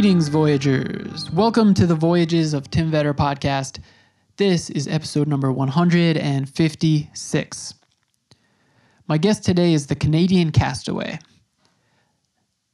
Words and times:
Greetings, 0.00 0.28
Voyagers. 0.28 1.30
Welcome 1.30 1.74
to 1.74 1.84
the 1.84 1.94
Voyages 1.94 2.54
of 2.54 2.70
Tim 2.70 2.90
Vetter 2.90 3.12
podcast. 3.12 3.80
This 4.38 4.70
is 4.70 4.88
episode 4.88 5.28
number 5.28 5.52
156. 5.52 7.74
My 9.08 9.18
guest 9.18 9.44
today 9.44 9.74
is 9.74 9.88
the 9.88 9.94
Canadian 9.94 10.52
castaway. 10.52 11.18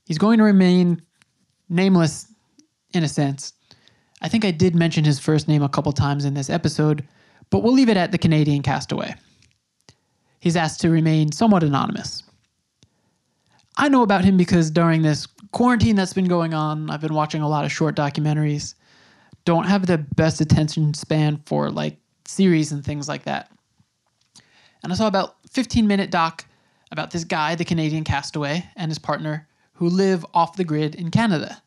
He's 0.04 0.18
going 0.18 0.38
to 0.38 0.44
remain 0.44 1.02
nameless 1.68 2.32
in 2.94 3.02
a 3.02 3.08
sense. 3.08 3.54
I 4.22 4.28
think 4.28 4.44
I 4.44 4.52
did 4.52 4.76
mention 4.76 5.02
his 5.02 5.18
first 5.18 5.48
name 5.48 5.64
a 5.64 5.68
couple 5.68 5.90
times 5.90 6.24
in 6.24 6.34
this 6.34 6.48
episode, 6.48 7.04
but 7.50 7.64
we'll 7.64 7.74
leave 7.74 7.88
it 7.88 7.96
at 7.96 8.12
the 8.12 8.18
Canadian 8.18 8.62
castaway. 8.62 9.16
He's 10.38 10.54
asked 10.54 10.80
to 10.82 10.90
remain 10.90 11.32
somewhat 11.32 11.64
anonymous. 11.64 12.22
I 13.78 13.88
know 13.88 14.02
about 14.02 14.24
him 14.24 14.36
because 14.36 14.70
during 14.70 15.02
this 15.02 15.26
quarantine 15.56 15.96
that's 15.96 16.12
been 16.12 16.28
going 16.28 16.52
on, 16.52 16.90
I've 16.90 17.00
been 17.00 17.14
watching 17.14 17.40
a 17.40 17.48
lot 17.48 17.64
of 17.64 17.72
short 17.72 17.96
documentaries. 17.96 18.74
Don't 19.46 19.64
have 19.64 19.86
the 19.86 19.96
best 19.96 20.42
attention 20.42 20.92
span 20.92 21.40
for 21.46 21.70
like 21.70 21.96
series 22.26 22.72
and 22.72 22.84
things 22.84 23.08
like 23.08 23.22
that. 23.22 23.50
And 24.82 24.92
I 24.92 24.96
saw 24.96 25.06
about 25.06 25.36
15 25.50 25.86
minute 25.86 26.10
doc 26.10 26.44
about 26.92 27.10
this 27.10 27.24
guy, 27.24 27.54
the 27.54 27.64
Canadian 27.64 28.04
castaway, 28.04 28.68
and 28.76 28.90
his 28.90 28.98
partner 28.98 29.48
who 29.72 29.88
live 29.88 30.26
off 30.34 30.56
the 30.56 30.64
grid 30.64 30.94
in 30.94 31.10
Canada. 31.10 31.62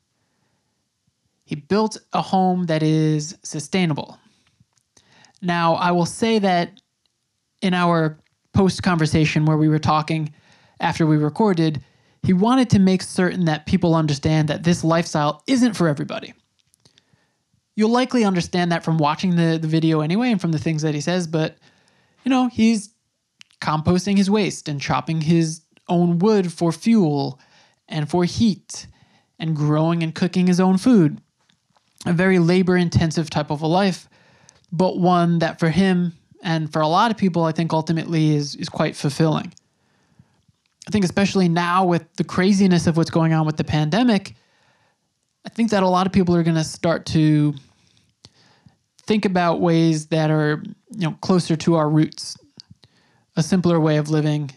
He 1.46 1.56
built 1.56 1.98
a 2.14 2.22
home 2.22 2.68
that 2.68 2.84
is 2.84 3.36
sustainable. 3.42 4.20
Now, 5.42 5.74
I 5.74 5.90
will 5.90 6.06
say 6.06 6.38
that 6.38 6.80
in 7.64 7.74
our 7.74 8.20
post 8.54 8.84
conversation 8.84 9.46
where 9.46 9.58
we 9.58 9.68
were 9.68 9.80
talking 9.80 10.32
after 10.80 11.08
we 11.08 11.18
recorded, 11.18 11.84
he 12.24 12.34
wanted 12.34 12.70
to 12.72 12.80
make 12.80 13.02
certain 13.02 13.46
that 13.46 13.66
people 13.66 13.96
understand 13.96 14.50
that 14.50 14.64
this 14.64 14.84
lifestyle 14.84 15.44
isn't 15.48 15.74
for 15.74 15.88
everybody. 15.88 16.34
You'll 17.76 17.92
likely 17.92 18.26
understand 18.26 18.72
that 18.72 18.84
from 18.84 18.98
watching 18.98 19.36
the, 19.36 19.58
the 19.62 19.68
video 19.68 20.02
anyway 20.02 20.32
and 20.32 20.42
from 20.42 20.52
the 20.52 20.60
things 20.60 20.82
that 20.82 20.94
he 20.94 21.02
says, 21.02 21.28
but 21.28 21.58
you 22.26 22.30
know, 22.30 22.48
he's 22.48 22.90
composting 23.62 24.18
his 24.18 24.30
waste 24.30 24.68
and 24.68 24.82
chopping 24.82 25.22
his 25.22 25.62
own 25.88 26.20
wood 26.20 26.52
for 26.52 26.72
fuel 26.72 27.40
and 27.88 28.10
for 28.10 28.26
heat 28.26 28.88
and 29.40 29.56
growing 29.56 30.04
and 30.04 30.14
cooking 30.14 30.48
his 30.48 30.60
own 30.60 30.78
food. 30.78 31.22
A 32.06 32.14
very 32.14 32.40
labor 32.40 32.78
intensive 32.78 33.30
type 33.30 33.50
of 33.50 33.62
a 33.62 33.68
life, 33.68 34.10
but 34.72 34.98
one 34.98 35.40
that 35.40 35.60
for 35.60 35.70
him 35.70 36.14
and 36.44 36.72
for 36.72 36.82
a 36.82 36.88
lot 36.88 37.12
of 37.12 37.18
people, 37.18 37.44
I 37.44 37.52
think 37.52 37.74
ultimately 37.74 38.36
is, 38.36 38.56
is 38.56 38.70
quite 38.70 38.96
fulfilling. 38.96 39.54
I 40.88 40.92
think, 40.92 41.06
especially 41.06 41.50
now 41.50 41.86
with 41.86 42.12
the 42.16 42.24
craziness 42.24 42.88
of 42.88 42.98
what's 42.98 43.10
going 43.10 43.34
on 43.34 43.46
with 43.46 43.58
the 43.58 43.64
pandemic, 43.64 44.36
I 45.46 45.50
think 45.50 45.72
that 45.72 45.84
a 45.84 45.88
lot 45.88 46.08
of 46.08 46.14
people 46.14 46.36
are 46.36 46.44
going 46.44 46.56
to 46.56 46.64
start 46.64 47.06
to 47.08 47.54
think 49.04 49.26
about 49.26 49.62
ways 49.62 50.08
that 50.08 50.30
are 50.30 50.64
you 50.92 51.08
know 51.08 51.16
closer 51.22 51.56
to 51.56 51.76
our 51.76 51.90
roots, 51.90 52.38
a 53.36 53.44
simpler 53.44 53.80
way 53.80 53.98
of 53.98 54.10
living, 54.10 54.52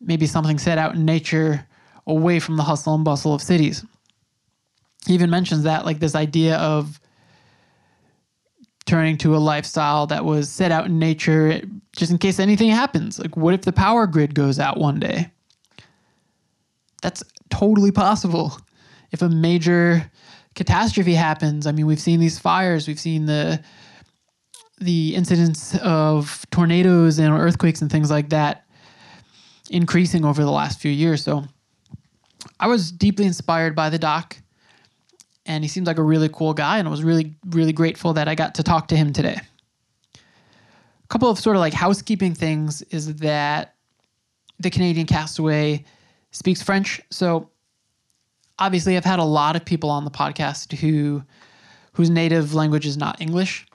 maybe 0.00 0.26
something 0.26 0.58
set 0.58 0.78
out 0.78 0.94
in 0.94 1.04
nature, 1.04 1.66
away 2.06 2.38
from 2.38 2.56
the 2.56 2.62
hustle 2.62 2.94
and 2.94 3.04
bustle 3.04 3.34
of 3.34 3.42
cities. 3.42 3.84
He 5.06 5.14
even 5.14 5.30
mentions 5.30 5.64
that 5.64 5.84
like 5.84 5.98
this 5.98 6.14
idea 6.14 6.56
of 6.56 7.00
turning 8.84 9.16
to 9.18 9.36
a 9.36 9.38
lifestyle 9.38 10.06
that 10.08 10.24
was 10.24 10.48
set 10.48 10.72
out 10.72 10.86
in 10.86 10.98
nature 10.98 11.60
just 11.94 12.10
in 12.10 12.18
case 12.18 12.38
anything 12.38 12.70
happens. 12.70 13.18
Like, 13.18 13.36
what 13.36 13.54
if 13.54 13.62
the 13.62 13.72
power 13.72 14.06
grid 14.06 14.34
goes 14.34 14.58
out 14.58 14.78
one 14.78 14.98
day? 14.98 15.30
That's 17.02 17.22
totally 17.50 17.92
possible. 17.92 18.56
If 19.10 19.20
a 19.20 19.28
major 19.28 20.10
catastrophe 20.54 21.14
happens, 21.14 21.66
I 21.66 21.72
mean, 21.72 21.86
we've 21.86 22.00
seen 22.00 22.20
these 22.20 22.38
fires, 22.38 22.88
we've 22.88 23.00
seen 23.00 23.26
the 23.26 23.62
the 24.80 25.14
incidents 25.14 25.76
of 25.78 26.44
tornadoes 26.50 27.18
and 27.18 27.32
earthquakes 27.32 27.82
and 27.82 27.90
things 27.90 28.10
like 28.10 28.30
that 28.30 28.66
increasing 29.70 30.24
over 30.24 30.42
the 30.42 30.50
last 30.50 30.80
few 30.80 30.90
years. 30.90 31.22
So 31.22 31.44
I 32.58 32.66
was 32.66 32.90
deeply 32.90 33.26
inspired 33.26 33.76
by 33.76 33.90
the 33.90 33.98
doc 33.98 34.36
and 35.46 35.62
he 35.62 35.68
seems 35.68 35.86
like 35.86 35.98
a 35.98 36.02
really 36.02 36.28
cool 36.28 36.52
guy 36.52 36.78
and 36.78 36.88
I 36.88 36.90
was 36.90 37.04
really 37.04 37.34
really 37.46 37.72
grateful 37.72 38.12
that 38.14 38.28
I 38.28 38.34
got 38.34 38.56
to 38.56 38.62
talk 38.62 38.88
to 38.88 38.96
him 38.96 39.12
today. 39.12 39.40
A 40.14 41.08
couple 41.08 41.30
of 41.30 41.38
sort 41.38 41.56
of 41.56 41.60
like 41.60 41.74
housekeeping 41.74 42.34
things 42.34 42.82
is 42.82 43.16
that 43.16 43.76
the 44.58 44.70
Canadian 44.70 45.06
castaway 45.06 45.84
speaks 46.32 46.62
French, 46.62 47.00
so 47.10 47.48
obviously 48.58 48.96
I've 48.96 49.04
had 49.04 49.18
a 49.18 49.24
lot 49.24 49.56
of 49.56 49.64
people 49.64 49.90
on 49.90 50.04
the 50.04 50.10
podcast 50.10 50.76
who 50.76 51.22
whose 51.94 52.10
native 52.10 52.54
language 52.54 52.86
is 52.86 52.96
not 52.96 53.20
English. 53.20 53.66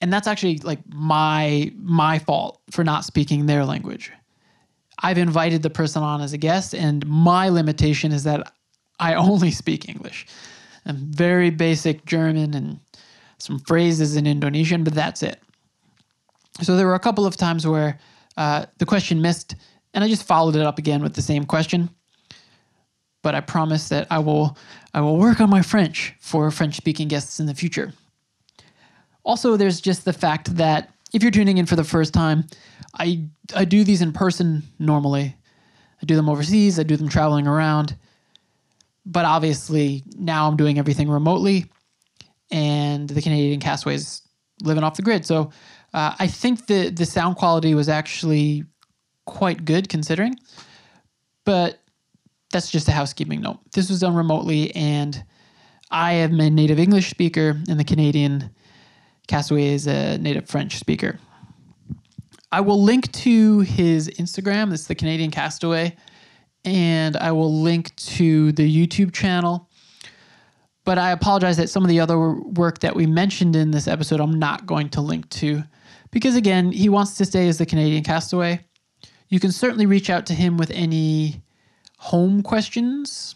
And 0.00 0.12
that's 0.12 0.26
actually 0.26 0.58
like 0.58 0.80
my 0.88 1.72
my 1.76 2.18
fault 2.18 2.60
for 2.70 2.84
not 2.84 3.04
speaking 3.04 3.46
their 3.46 3.64
language. 3.64 4.10
I've 4.98 5.18
invited 5.18 5.62
the 5.62 5.70
person 5.70 6.02
on 6.02 6.20
as 6.20 6.32
a 6.32 6.38
guest 6.38 6.74
and 6.74 7.06
my 7.06 7.48
limitation 7.48 8.12
is 8.12 8.24
that 8.24 8.52
I 8.98 9.14
only 9.28 9.50
speak 9.50 9.88
English 9.88 10.26
and 10.84 10.98
very 10.98 11.50
basic 11.50 12.04
German 12.04 12.54
and 12.54 12.80
some 13.38 13.58
phrases 13.60 14.16
in 14.16 14.26
Indonesian, 14.26 14.84
but 14.84 14.94
that's 14.94 15.22
it. 15.22 15.40
So 16.62 16.76
there 16.76 16.86
were 16.86 16.94
a 16.94 17.00
couple 17.00 17.26
of 17.26 17.36
times 17.36 17.66
where 17.66 17.98
uh, 18.36 18.66
the 18.78 18.86
question 18.86 19.20
missed, 19.20 19.56
and 19.94 20.02
I 20.02 20.08
just 20.08 20.24
followed 20.24 20.56
it 20.56 20.62
up 20.62 20.78
again 20.78 21.02
with 21.02 21.14
the 21.14 21.22
same 21.22 21.44
question. 21.44 21.90
But 23.22 23.34
I 23.34 23.40
promise 23.40 23.88
that 23.90 24.08
I 24.10 24.18
will 24.18 24.56
I 24.94 25.00
will 25.00 25.16
work 25.16 25.40
on 25.40 25.48
my 25.48 25.62
French 25.62 26.14
for 26.20 26.50
French 26.50 26.76
speaking 26.76 27.08
guests 27.08 27.38
in 27.38 27.46
the 27.46 27.54
future. 27.54 27.92
Also, 29.24 29.56
there's 29.56 29.80
just 29.80 30.04
the 30.04 30.12
fact 30.12 30.56
that 30.56 30.92
if 31.12 31.22
you're 31.22 31.30
tuning 31.30 31.58
in 31.58 31.66
for 31.66 31.76
the 31.76 31.84
first 31.84 32.12
time, 32.12 32.46
I 32.98 33.28
I 33.54 33.64
do 33.64 33.84
these 33.84 34.02
in 34.02 34.12
person 34.12 34.62
normally. 34.78 35.36
I 36.02 36.04
do 36.04 36.16
them 36.16 36.28
overseas, 36.28 36.80
I 36.80 36.82
do 36.82 36.96
them 36.96 37.08
traveling 37.08 37.46
around 37.46 37.96
but 39.04 39.24
obviously 39.24 40.02
now 40.16 40.48
I'm 40.48 40.56
doing 40.56 40.78
everything 40.78 41.08
remotely, 41.08 41.66
and 42.50 43.08
the 43.08 43.22
Canadian 43.22 43.60
castaways 43.60 44.22
living 44.62 44.84
off 44.84 44.96
the 44.96 45.02
grid. 45.02 45.26
So 45.26 45.50
uh, 45.94 46.14
I 46.18 46.26
think 46.26 46.66
the 46.66 46.90
the 46.90 47.06
sound 47.06 47.36
quality 47.36 47.74
was 47.74 47.88
actually 47.88 48.64
quite 49.26 49.64
good 49.64 49.88
considering, 49.88 50.36
but 51.44 51.80
that's 52.52 52.70
just 52.70 52.88
a 52.88 52.92
housekeeping 52.92 53.40
note. 53.40 53.60
This 53.72 53.88
was 53.88 54.00
done 54.00 54.14
remotely, 54.14 54.74
and 54.74 55.24
I 55.90 56.12
am 56.14 56.40
a 56.40 56.50
native 56.50 56.78
English 56.78 57.10
speaker, 57.10 57.60
and 57.68 57.78
the 57.78 57.84
Canadian 57.84 58.50
castaway 59.28 59.68
is 59.68 59.86
a 59.86 60.18
native 60.18 60.48
French 60.48 60.78
speaker. 60.78 61.18
I 62.50 62.60
will 62.60 62.82
link 62.82 63.10
to 63.12 63.60
his 63.60 64.08
Instagram. 64.08 64.74
It's 64.74 64.86
the 64.86 64.94
Canadian 64.94 65.30
Castaway 65.30 65.96
and 66.64 67.16
I 67.16 67.32
will 67.32 67.52
link 67.62 67.94
to 67.96 68.52
the 68.52 68.86
YouTube 68.86 69.12
channel. 69.12 69.68
But 70.84 70.98
I 70.98 71.12
apologize 71.12 71.56
that 71.58 71.70
some 71.70 71.84
of 71.84 71.88
the 71.88 72.00
other 72.00 72.18
work 72.18 72.80
that 72.80 72.96
we 72.96 73.06
mentioned 73.06 73.54
in 73.54 73.70
this 73.70 73.86
episode 73.86 74.20
I'm 74.20 74.38
not 74.38 74.66
going 74.66 74.88
to 74.90 75.00
link 75.00 75.28
to 75.30 75.62
because, 76.10 76.34
again, 76.34 76.72
he 76.72 76.88
wants 76.88 77.16
to 77.18 77.24
stay 77.24 77.48
as 77.48 77.58
the 77.58 77.66
Canadian 77.66 78.02
castaway. 78.02 78.60
You 79.32 79.40
can 79.40 79.50
certainly 79.50 79.86
reach 79.86 80.10
out 80.10 80.26
to 80.26 80.34
him 80.34 80.58
with 80.58 80.70
any 80.72 81.40
home 81.96 82.42
questions, 82.42 83.34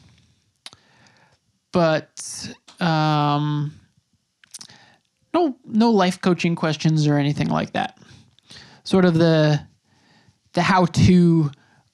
but 1.72 2.54
um, 2.80 3.72
no, 5.32 5.56
no 5.64 5.90
life 5.90 6.20
coaching 6.20 6.54
questions 6.54 7.06
or 7.06 7.16
anything 7.16 7.48
like 7.48 7.72
that. 7.72 7.96
Sort 8.84 9.06
of 9.06 9.14
the 9.14 9.58
the 10.52 10.60
how 10.60 10.84
to 10.84 11.50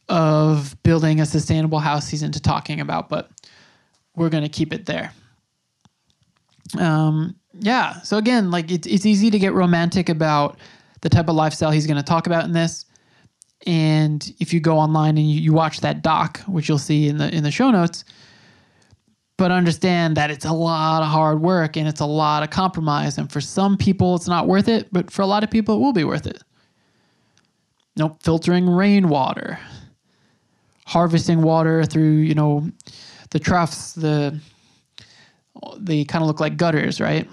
of 0.09 0.77
building 0.83 1.21
a 1.21 1.25
sustainable 1.25 1.79
house 1.79 2.09
he's 2.09 2.25
into 2.25 2.43
talking 2.43 2.81
about, 2.81 3.09
but 3.09 3.31
we're 4.17 4.31
going 4.31 4.43
to 4.43 4.49
keep 4.49 4.73
it 4.73 4.85
there. 4.85 5.13
Um, 6.77 7.37
yeah. 7.61 8.01
So 8.01 8.17
again, 8.17 8.51
like 8.51 8.73
it's 8.73 8.89
it's 8.89 9.07
easy 9.07 9.31
to 9.31 9.39
get 9.39 9.53
romantic 9.53 10.09
about 10.09 10.59
the 11.03 11.09
type 11.09 11.29
of 11.29 11.37
lifestyle 11.37 11.71
he's 11.71 11.87
going 11.87 11.99
to 11.99 12.03
talk 12.03 12.27
about 12.27 12.43
in 12.43 12.51
this. 12.51 12.85
And 13.67 14.35
if 14.41 14.53
you 14.53 14.61
go 14.61 14.79
online 14.79 15.17
and 15.17 15.31
you, 15.31 15.41
you 15.41 15.53
watch 15.53 15.81
that 15.81 16.03
doc, 16.03 16.41
which 16.47 16.69
you'll 16.69 16.79
see 16.79 17.09
in 17.09 17.19
the 17.19 17.35
in 17.35 17.45
the 17.45 17.51
show 17.51 17.71
notes, 17.71 18.05
but 19.37 19.51
understand 19.51 20.17
that 20.17 20.31
it's 20.31 20.45
a 20.45 20.53
lot 20.53 21.03
of 21.03 21.09
hard 21.09 21.41
work 21.41 21.77
and 21.77 21.87
it's 21.87 22.01
a 22.01 22.07
lot 22.07 22.43
of 22.43 22.51
compromise. 22.51 23.19
And 23.19 23.31
for 23.31 23.41
some 23.41 23.77
people, 23.77 24.17
it's 24.17 24.29
not 24.29 24.49
worth 24.49 24.69
it, 24.69 24.89
but 24.93 25.11
for 25.11 25.23
a 25.23 25.27
lot 25.27 25.45
of 25.45 25.51
people, 25.51 25.77
it 25.77 25.79
will 25.79 25.93
be 25.93 26.05
worth 26.05 26.27
it. 26.27 26.43
Nope, 27.97 28.23
filtering 28.23 28.69
rainwater, 28.69 29.59
harvesting 30.87 31.43
water 31.43 31.85
through 31.85 32.17
you 32.17 32.35
know 32.35 32.69
the 33.31 33.39
troughs 33.39 33.93
the 33.95 34.39
they 35.79 36.05
kind 36.05 36.23
of 36.23 36.27
look 36.27 36.41
like 36.41 36.57
gutters 36.57 37.01
right 37.01 37.29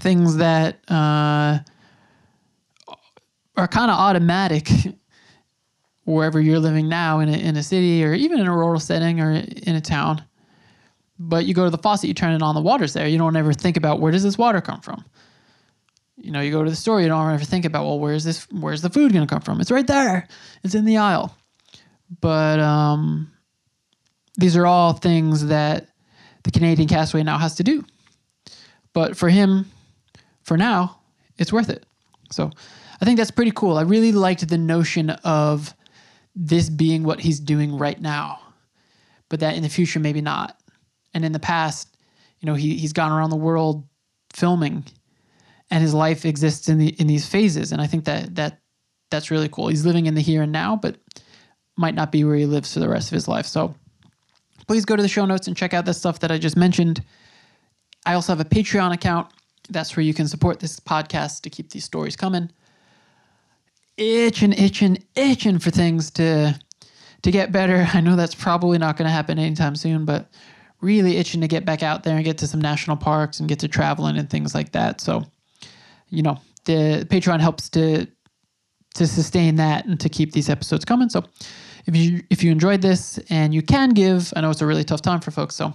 things 0.00 0.36
that 0.36 0.78
uh, 0.88 1.58
are 3.56 3.68
kind 3.68 3.90
of 3.90 3.98
automatic 3.98 4.68
wherever 6.04 6.40
you're 6.40 6.58
living 6.58 6.88
now 6.88 7.20
in 7.20 7.28
a, 7.28 7.36
in 7.36 7.56
a 7.56 7.62
city 7.62 8.04
or 8.04 8.12
even 8.12 8.38
in 8.38 8.46
a 8.46 8.54
rural 8.54 8.80
setting 8.80 9.20
or 9.20 9.32
in 9.32 9.74
a 9.74 9.80
town. 9.80 10.22
But 11.18 11.46
you 11.46 11.54
go 11.54 11.64
to 11.64 11.70
the 11.70 11.78
faucet, 11.78 12.08
you 12.08 12.14
turn 12.14 12.34
it 12.34 12.42
on, 12.42 12.54
the 12.54 12.60
water's 12.60 12.92
there. 12.92 13.06
You 13.06 13.18
don't 13.18 13.36
ever 13.36 13.52
think 13.52 13.76
about 13.76 14.00
where 14.00 14.12
does 14.12 14.22
this 14.22 14.36
water 14.36 14.60
come 14.60 14.80
from. 14.80 15.04
You 16.16 16.32
know, 16.32 16.40
you 16.40 16.50
go 16.50 16.64
to 16.64 16.70
the 16.70 16.76
store, 16.76 17.00
you 17.00 17.08
don't 17.08 17.32
ever 17.32 17.44
think 17.44 17.64
about 17.64 17.84
well, 17.84 17.98
where's 17.98 18.24
this? 18.24 18.46
Where's 18.50 18.82
the 18.82 18.90
food 18.90 19.12
going 19.12 19.26
to 19.26 19.32
come 19.32 19.42
from? 19.42 19.60
It's 19.60 19.70
right 19.70 19.86
there. 19.86 20.28
It's 20.62 20.74
in 20.74 20.84
the 20.84 20.96
aisle. 20.96 21.36
But 22.20 22.60
um, 22.60 23.32
these 24.36 24.56
are 24.56 24.66
all 24.66 24.92
things 24.92 25.46
that 25.46 25.88
the 26.44 26.50
Canadian 26.50 26.88
castaway 26.88 27.22
now 27.22 27.38
has 27.38 27.56
to 27.56 27.64
do. 27.64 27.84
But 28.92 29.16
for 29.16 29.28
him, 29.28 29.66
for 30.42 30.56
now, 30.56 31.00
it's 31.36 31.52
worth 31.52 31.68
it. 31.68 31.84
So 32.30 32.50
I 33.04 33.06
think 33.06 33.18
that's 33.18 33.30
pretty 33.30 33.50
cool. 33.50 33.76
I 33.76 33.82
really 33.82 34.12
liked 34.12 34.48
the 34.48 34.56
notion 34.56 35.10
of 35.10 35.74
this 36.34 36.70
being 36.70 37.02
what 37.02 37.20
he's 37.20 37.38
doing 37.38 37.76
right 37.76 38.00
now, 38.00 38.40
but 39.28 39.40
that 39.40 39.56
in 39.56 39.62
the 39.62 39.68
future, 39.68 40.00
maybe 40.00 40.22
not. 40.22 40.58
And 41.12 41.22
in 41.22 41.32
the 41.32 41.38
past, 41.38 41.98
you 42.40 42.46
know, 42.46 42.54
he, 42.54 42.78
he's 42.78 42.94
gone 42.94 43.12
around 43.12 43.28
the 43.28 43.36
world 43.36 43.86
filming 44.32 44.86
and 45.70 45.82
his 45.82 45.92
life 45.92 46.24
exists 46.24 46.70
in 46.70 46.78
the 46.78 46.88
in 46.98 47.06
these 47.06 47.26
phases. 47.26 47.72
And 47.72 47.82
I 47.82 47.86
think 47.86 48.06
that 48.06 48.36
that 48.36 48.62
that's 49.10 49.30
really 49.30 49.50
cool. 49.50 49.68
He's 49.68 49.84
living 49.84 50.06
in 50.06 50.14
the 50.14 50.22
here 50.22 50.40
and 50.40 50.50
now, 50.50 50.74
but 50.74 50.96
might 51.76 51.94
not 51.94 52.10
be 52.10 52.24
where 52.24 52.36
he 52.36 52.46
lives 52.46 52.72
for 52.72 52.80
the 52.80 52.88
rest 52.88 53.08
of 53.08 53.16
his 53.16 53.28
life. 53.28 53.44
So 53.44 53.74
please 54.66 54.86
go 54.86 54.96
to 54.96 55.02
the 55.02 55.08
show 55.10 55.26
notes 55.26 55.46
and 55.46 55.54
check 55.54 55.74
out 55.74 55.84
the 55.84 55.92
stuff 55.92 56.20
that 56.20 56.32
I 56.32 56.38
just 56.38 56.56
mentioned. 56.56 57.04
I 58.06 58.14
also 58.14 58.32
have 58.32 58.40
a 58.40 58.48
Patreon 58.48 58.94
account. 58.94 59.30
That's 59.68 59.94
where 59.94 60.04
you 60.04 60.14
can 60.14 60.26
support 60.26 60.58
this 60.58 60.80
podcast 60.80 61.42
to 61.42 61.50
keep 61.50 61.68
these 61.68 61.84
stories 61.84 62.16
coming. 62.16 62.50
Itching, 63.96 64.52
itching, 64.52 64.98
itching 65.14 65.58
for 65.58 65.70
things 65.70 66.10
to 66.12 66.58
to 67.22 67.30
get 67.30 67.52
better. 67.52 67.88
I 67.92 68.00
know 68.00 68.16
that's 68.16 68.34
probably 68.34 68.76
not 68.78 68.96
going 68.96 69.06
to 69.06 69.12
happen 69.12 69.38
anytime 69.38 69.76
soon, 69.76 70.04
but 70.04 70.30
really 70.80 71.16
itching 71.16 71.40
to 71.40 71.48
get 71.48 71.64
back 71.64 71.82
out 71.82 72.04
there 72.04 72.16
and 72.16 72.24
get 72.24 72.38
to 72.38 72.46
some 72.46 72.60
national 72.60 72.96
parks 72.96 73.40
and 73.40 73.48
get 73.48 73.58
to 73.60 73.68
traveling 73.68 74.18
and 74.18 74.28
things 74.28 74.54
like 74.54 74.72
that. 74.72 75.00
So, 75.00 75.24
you 76.10 76.22
know, 76.22 76.38
the 76.66 77.06
Patreon 77.10 77.40
helps 77.40 77.68
to 77.70 78.06
to 78.94 79.06
sustain 79.08 79.56
that 79.56 79.86
and 79.86 79.98
to 79.98 80.08
keep 80.08 80.32
these 80.32 80.48
episodes 80.48 80.84
coming. 80.84 81.08
So, 81.08 81.24
if 81.86 81.96
you 81.96 82.22
if 82.30 82.44
you 82.44 82.52
enjoyed 82.52 82.82
this 82.82 83.18
and 83.30 83.54
you 83.54 83.62
can 83.62 83.90
give, 83.90 84.32
I 84.36 84.40
know 84.40 84.50
it's 84.50 84.60
a 84.60 84.66
really 84.66 84.84
tough 84.84 85.02
time 85.02 85.20
for 85.20 85.30
folks. 85.30 85.56
So, 85.56 85.72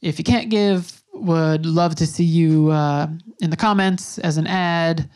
if 0.00 0.18
you 0.18 0.24
can't 0.24 0.50
give, 0.50 1.02
would 1.12 1.66
love 1.66 1.94
to 1.96 2.06
see 2.06 2.24
you 2.24 2.70
uh, 2.70 3.08
in 3.40 3.50
the 3.50 3.56
comments 3.56 4.18
as 4.18 4.36
an 4.36 4.46
ad, 4.46 5.10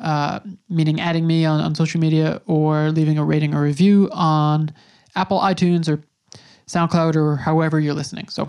uh, 0.00 0.40
meaning 0.68 1.00
adding 1.00 1.26
me 1.26 1.44
on, 1.44 1.60
on 1.60 1.74
social 1.74 2.00
media 2.00 2.40
or 2.46 2.90
leaving 2.90 3.18
a 3.18 3.24
rating 3.24 3.54
or 3.54 3.62
review 3.62 4.08
on 4.12 4.72
Apple 5.14 5.40
iTunes 5.40 5.88
or 5.88 6.02
SoundCloud 6.66 7.16
or 7.16 7.36
however 7.36 7.78
you're 7.78 7.94
listening. 7.94 8.28
So, 8.28 8.48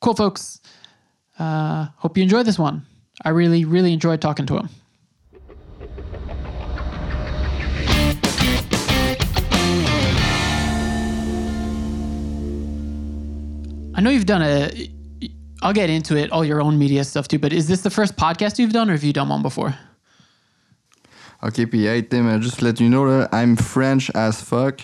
cool, 0.00 0.14
folks. 0.14 0.60
Uh, 1.38 1.86
hope 1.96 2.16
you 2.16 2.22
enjoyed 2.22 2.46
this 2.46 2.58
one. 2.58 2.86
I 3.24 3.30
really, 3.30 3.64
really 3.64 3.92
enjoyed 3.92 4.20
talking 4.20 4.46
to 4.46 4.58
him. 4.58 4.68
I 13.96 14.00
know 14.00 14.10
you've 14.10 14.26
done 14.26 14.42
a. 14.42 14.90
I'll 15.62 15.72
get 15.72 15.88
into 15.88 16.16
it, 16.16 16.30
all 16.30 16.44
your 16.44 16.60
own 16.60 16.78
media 16.78 17.04
stuff 17.04 17.26
too. 17.26 17.38
But 17.38 17.52
is 17.52 17.68
this 17.68 17.80
the 17.80 17.90
first 17.90 18.16
podcast 18.16 18.58
you've 18.58 18.72
done, 18.72 18.90
or 18.90 18.92
have 18.92 19.04
you 19.04 19.12
done 19.12 19.28
one 19.28 19.40
before? 19.40 19.74
Okay, 21.44 21.66
puis 21.66 21.84
hey 21.84 22.00
Tim, 22.00 22.40
just 22.40 22.60
to 22.60 22.64
let 22.64 22.80
you 22.80 22.88
know 22.88 23.06
that 23.06 23.28
I'm 23.30 23.54
French 23.54 24.10
as 24.14 24.40
fuck. 24.40 24.80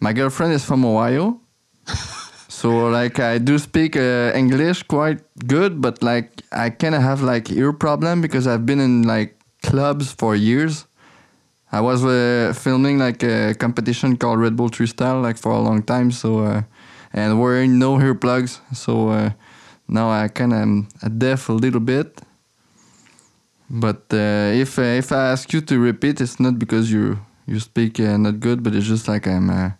My 0.00 0.12
girlfriend 0.12 0.52
is 0.52 0.62
from 0.62 0.84
Ohio. 0.84 1.40
so 2.48 2.90
like 2.90 3.18
I 3.18 3.38
do 3.38 3.58
speak 3.58 3.96
uh, 3.96 4.30
English 4.34 4.82
quite 4.82 5.24
good, 5.46 5.80
but 5.80 6.02
like 6.02 6.42
I 6.52 6.68
kind 6.68 6.94
of 6.94 7.00
have 7.00 7.22
like 7.22 7.50
ear 7.50 7.72
problem 7.72 8.20
because 8.20 8.46
I've 8.46 8.66
been 8.66 8.80
in 8.80 9.04
like 9.04 9.38
clubs 9.62 10.12
for 10.12 10.36
years. 10.36 10.84
I 11.72 11.80
was 11.80 12.04
uh, 12.04 12.52
filming 12.54 12.98
like 12.98 13.22
a 13.22 13.54
competition 13.54 14.18
called 14.18 14.40
Red 14.40 14.56
Bull 14.56 14.68
3Style 14.68 15.22
like 15.22 15.38
for 15.38 15.52
a 15.52 15.60
long 15.60 15.82
time, 15.82 16.10
so 16.10 16.40
uh, 16.40 16.62
and 17.14 17.40
wearing 17.40 17.78
no 17.78 17.96
earplugs, 17.96 18.60
so 18.74 19.08
uh, 19.08 19.30
now 19.88 20.10
I 20.10 20.28
kind 20.28 20.52
of 20.52 20.58
am 20.60 20.88
deaf 21.16 21.48
a 21.48 21.54
little 21.54 21.80
bit. 21.80 22.20
But 23.70 24.12
uh, 24.12 24.52
if 24.52 24.78
uh, 24.78 24.82
if 24.82 25.12
I 25.12 25.30
ask 25.32 25.52
you 25.52 25.60
to 25.62 25.78
repeat, 25.78 26.20
it's 26.20 26.38
not 26.38 26.58
because 26.58 26.92
you 26.92 27.18
you 27.46 27.60
speak 27.60 27.98
uh, 27.98 28.16
not 28.16 28.40
good, 28.40 28.62
but 28.62 28.74
it's 28.74 28.86
just 28.86 29.08
like 29.08 29.26
I'm 29.26 29.50
uh, 29.50 29.70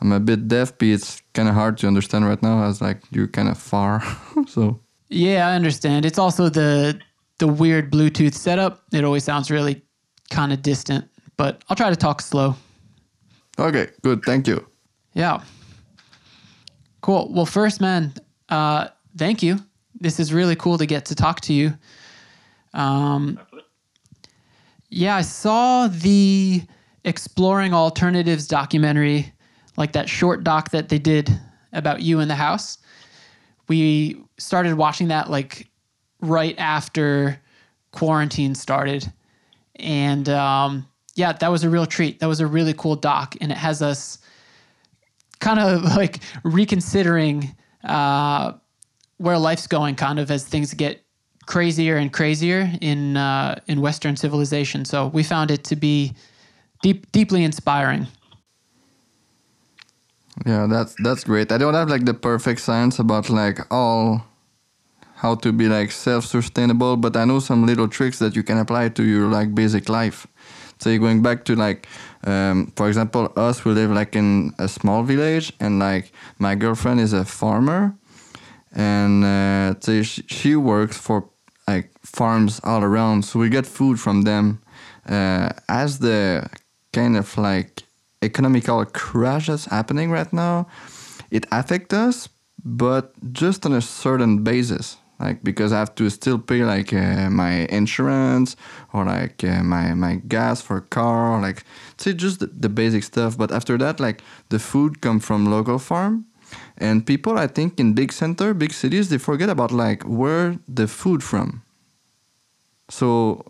I'm 0.00 0.12
a 0.12 0.20
bit 0.20 0.48
deaf. 0.48 0.76
But 0.78 0.88
it's 0.88 1.22
kind 1.32 1.48
of 1.48 1.54
hard 1.54 1.78
to 1.78 1.86
understand 1.86 2.26
right 2.26 2.42
now, 2.42 2.64
as 2.64 2.80
like 2.80 3.02
you're 3.10 3.28
kind 3.28 3.48
of 3.48 3.58
far. 3.58 4.02
so 4.46 4.80
Yeah, 5.08 5.48
I 5.48 5.54
understand. 5.54 6.04
It's 6.04 6.18
also 6.18 6.48
the 6.48 6.98
the 7.38 7.46
weird 7.46 7.92
Bluetooth 7.92 8.34
setup. 8.34 8.82
It 8.92 9.04
always 9.04 9.24
sounds 9.24 9.50
really 9.50 9.82
kind 10.30 10.52
of 10.52 10.62
distant, 10.62 11.08
but 11.36 11.62
I'll 11.68 11.76
try 11.76 11.90
to 11.90 11.96
talk 11.96 12.20
slow. 12.20 12.56
okay, 13.58 13.88
good, 14.02 14.22
thank 14.24 14.48
you. 14.48 14.66
Yeah. 15.14 15.40
Cool. 17.00 17.30
Well, 17.32 17.46
first, 17.46 17.80
man, 17.80 18.12
uh, 18.48 18.88
thank 19.16 19.42
you. 19.42 19.58
This 20.00 20.18
is 20.18 20.32
really 20.32 20.56
cool 20.56 20.76
to 20.76 20.86
get 20.86 21.04
to 21.06 21.14
talk 21.14 21.40
to 21.42 21.52
you. 21.52 21.72
Um, 22.76 23.40
yeah, 24.90 25.16
I 25.16 25.22
saw 25.22 25.88
the 25.88 26.62
Exploring 27.04 27.72
Alternatives 27.72 28.46
documentary, 28.46 29.32
like 29.76 29.92
that 29.92 30.08
short 30.08 30.44
doc 30.44 30.70
that 30.70 30.88
they 30.88 30.98
did 30.98 31.30
about 31.72 32.02
you 32.02 32.20
in 32.20 32.28
the 32.28 32.34
house. 32.34 32.78
We 33.68 34.22
started 34.38 34.74
watching 34.74 35.08
that 35.08 35.30
like 35.30 35.68
right 36.20 36.54
after 36.58 37.40
quarantine 37.92 38.54
started. 38.54 39.10
And 39.76 40.28
um, 40.28 40.86
yeah, 41.14 41.32
that 41.32 41.48
was 41.48 41.64
a 41.64 41.70
real 41.70 41.86
treat. 41.86 42.20
That 42.20 42.26
was 42.26 42.40
a 42.40 42.46
really 42.46 42.74
cool 42.74 42.96
doc. 42.96 43.36
And 43.40 43.50
it 43.50 43.58
has 43.58 43.82
us 43.82 44.18
kind 45.40 45.58
of 45.58 45.82
like 45.96 46.20
reconsidering 46.44 47.56
uh, 47.84 48.52
where 49.18 49.38
life's 49.38 49.66
going, 49.66 49.94
kind 49.94 50.18
of 50.18 50.30
as 50.30 50.44
things 50.44 50.74
get 50.74 51.05
crazier 51.46 51.96
and 51.96 52.12
crazier 52.12 52.70
in 52.80 53.16
uh, 53.16 53.58
in 53.66 53.80
Western 53.80 54.16
civilization. 54.16 54.84
So 54.84 55.06
we 55.06 55.22
found 55.22 55.50
it 55.50 55.64
to 55.64 55.76
be 55.76 56.12
deep, 56.82 57.10
deeply 57.12 57.44
inspiring. 57.44 58.06
Yeah, 60.44 60.66
that's 60.66 60.94
that's 61.02 61.24
great. 61.24 61.50
I 61.50 61.58
don't 61.58 61.74
have 61.74 61.88
like 61.88 62.04
the 62.04 62.14
perfect 62.14 62.60
science 62.60 62.98
about 62.98 63.30
like 63.30 63.60
all 63.70 64.22
how 65.16 65.34
to 65.34 65.52
be 65.52 65.66
like 65.66 65.90
self-sustainable, 65.90 66.98
but 66.98 67.16
I 67.16 67.24
know 67.24 67.40
some 67.40 67.64
little 67.64 67.88
tricks 67.88 68.18
that 68.18 68.36
you 68.36 68.42
can 68.42 68.58
apply 68.58 68.90
to 68.90 69.02
your 69.02 69.28
like 69.28 69.54
basic 69.54 69.88
life. 69.88 70.26
So 70.78 70.90
you're 70.90 70.98
going 70.98 71.22
back 71.22 71.46
to 71.46 71.56
like, 71.56 71.88
um, 72.24 72.70
for 72.76 72.86
example, 72.86 73.32
us 73.34 73.64
we 73.64 73.72
live 73.72 73.90
like 73.90 74.14
in 74.14 74.52
a 74.58 74.68
small 74.68 75.02
village, 75.02 75.54
and 75.58 75.78
like 75.78 76.12
my 76.38 76.54
girlfriend 76.54 77.00
is 77.00 77.14
a 77.14 77.24
farmer, 77.24 77.96
and 78.72 79.24
uh, 79.24 79.80
so 79.80 80.02
she, 80.02 80.22
she 80.26 80.54
works 80.54 80.98
for 80.98 81.30
like 81.66 81.90
farms 82.02 82.60
all 82.64 82.82
around, 82.82 83.24
so 83.24 83.38
we 83.38 83.48
get 83.48 83.66
food 83.66 83.98
from 83.98 84.22
them. 84.22 84.60
Uh, 85.08 85.50
as 85.68 85.98
the 85.98 86.48
kind 86.92 87.16
of 87.16 87.36
like 87.38 87.84
economical 88.22 88.84
crash 88.84 89.46
that's 89.46 89.66
happening 89.66 90.10
right 90.10 90.32
now, 90.32 90.66
it 91.30 91.46
affects 91.52 91.94
us, 91.94 92.28
but 92.64 93.12
just 93.32 93.66
on 93.66 93.72
a 93.72 93.80
certain 93.80 94.42
basis. 94.42 94.96
Like 95.18 95.42
because 95.42 95.72
I 95.72 95.78
have 95.78 95.94
to 95.94 96.10
still 96.10 96.38
pay 96.38 96.62
like 96.64 96.92
uh, 96.92 97.30
my 97.30 97.66
insurance 97.70 98.54
or 98.92 99.06
like 99.06 99.42
uh, 99.42 99.62
my 99.62 99.94
my 99.94 100.16
gas 100.28 100.60
for 100.60 100.82
car, 100.82 101.40
like 101.40 101.64
see 101.96 102.12
just 102.12 102.40
the, 102.40 102.46
the 102.46 102.68
basic 102.68 103.02
stuff. 103.02 103.36
But 103.38 103.50
after 103.50 103.78
that, 103.78 103.98
like 103.98 104.22
the 104.50 104.58
food 104.58 105.00
come 105.00 105.20
from 105.20 105.46
local 105.46 105.78
farm, 105.78 106.26
and 106.78 107.06
people 107.06 107.38
I 107.38 107.46
think 107.46 107.80
in 107.80 107.94
big 107.94 108.12
center, 108.12 108.54
big 108.54 108.72
cities, 108.72 109.08
they 109.08 109.18
forget 109.18 109.48
about 109.48 109.72
like 109.72 110.02
where 110.04 110.58
the 110.68 110.86
food 110.86 111.22
from. 111.22 111.62
So 112.88 113.44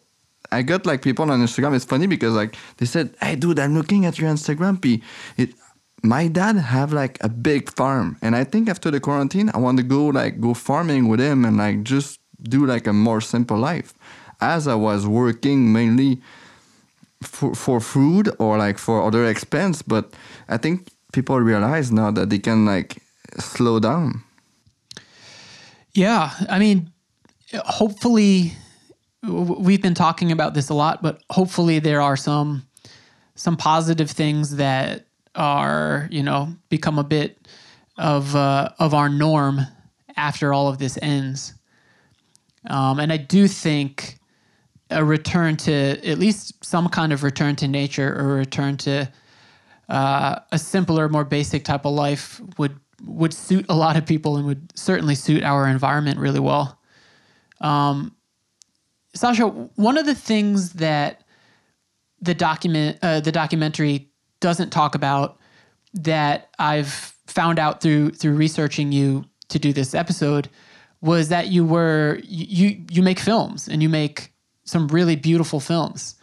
I 0.52 0.62
got 0.62 0.86
like 0.86 1.02
people 1.02 1.30
on 1.30 1.40
Instagram. 1.40 1.74
It's 1.74 1.84
funny 1.84 2.06
because 2.06 2.34
like 2.34 2.56
they 2.78 2.86
said, 2.86 3.14
"Hey, 3.20 3.36
dude, 3.36 3.58
I'm 3.58 3.74
looking 3.74 4.06
at 4.06 4.18
your 4.18 4.30
Instagram. 4.30 4.80
P. 4.80 5.02
It, 5.36 5.54
my 6.02 6.28
dad 6.28 6.56
have 6.56 6.92
like 6.92 7.18
a 7.22 7.28
big 7.28 7.70
farm, 7.70 8.16
and 8.22 8.36
I 8.36 8.44
think 8.44 8.68
after 8.68 8.90
the 8.90 9.00
quarantine, 9.00 9.50
I 9.54 9.58
want 9.58 9.78
to 9.78 9.82
go 9.82 10.06
like 10.06 10.40
go 10.40 10.54
farming 10.54 11.08
with 11.08 11.20
him 11.20 11.44
and 11.44 11.56
like 11.56 11.82
just 11.82 12.20
do 12.42 12.66
like 12.66 12.86
a 12.86 12.92
more 12.92 13.20
simple 13.20 13.58
life. 13.58 13.94
As 14.40 14.68
I 14.68 14.74
was 14.74 15.06
working 15.06 15.72
mainly 15.72 16.20
for 17.22 17.54
for 17.54 17.80
food 17.80 18.30
or 18.38 18.58
like 18.58 18.78
for 18.78 19.02
other 19.02 19.26
expense, 19.26 19.82
but 19.82 20.12
I 20.48 20.58
think 20.58 20.88
people 21.12 21.40
realize 21.40 21.90
now 21.90 22.10
that 22.10 22.30
they 22.30 22.38
can 22.38 22.66
like 22.66 23.02
slow 23.38 23.78
down. 23.78 24.22
Yeah, 25.92 26.30
I 26.48 26.58
mean, 26.58 26.92
hopefully, 27.54 28.52
we've 29.22 29.82
been 29.82 29.94
talking 29.94 30.30
about 30.30 30.54
this 30.54 30.68
a 30.68 30.74
lot, 30.74 31.02
but 31.02 31.22
hopefully 31.30 31.78
there 31.78 32.02
are 32.02 32.16
some 32.16 32.66
some 33.34 33.56
positive 33.56 34.10
things 34.10 34.56
that 34.56 35.06
are 35.34 36.08
you 36.10 36.22
know 36.22 36.54
become 36.68 36.98
a 36.98 37.04
bit 37.04 37.48
of 37.96 38.34
uh, 38.36 38.70
of 38.78 38.94
our 38.94 39.08
norm 39.08 39.60
after 40.16 40.52
all 40.52 40.68
of 40.68 40.78
this 40.78 40.98
ends. 41.02 41.54
Um, 42.68 42.98
and 42.98 43.12
I 43.12 43.16
do 43.16 43.46
think 43.46 44.18
a 44.90 45.04
return 45.04 45.56
to 45.56 45.72
at 45.72 46.18
least 46.18 46.64
some 46.64 46.88
kind 46.88 47.12
of 47.12 47.22
return 47.22 47.56
to 47.56 47.68
nature 47.68 48.14
or 48.18 48.34
return 48.34 48.76
to 48.78 49.10
uh, 49.88 50.38
a 50.52 50.58
simpler, 50.58 51.08
more 51.08 51.24
basic 51.24 51.64
type 51.64 51.84
of 51.84 51.92
life 51.92 52.40
would 52.58 52.78
would 53.06 53.32
suit 53.32 53.66
a 53.68 53.74
lot 53.74 53.96
of 53.96 54.04
people 54.04 54.36
and 54.36 54.46
would 54.46 54.76
certainly 54.76 55.14
suit 55.14 55.42
our 55.42 55.68
environment 55.68 56.18
really 56.18 56.40
well. 56.40 56.78
Um, 57.60 58.14
Sasha, 59.14 59.46
one 59.46 59.96
of 59.96 60.06
the 60.06 60.14
things 60.14 60.74
that 60.74 61.22
the 62.20 62.34
document 62.34 62.98
uh, 63.02 63.20
the 63.20 63.32
documentary 63.32 64.10
doesn't 64.40 64.70
talk 64.70 64.94
about 64.94 65.38
that 65.94 66.50
I've 66.58 67.14
found 67.26 67.58
out 67.58 67.80
through 67.80 68.10
through 68.10 68.34
researching 68.34 68.92
you 68.92 69.24
to 69.48 69.58
do 69.58 69.72
this 69.72 69.94
episode 69.94 70.48
was 71.00 71.28
that 71.28 71.48
you 71.48 71.64
were 71.64 72.20
you 72.24 72.84
you 72.90 73.02
make 73.02 73.18
films 73.18 73.68
and 73.68 73.82
you 73.82 73.88
make 73.88 74.32
some 74.64 74.88
really 74.88 75.16
beautiful 75.16 75.60
films. 75.60 76.16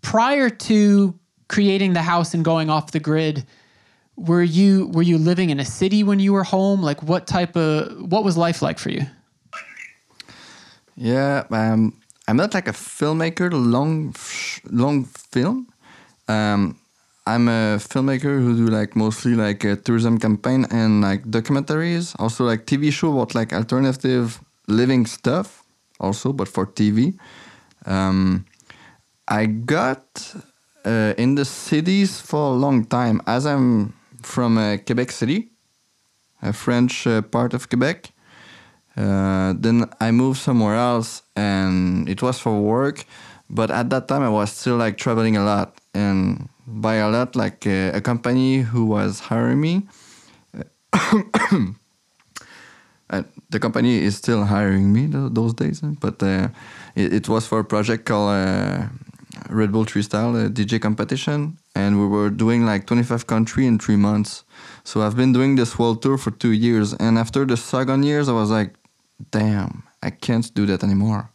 Prior 0.00 0.48
to 0.48 1.18
creating 1.48 1.92
the 1.92 2.02
house 2.02 2.34
and 2.34 2.44
going 2.44 2.70
off 2.70 2.92
the 2.92 3.00
grid, 3.00 3.46
were 4.16 4.42
you 4.42 4.88
were 4.88 5.02
you 5.02 5.18
living 5.18 5.50
in 5.50 5.60
a 5.60 5.64
city 5.64 6.02
when 6.02 6.20
you 6.20 6.32
were 6.32 6.44
home? 6.44 6.82
Like 6.82 7.02
what 7.02 7.26
type 7.26 7.56
of 7.56 8.10
what 8.10 8.24
was 8.24 8.36
life 8.36 8.62
like 8.62 8.78
for 8.78 8.90
you? 8.90 9.06
Yeah, 10.96 11.44
um, 11.50 11.92
I'm 12.26 12.36
not 12.36 12.54
like 12.54 12.68
a 12.68 12.72
filmmaker, 12.72 13.52
long, 13.52 14.14
long 14.70 15.04
film. 15.04 15.68
Um, 16.26 16.78
I'm 17.26 17.48
a 17.48 17.78
filmmaker 17.78 18.40
who 18.40 18.56
do 18.56 18.66
like 18.68 18.96
mostly 18.96 19.34
like 19.34 19.62
a 19.64 19.76
tourism 19.76 20.18
campaign 20.18 20.64
and 20.70 21.02
like 21.02 21.24
documentaries, 21.24 22.16
also 22.18 22.44
like 22.44 22.64
TV 22.64 22.92
show 22.92 23.12
about 23.12 23.34
like 23.34 23.52
alternative 23.52 24.40
living 24.68 25.06
stuff, 25.06 25.62
also 26.00 26.32
but 26.32 26.48
for 26.48 26.66
TV. 26.66 27.18
Um, 27.84 28.46
I 29.28 29.46
got 29.46 30.34
uh, 30.84 31.14
in 31.18 31.34
the 31.34 31.44
cities 31.44 32.20
for 32.20 32.52
a 32.52 32.54
long 32.54 32.84
time, 32.84 33.20
as 33.26 33.44
I'm 33.44 33.92
from 34.26 34.58
uh, 34.58 34.76
Quebec 34.84 35.12
City, 35.12 35.48
a 36.42 36.52
French 36.52 37.06
uh, 37.06 37.22
part 37.22 37.54
of 37.54 37.68
Quebec. 37.68 38.12
Uh, 38.96 39.54
then 39.56 39.84
I 40.00 40.10
moved 40.10 40.40
somewhere 40.40 40.74
else, 40.74 41.22
and 41.36 42.08
it 42.08 42.22
was 42.22 42.38
for 42.38 42.60
work. 42.60 43.04
But 43.48 43.70
at 43.70 43.90
that 43.90 44.08
time, 44.08 44.22
I 44.22 44.28
was 44.28 44.50
still 44.50 44.76
like 44.76 44.96
traveling 44.98 45.36
a 45.36 45.44
lot, 45.44 45.78
and 45.94 46.48
by 46.66 46.96
a 46.96 47.08
lot, 47.08 47.36
like 47.36 47.66
a 47.66 48.00
company 48.00 48.58
who 48.58 48.86
was 48.86 49.20
hiring 49.20 49.60
me. 49.60 49.86
Uh, 53.08 53.22
the 53.50 53.60
company 53.60 54.02
is 54.02 54.16
still 54.16 54.42
hiring 54.44 54.92
me 54.92 55.06
th- 55.06 55.30
those 55.30 55.54
days, 55.54 55.80
but 55.80 56.20
uh, 56.24 56.48
it, 56.96 57.12
it, 57.12 57.28
was 57.28 57.46
for 57.46 57.60
a 57.60 57.64
project 57.64 58.04
called 58.04 58.30
uh, 58.30 58.86
Red 59.48 59.72
Bull 59.72 59.84
3Style 59.84 60.46
uh, 60.46 60.48
DJ 60.48 60.80
competition, 60.80 61.58
and 61.74 62.00
we 62.00 62.06
were 62.06 62.30
doing 62.30 62.64
like 62.64 62.86
25 62.86 63.26
country 63.26 63.66
in 63.66 63.78
three 63.78 63.96
months. 63.96 64.44
So 64.84 65.02
I've 65.02 65.16
been 65.16 65.32
doing 65.32 65.56
this 65.56 65.78
world 65.78 66.02
tour 66.02 66.18
for 66.18 66.30
two 66.30 66.52
years, 66.52 66.94
and 66.94 67.18
after 67.18 67.44
the 67.44 67.56
second 67.56 68.04
years, 68.04 68.28
I 68.28 68.32
was 68.32 68.50
like, 68.50 68.74
damn, 69.30 69.84
I 70.02 70.10
can't 70.10 70.52
do 70.54 70.66
that 70.66 70.82
anymore. 70.82 71.30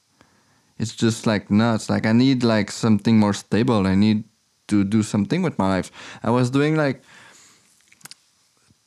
It's 0.77 0.95
just 0.95 1.27
like 1.27 1.51
nuts. 1.51 1.89
Like 1.89 2.05
I 2.05 2.11
need 2.11 2.43
like 2.43 2.71
something 2.71 3.19
more 3.19 3.33
stable. 3.33 3.85
I 3.85 3.95
need 3.95 4.23
to 4.67 4.83
do 4.83 5.03
something 5.03 5.41
with 5.43 5.59
my 5.59 5.67
life. 5.67 5.91
I 6.23 6.31
was 6.31 6.49
doing 6.49 6.75
like 6.75 7.03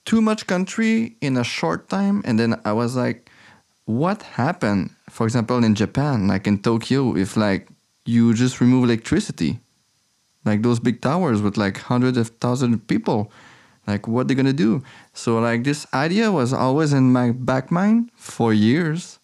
too 0.05 0.21
much 0.21 0.47
country 0.47 1.17
in 1.21 1.37
a 1.37 1.45
short 1.45 1.89
time 1.89 2.23
and 2.25 2.39
then 2.39 2.61
i 2.65 2.73
was 2.73 2.95
like 2.95 3.31
what 3.87 4.23
happened 4.23 4.91
for 5.09 5.27
example 5.27 5.63
in 5.65 5.75
japan 5.75 6.27
like 6.27 6.47
in 6.47 6.59
tokyo 6.59 7.17
if 7.17 7.37
like 7.37 7.69
you 8.05 8.35
just 8.35 8.61
remove 8.61 8.85
electricity. 8.85 9.61
Like 10.45 10.63
those 10.63 10.79
big 10.79 11.01
towers 11.01 11.41
with 11.41 11.57
like 11.57 11.79
hundreds 11.79 12.19
of 12.19 12.29
thousands 12.41 12.75
of 12.75 12.87
people. 12.87 13.33
Like 13.87 14.09
what 14.09 14.29
they're 14.29 14.37
gonna 14.37 14.53
do? 14.53 14.83
So 15.13 15.39
like 15.41 15.65
this 15.65 15.87
idea 15.93 16.31
was 16.33 16.53
always 16.53 16.93
in 16.93 17.13
my 17.13 17.31
back 17.33 17.71
mind 17.71 18.11
for 18.17 18.53
years. 18.53 19.19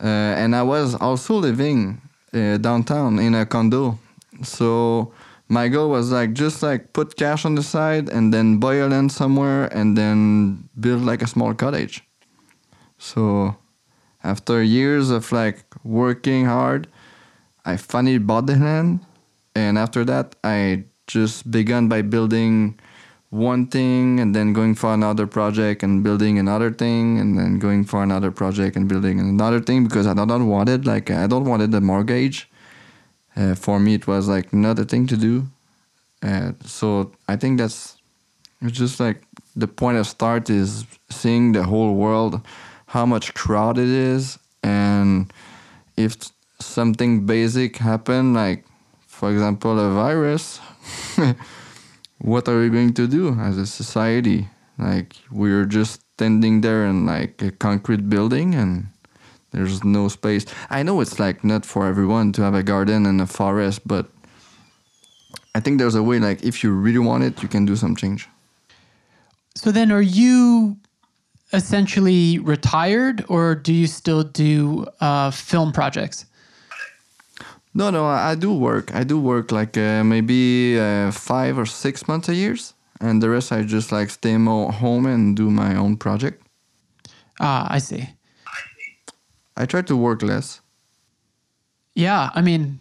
Uh, 0.00 0.06
and 0.06 0.56
i 0.56 0.62
was 0.62 0.96
also 0.96 1.34
living 1.34 2.00
uh, 2.32 2.56
downtown 2.58 3.18
in 3.20 3.34
a 3.34 3.46
condo. 3.46 3.98
So 4.42 5.12
my 5.48 5.68
goal 5.68 5.90
was 5.90 6.10
like 6.10 6.32
just 6.32 6.62
like 6.62 6.92
put 6.92 7.16
cash 7.16 7.44
on 7.44 7.54
the 7.54 7.62
side 7.62 8.08
and 8.08 8.34
then 8.34 8.58
buy 8.58 8.76
a 8.76 8.88
land 8.88 9.12
somewhere 9.12 9.66
and 9.66 9.96
then 9.96 10.68
build 10.78 11.02
like 11.02 11.22
a 11.22 11.28
small 11.28 11.54
cottage. 11.54 12.02
So 12.98 13.56
after 14.24 14.62
years 14.62 15.10
of 15.10 15.30
like 15.30 15.64
working 15.84 16.46
hard, 16.46 16.88
I 17.64 17.76
finally 17.76 18.18
bought 18.18 18.46
the 18.46 18.56
land 18.56 19.00
and 19.54 19.78
after 19.78 20.04
that 20.04 20.36
I 20.44 20.84
just 21.06 21.50
began 21.50 21.88
by 21.88 22.02
building 22.02 22.78
one 23.30 23.66
thing 23.66 24.20
and 24.20 24.34
then 24.34 24.52
going 24.52 24.74
for 24.74 24.94
another 24.94 25.26
project 25.26 25.82
and 25.82 26.02
building 26.04 26.38
another 26.38 26.70
thing 26.70 27.18
and 27.18 27.36
then 27.36 27.58
going 27.58 27.84
for 27.84 28.02
another 28.02 28.30
project 28.30 28.76
and 28.76 28.88
building 28.88 29.18
another 29.18 29.60
thing 29.60 29.84
because 29.84 30.06
I 30.06 30.14
don't 30.14 30.46
want 30.48 30.68
it 30.68 30.84
like 30.84 31.10
I 31.10 31.26
don't 31.26 31.44
wanted 31.44 31.72
the 31.72 31.80
mortgage. 31.80 32.48
Uh, 33.36 33.54
for 33.54 33.80
me 33.80 33.94
it 33.94 34.06
was 34.06 34.28
like 34.28 34.52
not 34.52 34.78
a 34.78 34.84
thing 34.84 35.06
to 35.08 35.16
do. 35.16 35.48
Uh, 36.24 36.52
so 36.64 37.12
i 37.28 37.36
think 37.36 37.58
that's 37.58 37.98
it's 38.62 38.78
just 38.78 38.98
like 38.98 39.22
the 39.54 39.68
point 39.68 39.98
of 39.98 40.06
start 40.06 40.48
is 40.48 40.86
seeing 41.10 41.52
the 41.52 41.62
whole 41.62 41.94
world 41.94 42.40
how 42.86 43.04
much 43.04 43.34
crowd 43.34 43.76
it 43.76 43.88
is 43.88 44.38
and 44.62 45.30
if 45.98 46.16
something 46.64 47.26
basic 47.26 47.76
happen 47.76 48.34
like 48.34 48.64
for 49.06 49.30
example 49.30 49.78
a 49.78 49.92
virus 49.92 50.58
what 52.18 52.48
are 52.48 52.60
we 52.60 52.68
going 52.68 52.92
to 52.92 53.06
do 53.06 53.36
as 53.40 53.58
a 53.58 53.66
society 53.66 54.48
like 54.78 55.16
we're 55.30 55.64
just 55.64 56.00
standing 56.14 56.60
there 56.60 56.86
in 56.86 57.06
like 57.06 57.42
a 57.42 57.50
concrete 57.50 58.08
building 58.08 58.54
and 58.54 58.86
there's 59.54 59.84
no 59.84 60.08
space. 60.08 60.44
I 60.68 60.82
know 60.82 61.00
it's 61.00 61.20
like 61.20 61.44
not 61.44 61.64
for 61.64 61.86
everyone 61.86 62.32
to 62.32 62.42
have 62.42 62.54
a 62.54 62.62
garden 62.62 63.06
and 63.06 63.20
a 63.20 63.26
forest, 63.26 63.86
but 63.86 64.10
I 65.54 65.60
think 65.60 65.78
there's 65.78 65.94
a 65.94 66.02
way 66.02 66.18
like 66.18 66.42
if 66.42 66.64
you 66.64 66.72
really 66.72 66.98
want 66.98 67.22
it, 67.22 67.40
you 67.40 67.48
can 67.48 67.64
do 67.64 67.76
some 67.76 67.94
change. 67.94 68.28
So 69.54 69.70
then 69.70 69.92
are 69.92 70.02
you 70.02 70.76
essentially 71.52 72.40
retired 72.40 73.24
or 73.28 73.54
do 73.54 73.72
you 73.72 73.86
still 73.86 74.24
do 74.24 74.86
uh, 75.00 75.30
film 75.30 75.72
projects? 75.72 76.26
No, 77.74 77.90
no, 77.90 78.06
I 78.06 78.36
do 78.36 78.54
work. 78.54 78.94
I 78.94 79.02
do 79.02 79.18
work 79.18 79.50
like 79.50 79.76
uh, 79.76 80.04
maybe 80.04 80.78
uh, 80.78 81.10
five 81.10 81.58
or 81.58 81.66
six 81.66 82.06
months 82.06 82.28
a 82.28 82.34
year, 82.34 82.56
and 83.00 83.20
the 83.20 83.28
rest 83.28 83.50
I 83.50 83.62
just 83.62 83.90
like 83.90 84.10
stay 84.10 84.36
more 84.36 84.70
home 84.70 85.06
and 85.06 85.36
do 85.36 85.50
my 85.50 85.74
own 85.74 85.96
project. 85.96 86.40
Ah, 87.40 87.66
I 87.68 87.78
see. 87.78 88.08
I 89.56 89.66
try 89.66 89.82
to 89.82 89.96
work 89.96 90.22
less. 90.22 90.60
Yeah, 91.96 92.30
I 92.34 92.42
mean, 92.42 92.78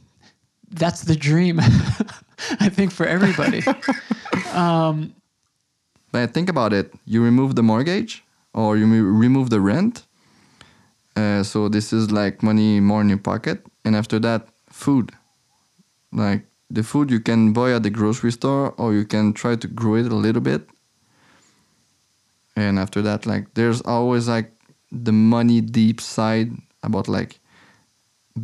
that's 0.69 1.01
the 1.01 1.15
dream. 1.15 1.59
I 2.59 2.69
think 2.69 2.91
for 2.91 3.07
everybody. 3.07 3.63
um, 4.53 5.15
but 6.11 6.33
think 6.35 6.49
about 6.49 6.71
it: 6.71 6.93
you 7.05 7.23
remove 7.23 7.55
the 7.55 7.63
mortgage, 7.63 8.23
or 8.53 8.77
you 8.77 8.85
remove 8.85 9.49
the 9.49 9.59
rent. 9.59 10.05
Uh, 11.15 11.41
so 11.41 11.67
this 11.67 11.93
is 11.93 12.11
like 12.11 12.43
money 12.43 12.79
more 12.79 13.01
in 13.01 13.09
your 13.09 13.17
pocket, 13.17 13.65
and 13.85 13.95
after 13.95 14.19
that, 14.19 14.47
food. 14.83 15.11
Like 16.11 16.45
the 16.69 16.83
food 16.83 17.11
you 17.11 17.19
can 17.19 17.53
buy 17.53 17.73
at 17.73 17.83
the 17.83 17.89
grocery 17.89 18.31
store, 18.31 18.73
or 18.77 18.93
you 18.93 19.05
can 19.05 19.33
try 19.33 19.55
to 19.55 19.67
grow 19.67 19.95
it 19.95 20.11
a 20.11 20.15
little 20.15 20.41
bit. 20.41 20.69
And 22.55 22.77
after 22.77 23.01
that, 23.01 23.25
like 23.25 23.53
there's 23.53 23.81
always 23.81 24.27
like 24.27 24.51
the 24.91 25.11
money 25.11 25.61
deep 25.61 25.99
side 26.01 26.51
about 26.83 27.07
like 27.07 27.39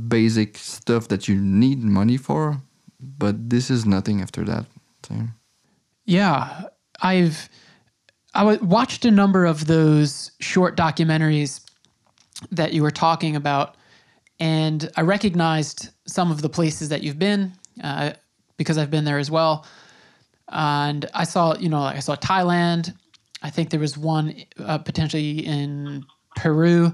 basic 0.08 0.58
stuff 0.58 1.08
that 1.08 1.28
you 1.28 1.36
need 1.36 1.84
money 1.84 2.18
for, 2.18 2.62
but 3.00 3.50
this 3.50 3.70
is 3.70 3.86
nothing 3.86 4.22
after 4.22 4.44
that. 4.46 4.66
So. 5.08 5.16
Yeah, 6.06 6.64
I've 7.02 7.50
I 8.34 8.58
watched 8.58 9.06
a 9.06 9.12
number 9.12 9.46
of 9.46 9.66
those 9.66 10.32
short 10.40 10.78
documentaries 10.78 11.62
that 12.52 12.74
you 12.74 12.84
were 12.84 12.92
talking 12.92 13.36
about, 13.36 13.76
and 14.40 14.90
I 14.96 15.02
recognized 15.02 15.90
some 16.10 16.32
of 16.32 16.42
the 16.42 16.50
places 16.50 16.90
that 16.90 17.04
you've 17.04 17.20
been 17.20 17.54
uh, 17.84 18.12
because 18.58 18.78
I've 18.78 18.92
been 18.92 19.06
there 19.06 19.20
as 19.20 19.32
well. 19.32 19.66
And 20.50 21.06
I 21.14 21.24
saw, 21.24 21.56
you 21.56 21.70
know, 21.70 21.82
I 21.82 22.00
saw 22.00 22.16
Thailand. 22.16 22.94
I 23.42 23.50
think 23.50 23.70
there 23.70 23.80
was 23.80 23.98
one 23.98 24.36
uh, 24.60 24.80
potentially 24.80 25.46
in 25.46 26.06
Peru, 26.36 26.92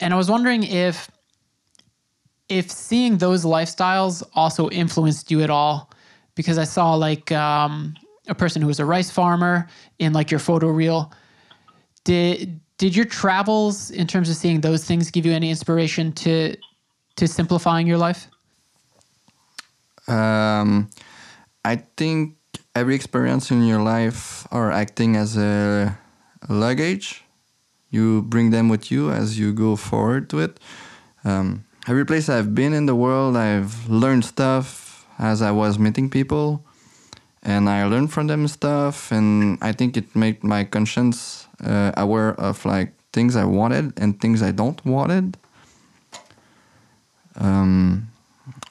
and 0.00 0.14
I 0.14 0.16
was 0.16 0.30
wondering 0.30 0.62
if 0.62 1.10
if 2.48 2.70
seeing 2.70 3.18
those 3.18 3.44
lifestyles 3.44 4.22
also 4.34 4.68
influenced 4.70 5.30
you 5.30 5.42
at 5.42 5.50
all 5.50 5.90
because 6.34 6.58
I 6.58 6.64
saw 6.64 6.94
like 6.94 7.32
um, 7.32 7.94
a 8.28 8.34
person 8.34 8.60
who 8.60 8.68
was 8.68 8.80
a 8.80 8.84
rice 8.84 9.10
farmer 9.10 9.68
in 9.98 10.12
like 10.12 10.30
your 10.30 10.40
photo 10.40 10.68
reel. 10.68 11.12
Did 12.04 12.60
did 12.76 12.94
your 12.94 13.06
travels 13.06 13.90
in 13.90 14.06
terms 14.06 14.28
of 14.28 14.36
seeing 14.36 14.60
those 14.60 14.84
things 14.84 15.10
give 15.10 15.24
you 15.24 15.32
any 15.32 15.50
inspiration 15.50 16.12
to 16.12 16.56
to 17.16 17.26
simplifying 17.26 17.86
your 17.86 17.98
life? 17.98 18.28
Um, 20.08 20.90
I 21.64 21.76
think 21.96 22.36
every 22.74 22.94
experience 22.94 23.50
in 23.50 23.64
your 23.64 23.82
life 23.82 24.46
are 24.50 24.70
acting 24.70 25.16
as 25.16 25.36
a 25.36 25.98
luggage. 26.48 27.24
You 27.90 28.22
bring 28.22 28.50
them 28.50 28.68
with 28.68 28.90
you 28.90 29.10
as 29.10 29.38
you 29.38 29.52
go 29.52 29.76
forward 29.76 30.28
to 30.30 30.40
it. 30.40 30.60
Um, 31.24 31.64
every 31.86 32.04
place 32.04 32.28
I've 32.28 32.54
been 32.54 32.74
in 32.74 32.86
the 32.86 32.94
world, 32.94 33.36
I've 33.36 33.88
learned 33.88 34.24
stuff 34.24 35.06
as 35.18 35.40
I 35.40 35.52
was 35.52 35.78
meeting 35.78 36.10
people, 36.10 36.64
and 37.42 37.68
I 37.68 37.84
learned 37.86 38.12
from 38.12 38.26
them 38.26 38.48
stuff. 38.48 39.12
And 39.12 39.58
I 39.62 39.72
think 39.72 39.96
it 39.96 40.14
made 40.16 40.42
my 40.42 40.64
conscience 40.64 41.46
uh, 41.62 41.92
aware 41.96 42.34
of 42.34 42.64
like 42.64 42.92
things 43.12 43.36
I 43.36 43.44
wanted 43.44 43.92
and 43.98 44.20
things 44.20 44.42
I 44.42 44.50
don't 44.50 44.84
wanted. 44.84 45.36
Um, 47.36 48.08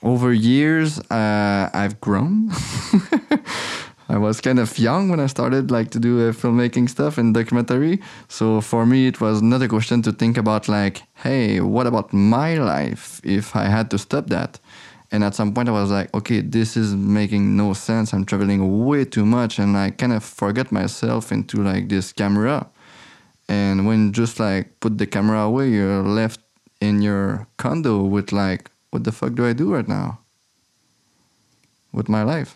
over 0.03 0.33
years, 0.33 1.00
uh, 1.10 1.69
I've 1.74 2.00
grown. 2.01 2.51
I 4.10 4.17
was 4.17 4.41
kind 4.41 4.60
of 4.60 4.77
young 4.77 5.10
when 5.10 5.19
I 5.19 5.27
started 5.27 5.72
like 5.72 5.89
to 5.91 6.00
do 6.00 6.27
uh, 6.27 6.33
filmmaking 6.33 6.89
stuff 6.89 7.17
and 7.17 7.33
documentary. 7.33 8.01
So 8.27 8.60
for 8.60 8.86
me, 8.86 9.07
it 9.07 9.22
was 9.22 9.41
not 9.41 9.62
a 9.62 9.67
question 9.67 10.01
to 10.03 10.12
think 10.12 10.38
about 10.38 10.67
like, 10.67 11.03
hey, 11.15 11.62
what 11.62 11.88
about 11.88 12.13
my 12.13 12.55
life 12.55 13.22
if 13.24 13.55
I 13.55 13.63
had 13.63 13.89
to 13.91 13.98
stop 13.98 14.27
that? 14.27 14.60
And 15.12 15.24
at 15.24 15.36
some 15.36 15.53
point, 15.53 15.69
I 15.69 15.72
was 15.72 15.89
like, 15.89 16.13
okay, 16.13 16.41
this 16.41 16.75
is 16.75 16.95
making 16.95 17.55
no 17.55 17.74
sense. 17.74 18.13
I'm 18.13 18.25
traveling 18.25 18.86
way 18.86 19.05
too 19.05 19.25
much, 19.25 19.60
and 19.60 19.77
I 19.77 19.91
kind 19.91 20.12
of 20.12 20.24
forget 20.24 20.72
myself 20.72 21.31
into 21.31 21.63
like 21.63 21.88
this 21.88 22.12
camera. 22.12 22.67
And 23.48 23.86
when 23.86 24.12
just 24.12 24.39
like 24.39 24.79
put 24.79 24.98
the 24.98 25.05
camera 25.05 25.41
away, 25.41 25.69
you're 25.69 26.01
left 26.01 26.39
in 26.81 27.01
your 27.01 27.48
condo 27.57 28.01
with 28.01 28.31
like, 28.31 28.72
what 28.93 29.05
the 29.05 29.12
fuck 29.12 29.33
do 29.33 29.43
I 29.43 29.53
do 29.53 29.73
right 29.73 29.88
now 29.88 30.19
with 31.91 32.07
my 32.07 32.21
life? 32.21 32.55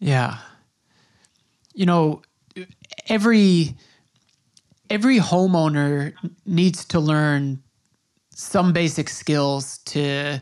Yeah. 0.00 0.38
You 1.72 1.86
know, 1.86 2.22
every 3.08 3.76
every 4.90 5.18
homeowner 5.18 6.14
needs 6.46 6.84
to 6.86 6.98
learn 6.98 7.62
some 8.34 8.72
basic 8.72 9.08
skills 9.08 9.78
to 9.78 10.40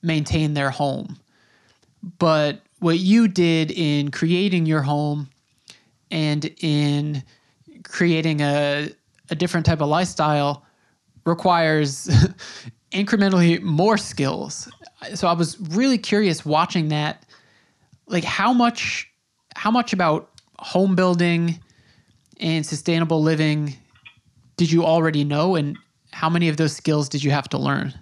maintain 0.00 0.54
their 0.54 0.70
home. 0.70 1.18
But 2.18 2.62
what 2.78 3.00
you 3.00 3.28
did 3.28 3.70
in 3.72 4.10
creating 4.10 4.64
your 4.64 4.80
home 4.80 5.28
and 6.10 6.50
in 6.62 7.22
creating 7.82 8.40
a, 8.40 8.88
a 9.28 9.34
different 9.34 9.66
type 9.66 9.82
of 9.82 9.88
lifestyle 9.88 10.64
requires 11.26 12.08
incrementally 12.94 13.60
more 13.60 13.98
skills. 13.98 14.70
So 15.14 15.28
I 15.28 15.32
was 15.32 15.60
really 15.60 15.98
curious 15.98 16.46
watching 16.46 16.88
that 16.88 17.24
like 18.06 18.24
how 18.24 18.52
much 18.52 19.10
how 19.56 19.70
much 19.70 19.92
about 19.92 20.30
home 20.58 20.94
building 20.94 21.60
and 22.40 22.64
sustainable 22.64 23.22
living 23.22 23.76
did 24.56 24.70
you 24.70 24.84
already 24.84 25.24
know 25.24 25.56
and 25.56 25.76
how 26.12 26.30
many 26.30 26.48
of 26.48 26.56
those 26.56 26.74
skills 26.74 27.08
did 27.08 27.24
you 27.24 27.30
have 27.30 27.48
to 27.48 27.58
learn? 27.58 27.92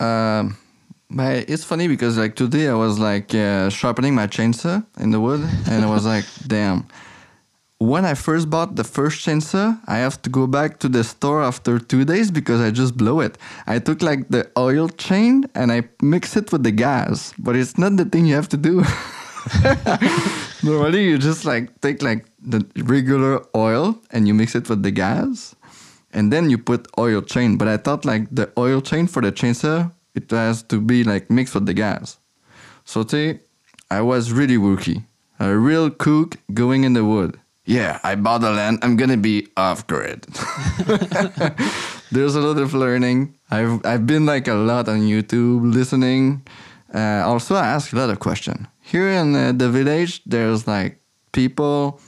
Um, 0.00 0.56
but 1.10 1.50
it's 1.50 1.64
funny 1.64 1.88
because 1.88 2.16
like 2.16 2.36
today 2.36 2.68
I 2.68 2.74
was 2.74 2.98
like 2.98 3.34
uh, 3.34 3.68
sharpening 3.68 4.14
my 4.14 4.26
chainsaw 4.26 4.84
in 4.98 5.10
the 5.10 5.20
wood, 5.20 5.46
and 5.68 5.84
I 5.84 5.90
was 5.90 6.06
like, 6.06 6.24
damn. 6.46 6.86
When 7.80 8.04
I 8.04 8.12
first 8.12 8.50
bought 8.50 8.76
the 8.76 8.84
first 8.84 9.26
chainsaw, 9.26 9.80
I 9.86 9.96
have 10.04 10.20
to 10.20 10.28
go 10.28 10.46
back 10.46 10.80
to 10.80 10.88
the 10.88 11.02
store 11.02 11.42
after 11.42 11.78
two 11.78 12.04
days 12.04 12.30
because 12.30 12.60
I 12.60 12.70
just 12.70 12.94
blow 12.94 13.20
it. 13.20 13.38
I 13.66 13.78
took 13.78 14.02
like 14.02 14.28
the 14.28 14.50
oil 14.58 14.90
chain 14.90 15.46
and 15.54 15.72
I 15.72 15.88
mix 16.02 16.36
it 16.36 16.52
with 16.52 16.62
the 16.62 16.72
gas, 16.72 17.32
but 17.38 17.56
it's 17.56 17.78
not 17.78 17.96
the 17.96 18.04
thing 18.04 18.26
you 18.26 18.34
have 18.34 18.50
to 18.50 18.58
do. 18.58 18.84
Normally, 20.62 21.04
you 21.04 21.16
just 21.16 21.46
like 21.46 21.80
take 21.80 22.02
like 22.02 22.26
the 22.38 22.66
regular 22.84 23.46
oil 23.56 23.98
and 24.10 24.28
you 24.28 24.34
mix 24.34 24.54
it 24.54 24.68
with 24.68 24.82
the 24.82 24.90
gas, 24.90 25.56
and 26.12 26.30
then 26.30 26.50
you 26.50 26.58
put 26.58 26.86
oil 26.98 27.22
chain. 27.22 27.56
But 27.56 27.68
I 27.68 27.78
thought 27.78 28.04
like 28.04 28.28
the 28.30 28.52
oil 28.58 28.82
chain 28.82 29.06
for 29.06 29.22
the 29.22 29.32
chainsaw 29.32 29.90
it 30.14 30.30
has 30.30 30.62
to 30.64 30.82
be 30.82 31.02
like 31.02 31.30
mixed 31.30 31.54
with 31.54 31.64
the 31.64 31.72
gas. 31.72 32.18
So 32.84 33.04
today, 33.04 33.40
I 33.90 34.02
was 34.02 34.32
really 34.32 34.58
rookie, 34.58 35.04
a 35.38 35.56
real 35.56 35.88
cook 35.88 36.36
going 36.52 36.84
in 36.84 36.92
the 36.92 37.06
wood. 37.06 37.40
Yeah, 37.64 38.00
I 38.02 38.14
bought 38.14 38.40
the 38.40 38.50
land. 38.50 38.78
I'm 38.82 38.96
gonna 38.96 39.16
be 39.16 39.48
off 39.56 39.86
grid. 39.86 40.24
There's 42.12 42.34
a 42.34 42.40
lot 42.40 42.58
of 42.58 42.74
learning. 42.74 43.36
I've 43.50 43.84
I've 43.84 44.06
been 44.06 44.26
like 44.26 44.48
a 44.48 44.54
lot 44.54 44.88
on 44.88 45.00
YouTube 45.00 45.72
listening. 45.72 46.42
Uh, 46.92 47.22
also, 47.24 47.54
I 47.54 47.66
ask 47.66 47.92
a 47.92 47.96
lot 47.96 48.10
of 48.10 48.18
questions. 48.18 48.66
Here 48.80 49.08
in 49.08 49.34
uh, 49.36 49.52
the 49.52 49.70
village, 49.70 50.22
there's 50.24 50.66
like 50.66 51.00
people. 51.32 52.00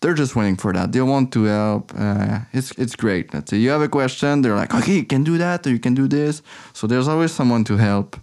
They're 0.00 0.14
just 0.14 0.36
waiting 0.36 0.56
for 0.56 0.72
that. 0.74 0.92
They 0.92 1.00
want 1.00 1.32
to 1.32 1.44
help. 1.44 1.92
Uh, 1.96 2.40
it's 2.52 2.70
it's 2.72 2.94
great. 2.94 3.32
Let's 3.32 3.50
say 3.50 3.56
you 3.56 3.70
have 3.70 3.80
a 3.80 3.88
question, 3.88 4.42
they're 4.42 4.54
like, 4.54 4.74
okay, 4.74 4.96
you 4.96 5.04
can 5.04 5.24
do 5.24 5.38
that 5.38 5.66
or 5.66 5.70
you 5.70 5.78
can 5.78 5.94
do 5.94 6.06
this. 6.06 6.42
So 6.74 6.86
there's 6.86 7.08
always 7.08 7.32
someone 7.32 7.64
to 7.64 7.78
help. 7.78 8.16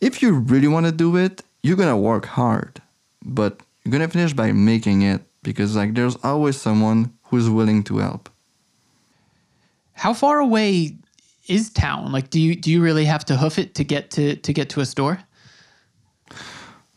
If 0.00 0.22
you 0.22 0.32
really 0.32 0.68
want 0.68 0.86
to 0.86 0.92
do 0.92 1.14
it, 1.16 1.42
you're 1.62 1.76
gonna 1.76 1.96
work 1.98 2.24
hard, 2.24 2.80
but 3.22 3.60
you're 3.84 3.92
gonna 3.92 4.08
finish 4.08 4.32
by 4.32 4.50
making 4.52 5.02
it 5.02 5.22
because 5.46 5.76
like 5.76 5.94
there's 5.94 6.16
always 6.24 6.60
someone 6.60 7.12
who's 7.22 7.48
willing 7.48 7.84
to 7.84 7.98
help. 7.98 8.28
How 9.92 10.12
far 10.12 10.40
away 10.40 10.98
is 11.46 11.70
town? 11.70 12.10
Like 12.10 12.30
do 12.30 12.40
you 12.40 12.56
do 12.56 12.70
you 12.70 12.82
really 12.82 13.04
have 13.04 13.24
to 13.26 13.36
hoof 13.36 13.58
it 13.58 13.74
to 13.76 13.84
get 13.84 14.10
to 14.10 14.34
to 14.36 14.52
get 14.52 14.68
to 14.70 14.80
a 14.80 14.84
store? 14.84 15.20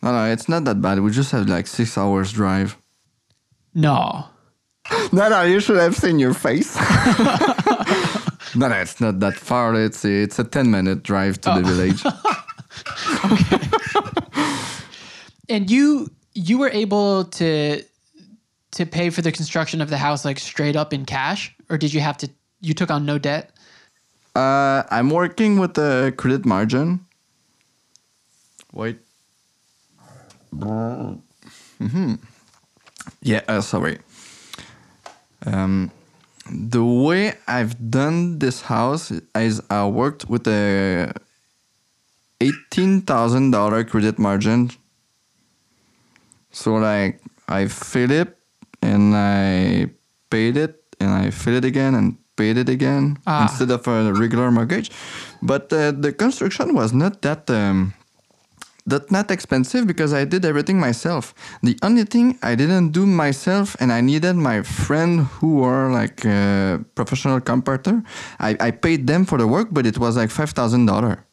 No, 0.02 0.12
no, 0.12 0.26
it's 0.26 0.50
not 0.50 0.66
that 0.66 0.82
bad. 0.82 1.00
We 1.00 1.12
just 1.12 1.32
have 1.32 1.48
like 1.48 1.68
six 1.68 1.98
hours 1.98 2.34
drive. 2.34 2.76
No. 3.74 4.26
No, 5.12 5.30
no, 5.30 5.44
you 5.44 5.60
should 5.60 5.78
have 5.78 5.96
seen 5.96 6.18
your 6.18 6.34
face. 6.34 6.76
no, 8.56 8.68
no, 8.68 8.76
it's 8.76 9.00
not 9.00 9.20
that 9.20 9.36
far. 9.36 9.76
It's 9.76 10.04
it's 10.04 10.40
a 10.40 10.44
ten 10.44 10.72
minute 10.72 11.04
drive 11.04 11.40
to 11.42 11.50
the 11.50 11.62
oh. 11.62 11.70
village. 11.72 12.04
Okay. 13.26 13.60
and 15.50 15.70
you 15.70 16.10
you 16.34 16.58
were 16.58 16.70
able 16.70 17.26
to 17.26 17.84
to 18.72 18.86
pay 18.86 19.10
for 19.10 19.22
the 19.22 19.32
construction 19.32 19.82
of 19.82 19.90
the 19.90 19.98
house 19.98 20.26
like 20.26 20.40
straight 20.40 20.76
up 20.76 20.94
in 20.94 21.06
cash 21.06 21.56
or 21.70 21.78
did 21.78 21.94
you 21.94 22.02
have 22.02 22.18
to 22.18 22.30
you 22.62 22.74
took 22.74 22.92
on 22.92 23.06
no 23.06 23.18
debt? 23.18 23.52
Uh, 24.36 24.84
I'm 24.92 25.10
working 25.10 25.60
with 25.60 25.74
the 25.74 26.14
credit 26.18 26.46
margin. 26.46 27.06
Wait. 28.74 29.00
hmm 31.80 32.16
Yeah, 33.22 33.42
uh, 33.48 33.62
sorry. 33.62 34.00
Um, 35.46 35.92
the 36.52 36.84
way 36.84 37.34
I've 37.48 37.92
done 37.92 38.40
this 38.40 38.62
house 38.62 39.12
is 39.36 39.62
I 39.70 39.86
worked 39.88 40.30
with 40.30 40.48
a 40.48 41.14
eighteen 42.42 43.02
thousand 43.02 43.52
dollar 43.52 43.84
credit 43.84 44.20
margin. 44.20 44.72
So 46.52 46.76
like 46.76 47.22
I 47.48 47.68
fill 47.68 48.12
it 48.12 48.39
and 48.82 49.16
I 49.16 49.90
paid 50.30 50.58
it 50.58 50.82
and 51.00 51.10
I 51.12 51.32
fill 51.32 51.56
it 51.56 51.66
again 51.66 51.96
and 51.96 52.18
paid 52.36 52.58
it 52.58 52.70
again 52.70 53.18
Ah. 53.28 53.44
instead 53.44 53.72
of 53.72 53.88
a 53.88 54.14
regular 54.14 54.52
mortgage. 54.52 54.92
But 55.42 55.72
uh, 55.74 55.92
the 55.92 56.12
construction 56.14 56.74
was 56.74 56.94
not 56.94 57.22
that 57.22 57.50
um, 57.50 57.94
that 58.86 59.12
not 59.12 59.30
expensive 59.30 59.86
because 59.86 60.14
I 60.14 60.26
did 60.26 60.46
everything 60.46 60.80
myself. 60.80 61.34
The 61.62 61.78
only 61.84 62.06
thing 62.06 62.40
I 62.42 62.56
didn't 62.56 62.90
do 62.92 63.06
myself 63.06 63.76
and 63.80 63.92
I 63.92 64.02
needed 64.02 64.36
my 64.36 64.64
friend 64.64 65.28
who 65.40 65.62
are 65.64 65.92
like 65.92 66.26
a 66.26 66.80
professional 66.96 67.40
carpenter. 67.42 68.02
I, 68.40 68.56
I 68.60 68.72
paid 68.72 69.06
them 69.06 69.26
for 69.26 69.38
the 69.38 69.46
work, 69.48 69.68
but 69.72 69.86
it 69.86 69.98
was 70.00 70.16
like 70.18 70.32
five 70.32 70.52
thousand 70.52 70.86
dollar. 70.88 71.26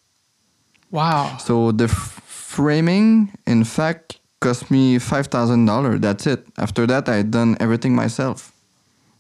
Wow. 0.91 1.37
So 1.39 1.73
the 1.73 1.85
f- 1.85 2.21
framing, 2.27 3.33
in 3.47 3.65
fact, 3.65 4.21
cost 4.47 4.71
me 4.71 4.99
five 4.99 5.27
thousand 5.27 5.67
dollar. 5.67 5.99
That's 5.99 6.27
it. 6.27 6.47
After 6.57 6.87
that, 6.87 7.09
I 7.09 7.23
done 7.23 7.57
everything 7.59 7.95
myself. 7.95 8.53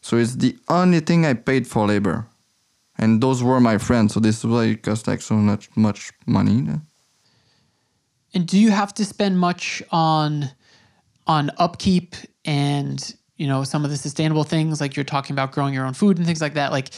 So 0.00 0.16
it's 0.16 0.36
the 0.36 0.56
only 0.68 1.00
thing 1.00 1.26
I 1.26 1.34
paid 1.34 1.66
for 1.66 1.86
labor, 1.86 2.26
and 2.96 3.20
those 3.20 3.42
were 3.42 3.60
my 3.60 3.78
friends. 3.78 4.14
So 4.14 4.20
this 4.20 4.38
is 4.38 4.46
why 4.46 4.64
it 4.66 4.82
cost 4.82 5.08
like 5.08 5.20
so 5.20 5.34
much 5.34 5.68
much 5.76 6.12
money. 6.26 6.56
And 8.34 8.46
do 8.46 8.56
you 8.58 8.70
have 8.70 8.94
to 8.94 9.04
spend 9.04 9.38
much 9.38 9.82
on 9.90 10.50
on 11.26 11.50
upkeep 11.58 12.14
and 12.44 12.98
you 13.36 13.48
know 13.48 13.64
some 13.64 13.84
of 13.84 13.90
the 13.90 13.96
sustainable 13.96 14.44
things 14.44 14.80
like 14.80 14.94
you're 14.94 15.10
talking 15.16 15.34
about 15.34 15.50
growing 15.50 15.74
your 15.74 15.86
own 15.86 15.94
food 15.94 16.18
and 16.18 16.26
things 16.26 16.40
like 16.40 16.54
that? 16.54 16.70
Like 16.70 16.90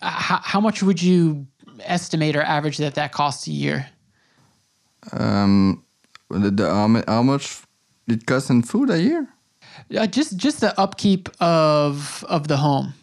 how, 0.00 0.38
how 0.42 0.60
much 0.60 0.82
would 0.82 1.02
you 1.02 1.46
estimate 1.80 2.36
or 2.36 2.42
average 2.42 2.76
that 2.78 2.94
that 2.94 3.10
costs 3.10 3.48
a 3.48 3.50
year? 3.50 3.86
Um, 5.12 5.82
the, 6.30 6.50
the 6.50 7.04
how 7.08 7.22
much 7.22 7.63
it 8.06 8.26
costs 8.26 8.50
in 8.50 8.62
food 8.62 8.90
a 8.90 9.00
year? 9.00 9.28
Uh, 9.96 10.06
just 10.06 10.36
just 10.36 10.60
the 10.60 10.78
upkeep 10.80 11.28
of 11.40 12.24
of 12.28 12.48
the 12.48 12.56
home. 12.56 12.94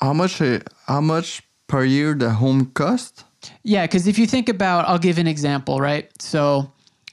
How 0.00 0.12
much? 0.12 0.40
uh, 0.40 0.58
How 0.86 1.00
much 1.00 1.42
per 1.66 1.84
year 1.84 2.14
the 2.14 2.30
home 2.30 2.66
cost? 2.74 3.24
Yeah, 3.64 3.86
because 3.86 4.06
if 4.06 4.18
you 4.18 4.26
think 4.26 4.48
about, 4.48 4.86
I'll 4.88 4.98
give 5.00 5.18
an 5.18 5.26
example, 5.26 5.80
right? 5.80 6.10
So, 6.22 6.70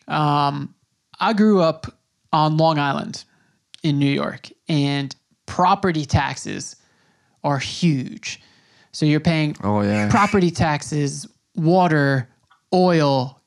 um, 0.07 0.73
I 1.19 1.33
grew 1.33 1.61
up 1.61 1.87
on 2.31 2.57
Long 2.57 2.77
Island 2.77 3.23
in 3.83 3.97
New 3.97 4.11
York, 4.11 4.49
and 4.67 5.15
property 5.47 6.05
taxes 6.05 6.75
are 7.43 7.57
huge. 7.57 8.41
So 8.91 9.05
you're 9.05 9.19
paying 9.19 9.55
Oh 9.63 9.81
yeah. 9.81 10.09
property 10.09 10.51
taxes, 10.51 11.27
water, 11.55 12.27
oil, 12.73 13.38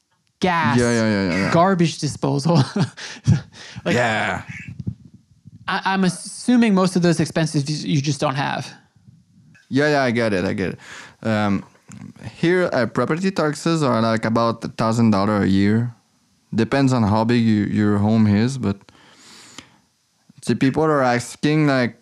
gas, 0.43 0.79
Yeah, 0.79 0.91
yeah, 0.93 1.09
yeah, 1.15 1.23
yeah, 1.31 1.39
yeah. 1.39 1.53
garbage 1.53 1.99
disposal. 1.99 2.57
like 3.87 3.95
yeah. 3.95 4.43
I, 5.69 5.95
I'm 5.95 6.05
assuming 6.05 6.75
most 6.75 6.97
of 6.97 7.03
those 7.03 7.21
expenses 7.21 7.61
you 7.71 7.95
you 7.95 8.01
just 8.03 8.21
don't 8.21 8.35
have. 8.35 8.67
Yeah, 9.71 9.89
yeah, 9.95 10.03
I 10.03 10.11
get 10.11 10.33
it. 10.35 10.45
I 10.45 10.53
get 10.53 10.75
it. 10.75 10.79
Um, 11.27 11.65
here, 12.41 12.69
uh, 12.73 12.87
property 12.87 13.31
taxes 13.31 13.83
are 13.83 14.03
like 14.03 14.25
about 14.27 14.65
a 14.65 14.69
thousand 14.69 15.13
dollar 15.13 15.43
a 15.43 15.47
year. 15.47 15.95
Depends 16.55 16.93
on 16.93 17.03
how 17.03 17.25
big 17.25 17.43
you, 17.43 17.65
your 17.81 17.97
home 17.99 18.27
is, 18.27 18.59
but 18.59 18.77
see, 20.43 20.55
people 20.55 20.83
are 20.85 21.03
asking 21.03 21.67
like, 21.67 21.95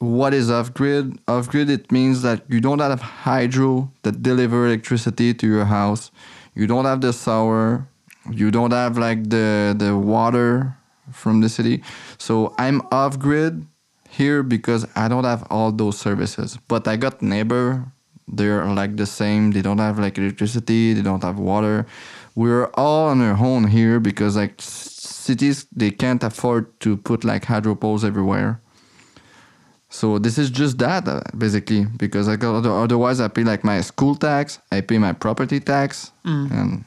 what 0.00 0.34
is 0.34 0.50
off 0.50 0.74
grid? 0.74 1.18
Off 1.26 1.48
grid, 1.48 1.70
it 1.70 1.90
means 1.90 2.20
that 2.22 2.42
you 2.48 2.60
don't 2.60 2.80
have 2.80 3.00
hydro 3.00 3.90
that 4.02 4.22
deliver 4.22 4.66
electricity 4.66 5.32
to 5.34 5.46
your 5.46 5.64
house. 5.64 6.10
You 6.58 6.66
don't 6.66 6.86
have 6.86 7.00
the 7.00 7.12
shower. 7.12 7.86
You 8.28 8.50
don't 8.50 8.72
have 8.72 8.98
like 8.98 9.30
the 9.30 9.76
the 9.78 9.96
water 9.96 10.74
from 11.12 11.40
the 11.40 11.48
city. 11.48 11.84
So 12.18 12.52
I'm 12.58 12.82
off 12.90 13.16
grid 13.16 13.64
here 14.10 14.42
because 14.42 14.84
I 14.96 15.06
don't 15.06 15.22
have 15.22 15.46
all 15.50 15.70
those 15.70 15.96
services. 15.98 16.58
But 16.66 16.88
I 16.88 16.96
got 16.96 17.22
neighbor. 17.22 17.86
They're 18.26 18.66
like 18.66 18.96
the 18.96 19.06
same. 19.06 19.52
They 19.52 19.62
don't 19.62 19.78
have 19.78 20.00
like 20.00 20.18
electricity. 20.18 20.94
They 20.94 21.02
don't 21.02 21.22
have 21.22 21.38
water. 21.38 21.86
We're 22.34 22.66
all 22.74 23.08
on 23.10 23.22
our 23.22 23.38
own 23.38 23.68
here 23.68 24.00
because 24.00 24.34
like 24.36 24.54
cities 24.58 25.64
they 25.70 25.92
can't 25.92 26.24
afford 26.24 26.66
to 26.80 26.96
put 26.96 27.22
like 27.22 27.44
hydro 27.44 27.76
poles 27.76 28.04
everywhere. 28.04 28.60
So 29.90 30.18
this 30.18 30.36
is 30.36 30.50
just 30.50 30.78
that 30.78 31.08
uh, 31.08 31.22
basically 31.36 31.86
because 31.96 32.28
like 32.28 32.44
otherwise 32.44 33.20
I 33.20 33.28
pay 33.28 33.44
like 33.44 33.64
my 33.64 33.80
school 33.80 34.14
tax, 34.14 34.58
I 34.70 34.82
pay 34.82 34.98
my 34.98 35.12
property 35.12 35.60
tax, 35.60 36.12
and 36.52 36.84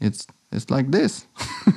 it's 0.00 0.26
it's 0.52 0.70
like 0.70 0.90
this. 0.90 1.26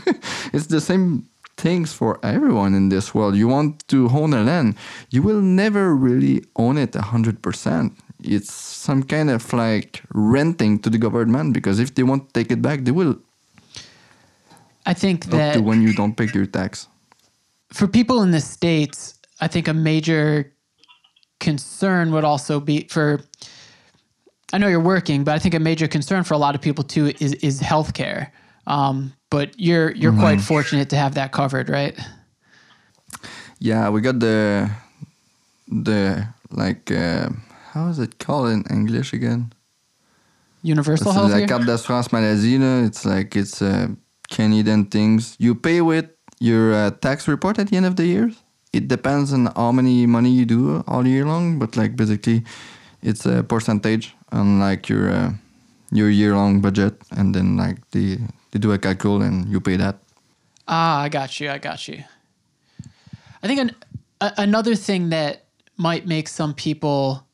it's 0.54 0.68
the 0.68 0.82
same 0.82 1.28
things 1.56 1.94
for 1.94 2.20
everyone 2.22 2.76
in 2.76 2.90
this 2.90 3.16
world. 3.16 3.36
You 3.36 3.48
want 3.48 3.88
to 3.88 4.10
own 4.10 4.34
a 4.34 4.44
land, 4.44 4.76
you 5.10 5.22
will 5.24 5.42
never 5.42 5.96
really 5.96 6.44
own 6.58 6.78
it 6.78 6.96
a 6.96 7.02
hundred 7.02 7.42
percent. 7.42 7.94
It's 8.24 8.52
some 8.52 9.04
kind 9.04 9.30
of 9.30 9.54
like 9.54 10.04
renting 10.14 10.80
to 10.80 10.90
the 10.90 10.98
government 10.98 11.54
because 11.54 11.80
if 11.80 11.96
they 11.96 12.04
want 12.04 12.28
to 12.28 12.34
take 12.34 12.52
it 12.52 12.62
back, 12.62 12.82
they 12.84 12.92
will 12.92 13.18
I 14.88 14.94
think 14.94 15.26
that 15.26 15.60
when 15.62 15.82
you 15.82 15.94
don't 15.94 16.16
pay 16.16 16.30
your 16.34 16.46
tax. 16.46 16.88
for 17.74 17.88
people 17.88 18.24
in 18.24 18.32
the 18.32 18.40
states, 18.40 19.17
I 19.40 19.48
think 19.48 19.68
a 19.68 19.74
major 19.74 20.54
concern 21.40 22.12
would 22.12 22.24
also 22.24 22.60
be 22.60 22.88
for. 22.90 23.22
I 24.54 24.58
know 24.58 24.68
you're 24.68 24.80
working, 24.80 25.24
but 25.24 25.36
I 25.36 25.40
think 25.40 25.54
a 25.54 25.60
major 25.60 25.88
concern 25.88 26.24
for 26.24 26.34
a 26.34 26.38
lot 26.38 26.56
of 26.56 26.62
people 26.62 26.84
too 26.84 27.14
is 27.20 27.34
is 27.36 27.62
healthcare. 27.62 28.32
Um, 28.66 29.14
but 29.30 29.60
you're 29.60 29.92
you're 29.92 30.14
quite 30.14 30.42
fortunate 30.42 30.90
to 30.90 30.96
have 30.96 31.16
that 31.16 31.32
covered, 31.32 31.70
right? 31.70 31.98
Yeah, 33.60 33.90
we 33.90 34.02
got 34.02 34.20
the 34.20 34.70
the 35.68 36.28
like 36.52 36.92
uh, 36.92 37.30
how 37.74 37.88
is 37.88 38.00
it 38.00 38.20
called 38.20 38.50
in 38.50 38.64
English 38.70 39.14
again? 39.14 39.54
Universal 40.64 41.12
health 41.12 41.32
la 41.32 41.46
carte 41.46 41.66
d'assurance 41.66 42.12
maladie. 42.12 42.58
là. 42.58 42.86
It's 42.86 43.06
like 43.06 43.36
it's 43.36 43.62
uh, 43.62 43.88
Canadian 44.30 44.86
things. 44.86 45.36
You 45.40 45.56
pay 45.56 45.82
with 45.82 46.10
your 46.40 46.74
uh, 46.74 46.92
tax 46.92 47.28
report 47.28 47.60
at 47.60 47.70
the 47.70 47.78
end 47.78 47.86
of 47.86 47.96
the 47.96 48.06
year. 48.06 48.32
It 48.74 48.88
depends 48.88 49.34
on 49.34 49.48
how 49.56 49.72
many 49.72 50.06
money 50.06 50.30
you 50.30 50.46
do 50.46 50.84
all 50.88 51.08
year 51.08 51.26
long, 51.26 51.60
but 51.60 51.76
like 51.76 51.96
basically, 51.96 52.44
it's 53.02 53.26
a 53.26 53.44
percentage 53.44 54.16
on 54.32 54.60
like 54.60 54.90
your 54.90 55.10
uh, 55.10 55.32
your 55.92 56.10
year 56.10 56.36
long 56.36 56.62
budget, 56.62 57.02
and 57.12 57.34
then 57.34 57.58
like 57.58 57.80
they 57.92 58.20
they 58.52 58.60
do 58.60 58.72
a 58.72 58.78
calcul 58.78 59.26
and 59.26 59.48
you 59.50 59.60
pay 59.60 59.78
that. 59.78 59.98
Ah, 60.68 61.02
I 61.02 61.10
got 61.10 61.40
you. 61.40 61.50
I 61.50 61.58
got 61.58 61.88
you. 61.88 62.04
I 63.42 63.48
think 63.48 63.60
an, 63.60 63.72
a, 64.20 64.34
another 64.38 64.76
thing 64.76 65.10
that 65.10 65.46
might 65.78 66.06
make 66.06 66.28
some 66.28 66.54
people, 66.54 67.26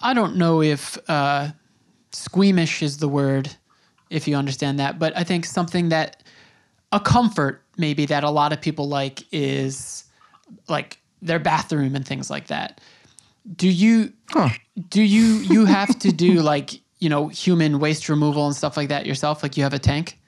I 0.00 0.12
don't 0.12 0.36
know 0.36 0.62
if 0.62 0.98
uh, 1.08 1.48
squeamish 2.12 2.82
is 2.82 2.98
the 2.98 3.08
word, 3.08 3.56
if 4.10 4.26
you 4.28 4.36
understand 4.36 4.78
that, 4.80 4.98
but 4.98 5.16
I 5.16 5.24
think 5.24 5.44
something 5.44 5.90
that 5.90 6.22
a 6.92 7.00
comfort 7.00 7.62
maybe 7.78 8.06
that 8.06 8.24
a 8.24 8.30
lot 8.30 8.52
of 8.52 8.60
people 8.60 8.88
like 8.88 9.22
is 9.32 10.04
like 10.68 10.98
their 11.22 11.38
bathroom 11.38 11.94
and 11.94 12.06
things 12.06 12.30
like 12.30 12.48
that. 12.48 12.80
Do 13.56 13.68
you 13.68 14.12
Huh. 14.30 14.50
do 14.88 15.02
you 15.02 15.40
you 15.40 15.64
have 15.64 15.98
to 16.00 16.12
do 16.12 16.40
like 16.52 16.80
you 16.98 17.08
know 17.08 17.28
human 17.28 17.78
waste 17.78 18.08
removal 18.08 18.46
and 18.46 18.54
stuff 18.54 18.76
like 18.76 18.88
that 18.88 19.06
yourself? 19.06 19.42
Like 19.42 19.56
you 19.56 19.62
have 19.62 19.74
a 19.74 19.78
tank? 19.78 20.18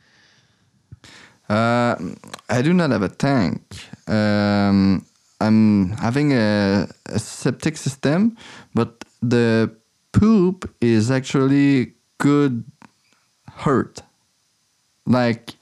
Uh, 1.48 1.96
I 2.48 2.62
do 2.62 2.72
not 2.72 2.90
have 2.90 3.02
a 3.02 3.08
tank. 3.08 3.62
Um, 4.06 5.04
I'm 5.40 5.90
having 5.98 6.32
a, 6.32 6.86
a 7.06 7.18
septic 7.18 7.76
system, 7.76 8.36
but 8.72 9.04
the 9.20 9.74
poop 10.12 10.72
is 10.80 11.10
actually 11.10 11.94
good 12.18 12.64
hurt. 13.52 14.02
Like 15.06 15.54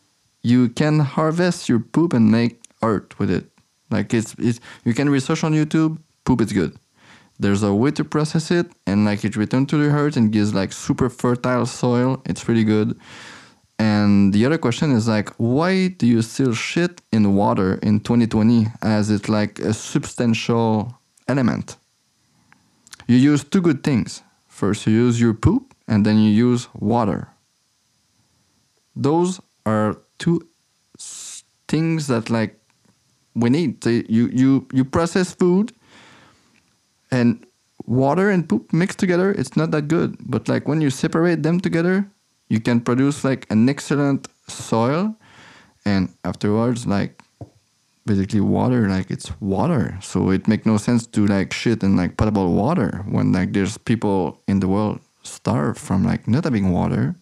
you 0.49 0.69
can 0.69 1.01
harvest 1.01 1.69
your 1.69 1.81
poop 1.81 2.13
and 2.13 2.31
make 2.31 2.61
art 2.81 3.19
with 3.19 3.31
it. 3.31 3.47
Like 3.91 4.15
it's, 4.15 4.35
it's 4.39 4.61
you 4.85 4.95
can 4.95 5.09
research 5.11 5.45
on 5.45 5.53
YouTube. 5.53 5.99
Poop 6.25 6.41
is 6.41 6.53
good. 6.53 6.77
There's 7.39 7.63
a 7.63 7.73
way 7.73 7.93
to 7.93 8.05
process 8.05 8.51
it, 8.51 8.67
and 8.87 9.05
like 9.05 9.25
it 9.25 9.37
returns 9.37 9.69
to 9.71 9.77
the 9.77 9.91
earth 9.91 10.17
and 10.17 10.33
gives 10.33 10.53
like 10.55 10.73
super 10.73 11.09
fertile 11.09 11.67
soil. 11.67 12.21
It's 12.27 12.49
really 12.49 12.65
good. 12.65 12.99
And 13.79 14.33
the 14.33 14.45
other 14.45 14.59
question 14.59 14.91
is 14.91 15.07
like, 15.07 15.31
why 15.37 15.89
do 15.89 16.07
you 16.07 16.21
still 16.23 16.53
shit 16.53 17.01
in 17.13 17.37
water 17.37 17.75
in 17.75 18.01
2020 18.01 18.67
as 18.83 19.09
it's 19.09 19.29
like 19.29 19.61
a 19.61 19.73
substantial 19.73 20.99
element? 21.29 21.77
You 23.07 23.17
use 23.17 23.45
two 23.45 23.61
good 23.61 23.85
things. 23.85 24.23
First, 24.49 24.87
you 24.87 24.93
use 24.93 25.21
your 25.21 25.35
poop, 25.35 25.75
and 25.87 26.05
then 26.05 26.19
you 26.19 26.31
use 26.31 26.69
water. 26.75 27.29
Those 28.97 29.41
are 29.65 29.97
two 30.19 30.41
things 31.69 32.07
that 32.07 32.31
like 32.31 32.59
we 33.35 33.51
need. 33.51 33.83
So 33.85 33.91
you 33.91 34.29
you 34.33 34.67
you 34.73 34.85
process 34.85 35.33
food, 35.33 35.73
and 37.11 37.45
water 37.87 38.31
and 38.31 38.49
poop 38.49 38.73
mixed 38.73 38.99
together, 38.99 39.31
it's 39.33 39.57
not 39.57 39.71
that 39.71 39.89
good. 39.89 40.17
But 40.21 40.49
like 40.49 40.69
when 40.69 40.81
you 40.81 40.91
separate 40.91 41.43
them 41.43 41.61
together, 41.61 42.11
you 42.49 42.61
can 42.61 42.81
produce 42.81 43.25
like 43.25 43.47
an 43.51 43.69
excellent 43.69 44.29
soil, 44.49 45.15
and 45.85 46.13
afterwards, 46.25 46.87
like 46.87 47.23
basically 48.07 48.41
water, 48.41 48.89
like 48.89 49.11
it's 49.11 49.31
water. 49.41 49.99
So 50.01 50.31
it 50.31 50.49
make 50.49 50.67
no 50.67 50.79
sense 50.79 51.07
to 51.09 51.27
like 51.27 51.53
shit 51.53 51.83
in 51.83 51.97
like 51.97 52.17
potable 52.17 52.55
water 52.55 53.05
when 53.09 53.33
like 53.33 53.53
there's 53.53 53.79
people 53.79 54.43
in 54.49 54.61
the 54.61 54.69
world 54.69 55.01
starve 55.23 55.79
from 55.79 56.05
like 56.05 56.27
not 56.27 56.45
having 56.45 56.73
water. 56.73 57.15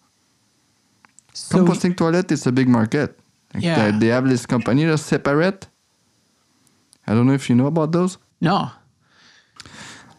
So 1.37 1.59
Composting 1.59 1.95
toilet 1.95 2.31
is 2.31 2.47
a 2.47 2.51
big 2.51 2.67
market. 2.67 3.17
Yeah. 3.57 3.91
they, 3.91 3.99
they 3.99 4.07
have 4.07 4.27
this 4.27 4.45
company 4.45 4.85
that 4.85 4.97
separate. 4.97 5.67
I 7.05 7.13
don't 7.13 7.27
know 7.27 7.33
if 7.33 7.47
you 7.47 7.55
know 7.55 7.67
about 7.67 7.91
those 7.91 8.17
no. 8.41 8.71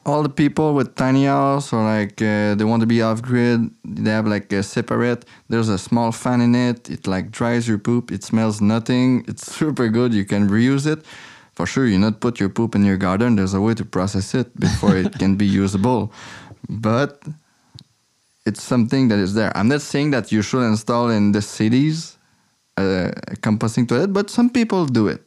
all 0.06 0.22
the 0.22 0.28
people 0.28 0.74
with 0.74 0.94
tiny 0.94 1.26
house 1.26 1.72
or 1.72 1.82
like 1.82 2.22
uh, 2.22 2.54
they 2.54 2.64
want 2.64 2.80
to 2.80 2.86
be 2.86 3.02
off 3.02 3.20
grid 3.20 3.70
they 3.84 4.10
have 4.10 4.26
like 4.26 4.50
a 4.52 4.62
separate 4.62 5.26
there's 5.50 5.68
a 5.68 5.76
small 5.76 6.10
fan 6.12 6.40
in 6.40 6.54
it 6.54 6.88
it 6.88 7.06
like 7.06 7.30
dries 7.30 7.68
your 7.68 7.78
poop 7.78 8.10
it 8.10 8.24
smells 8.24 8.60
nothing 8.60 9.22
it's 9.28 9.44
super 9.54 9.88
good 9.88 10.14
you 10.14 10.24
can 10.24 10.48
reuse 10.48 10.86
it 10.86 11.04
for 11.52 11.66
sure 11.66 11.86
you 11.86 11.98
not 11.98 12.20
put 12.20 12.40
your 12.40 12.48
poop 12.48 12.74
in 12.74 12.84
your 12.84 12.96
garden 12.96 13.36
there's 13.36 13.54
a 13.54 13.60
way 13.60 13.74
to 13.74 13.84
process 13.84 14.34
it 14.34 14.48
before 14.58 14.96
it 14.96 15.12
can 15.18 15.36
be 15.36 15.46
usable 15.46 16.10
but 16.70 17.22
it's 18.48 18.62
something 18.72 19.04
that 19.10 19.18
is 19.26 19.32
there 19.38 19.50
i'm 19.58 19.68
not 19.74 19.82
saying 19.92 20.08
that 20.16 20.26
you 20.34 20.40
should 20.48 20.64
install 20.74 21.06
in 21.18 21.24
the 21.36 21.42
cities 21.58 21.96
uh, 22.82 23.10
a 23.34 23.36
composting 23.46 23.86
toilet 23.90 24.10
but 24.18 24.26
some 24.38 24.48
people 24.58 24.82
do 25.00 25.04
it 25.16 25.24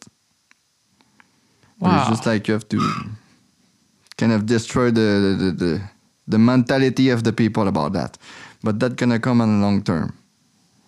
Wow. 1.80 1.98
it's 1.98 2.10
just 2.14 2.26
like 2.32 2.42
you 2.48 2.54
have 2.58 2.68
to 2.76 2.80
kind 4.20 4.32
of 4.38 4.46
destroy 4.56 4.88
the 5.00 5.08
the, 5.26 5.32
the, 5.44 5.52
the 5.64 5.72
the 6.34 6.38
mentality 6.38 7.10
of 7.16 7.20
the 7.28 7.34
people 7.34 7.66
about 7.74 7.92
that. 7.94 8.12
But 8.64 8.80
that's 8.80 8.94
gonna 9.02 9.20
come 9.28 9.42
on 9.42 9.62
long 9.66 9.82
term. 9.84 10.08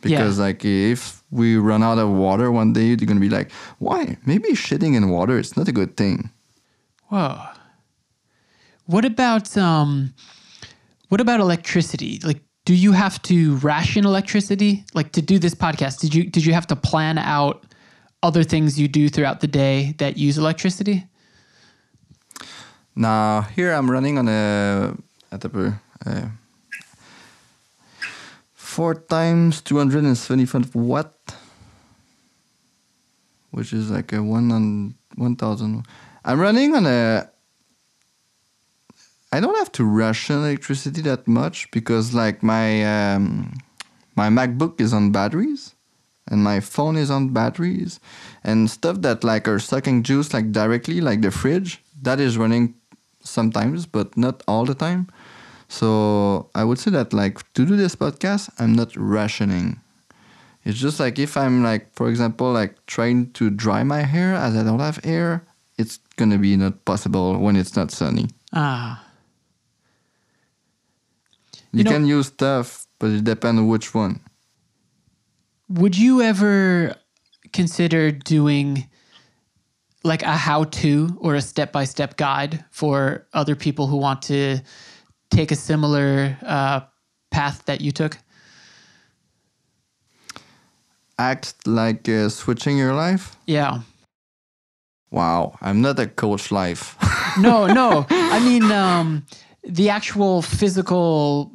Because 0.01 0.37
like 0.45 0.63
if 0.63 1.23
we 1.31 1.57
run 1.57 1.81
out 1.89 1.97
of 1.97 2.09
water 2.09 2.51
one 2.51 2.71
day, 2.73 2.85
you're 2.89 3.09
gonna 3.11 3.19
be 3.29 3.35
like, 3.39 3.49
why? 3.79 4.17
Maybe 4.25 4.49
shitting 4.49 4.93
in 4.95 5.09
water 5.09 5.39
is 5.39 5.57
not 5.57 5.67
a 5.67 5.71
good 5.71 5.97
thing. 5.97 6.29
Whoa. 7.09 7.41
What 8.85 9.03
about 9.05 9.57
um 9.57 10.13
what 11.13 11.21
about 11.21 11.39
electricity? 11.39 12.19
Like 12.23 12.41
do 12.65 12.73
you 12.73 12.91
have 12.91 13.21
to 13.29 13.57
ration 13.57 14.03
electricity? 14.03 14.83
Like 14.95 15.11
to 15.11 15.21
do 15.21 15.37
this 15.37 15.53
podcast, 15.53 15.99
did 15.99 16.15
you 16.15 16.23
did 16.23 16.43
you 16.43 16.53
have 16.53 16.65
to 16.73 16.75
plan 16.75 17.19
out 17.19 17.67
other 18.23 18.43
things 18.43 18.79
you 18.79 18.87
do 18.87 19.09
throughout 19.09 19.39
the 19.39 19.45
day 19.45 19.93
that 19.99 20.17
use 20.17 20.39
electricity? 20.39 21.05
Now 22.95 23.41
here 23.41 23.73
I'm 23.73 23.91
running 23.91 24.17
on 24.17 24.27
a 24.27 24.97
at 25.31 25.45
a 25.45 25.79
uh, 26.03 26.29
four 28.55 28.95
times 28.95 29.61
275 29.61 30.73
watt, 30.73 31.13
which 33.51 33.71
is 33.71 33.91
like 33.91 34.11
a 34.13 34.23
one 34.23 34.51
on 34.51 34.95
one 35.15 35.35
thousand. 35.35 35.85
I'm 36.25 36.39
running 36.39 36.73
on 36.73 36.87
a. 36.87 37.29
I 39.33 39.39
don't 39.39 39.57
have 39.57 39.71
to 39.71 39.83
ration 39.83 40.35
electricity 40.35 41.01
that 41.01 41.27
much 41.27 41.71
because 41.71 42.13
like 42.13 42.43
my 42.43 42.85
um, 42.85 43.57
my 44.15 44.29
MacBook 44.29 44.79
is 44.79 44.93
on 44.93 45.11
batteries, 45.11 45.73
and 46.27 46.43
my 46.43 46.59
phone 46.59 46.95
is 46.95 47.09
on 47.09 47.29
batteries, 47.29 47.99
and 48.43 48.69
stuff 48.69 49.01
that 49.01 49.23
like 49.23 49.47
are 49.47 49.57
sucking 49.57 50.03
juice 50.03 50.35
like 50.35 50.51
directly 50.51 51.01
like 51.01 51.21
the 51.21 51.31
fridge 51.31 51.81
that 52.03 52.19
is 52.19 52.37
running 52.37 52.75
sometimes, 53.23 53.87
but 53.87 54.15
not 54.15 54.43
all 54.47 54.65
the 54.65 54.75
time. 54.75 55.07
So 55.67 56.51
I 56.53 56.63
would 56.63 56.77
say 56.77 56.91
that 56.91 57.11
like 57.11 57.41
to 57.53 57.65
do 57.65 57.75
this 57.75 57.95
podcast, 57.95 58.51
I'm 58.59 58.73
not 58.73 58.95
rationing. 58.95 59.81
It's 60.63 60.77
just 60.77 60.99
like 60.99 61.17
if 61.17 61.35
I'm 61.37 61.63
like, 61.63 61.91
for 61.95 62.07
example, 62.07 62.51
like 62.53 62.85
trying 62.85 63.31
to 63.31 63.49
dry 63.49 63.81
my 63.81 64.03
hair 64.03 64.35
as 64.35 64.55
I 64.55 64.61
don't 64.61 64.79
have 64.79 64.97
hair, 65.03 65.43
it's 65.79 65.97
gonna 66.17 66.37
be 66.37 66.55
not 66.55 66.85
possible 66.85 67.35
when 67.39 67.55
it's 67.55 67.75
not 67.75 67.89
sunny. 67.89 68.27
Ah. 68.53 69.02
You, 71.73 71.79
You 71.79 71.83
know- 71.85 71.91
can 71.91 72.05
use 72.05 72.27
stuff, 72.27 72.85
but 72.99 73.09
it 73.11 73.23
depends 73.23 73.59
on 73.59 73.67
which 73.67 73.93
one. 73.93 74.19
Would 75.69 75.97
you 75.97 76.21
ever 76.21 76.95
consider 77.51 78.11
doing 78.11 78.87
like 80.03 80.21
a 80.21 80.37
how 80.37 80.65
to 80.65 81.17
or 81.19 81.33
a 81.35 81.41
step 81.41 81.71
by 81.71 81.85
step 81.85 82.15
guide 82.17 82.63
for 82.71 83.25
other 83.33 83.55
people 83.55 83.87
who 83.87 83.97
want 83.97 84.21
to 84.23 84.59
take 85.31 85.51
a 85.51 85.55
similar 85.55 86.37
uh, 86.43 86.81
path 87.31 87.63
that 87.65 87.81
you 87.81 87.91
took? 87.91 88.17
Act 91.17 91.65
like 91.65 92.07
uh, 92.09 92.29
switching 92.29 92.77
your 92.77 92.93
life. 92.93 93.35
Yeah. 93.47 93.81
Wow, 95.11 95.57
I'm 95.61 95.81
not 95.81 95.99
a 95.99 96.07
coach 96.07 96.51
life. 96.51 96.95
No, 97.39 97.67
no. 97.67 98.05
I 98.09 98.39
mean, 98.39 98.71
um, 98.71 99.25
the 99.63 99.89
actual 99.89 100.41
physical 100.41 101.51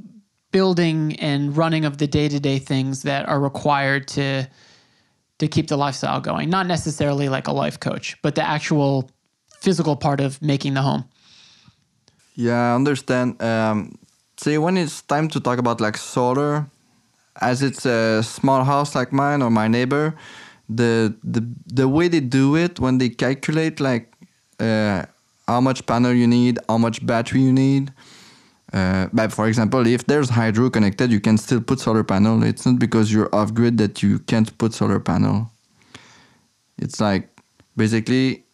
building 0.50 1.16
and 1.20 1.56
running 1.56 1.84
of 1.84 1.98
the 1.98 2.06
day 2.06 2.28
to 2.28 2.40
day 2.40 2.58
things 2.58 3.02
that 3.02 3.28
are 3.28 3.40
required 3.40 4.08
to 4.08 4.48
to 5.38 5.46
keep 5.46 5.68
the 5.68 5.76
lifestyle 5.76 6.20
going. 6.20 6.50
Not 6.50 6.66
necessarily 6.66 7.28
like 7.28 7.46
a 7.46 7.52
life 7.52 7.78
coach, 7.78 8.16
but 8.22 8.34
the 8.34 8.42
actual 8.42 9.10
physical 9.60 9.94
part 9.96 10.20
of 10.20 10.42
making 10.42 10.74
the 10.74 10.82
home. 10.82 11.04
Yeah, 12.34 12.72
I 12.72 12.74
understand. 12.74 13.40
Um, 13.42 13.98
see, 14.36 14.58
when 14.58 14.76
it's 14.76 15.02
time 15.02 15.28
to 15.28 15.40
talk 15.40 15.58
about 15.58 15.80
like 15.80 15.96
solar, 15.96 16.66
as 17.40 17.62
it's 17.62 17.86
a 17.86 18.22
small 18.22 18.64
house 18.64 18.94
like 18.94 19.12
mine 19.12 19.42
or 19.42 19.50
my 19.50 19.68
neighbor, 19.68 20.14
the 20.68 21.14
the 21.22 21.46
the 21.66 21.88
way 21.88 22.08
they 22.08 22.20
do 22.20 22.56
it 22.56 22.78
when 22.78 22.98
they 22.98 23.08
calculate 23.08 23.80
like 23.80 24.12
uh, 24.60 25.04
how 25.46 25.60
much 25.60 25.86
panel 25.86 26.12
you 26.12 26.26
need, 26.26 26.58
how 26.68 26.78
much 26.78 27.04
battery 27.04 27.42
you 27.42 27.52
need. 27.52 27.92
Uh, 28.72 29.08
but 29.12 29.32
for 29.32 29.48
example, 29.48 29.86
if 29.86 30.06
there's 30.06 30.28
hydro 30.28 30.68
connected, 30.70 31.10
you 31.10 31.20
can 31.20 31.38
still 31.38 31.60
put 31.60 31.80
solar 31.80 32.04
panel. 32.04 32.42
It's 32.42 32.66
not 32.66 32.78
because 32.78 33.12
you're 33.12 33.34
off 33.34 33.54
grid 33.54 33.78
that 33.78 34.02
you 34.02 34.18
can't 34.20 34.56
put 34.58 34.74
solar 34.74 35.00
panel. 35.00 35.50
It's 36.76 37.00
like 37.00 37.28
basically 37.76 38.44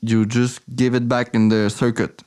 you 0.00 0.24
just 0.24 0.60
give 0.76 0.94
it 0.94 1.08
back 1.08 1.34
in 1.34 1.48
the 1.48 1.68
circuit 1.68 2.22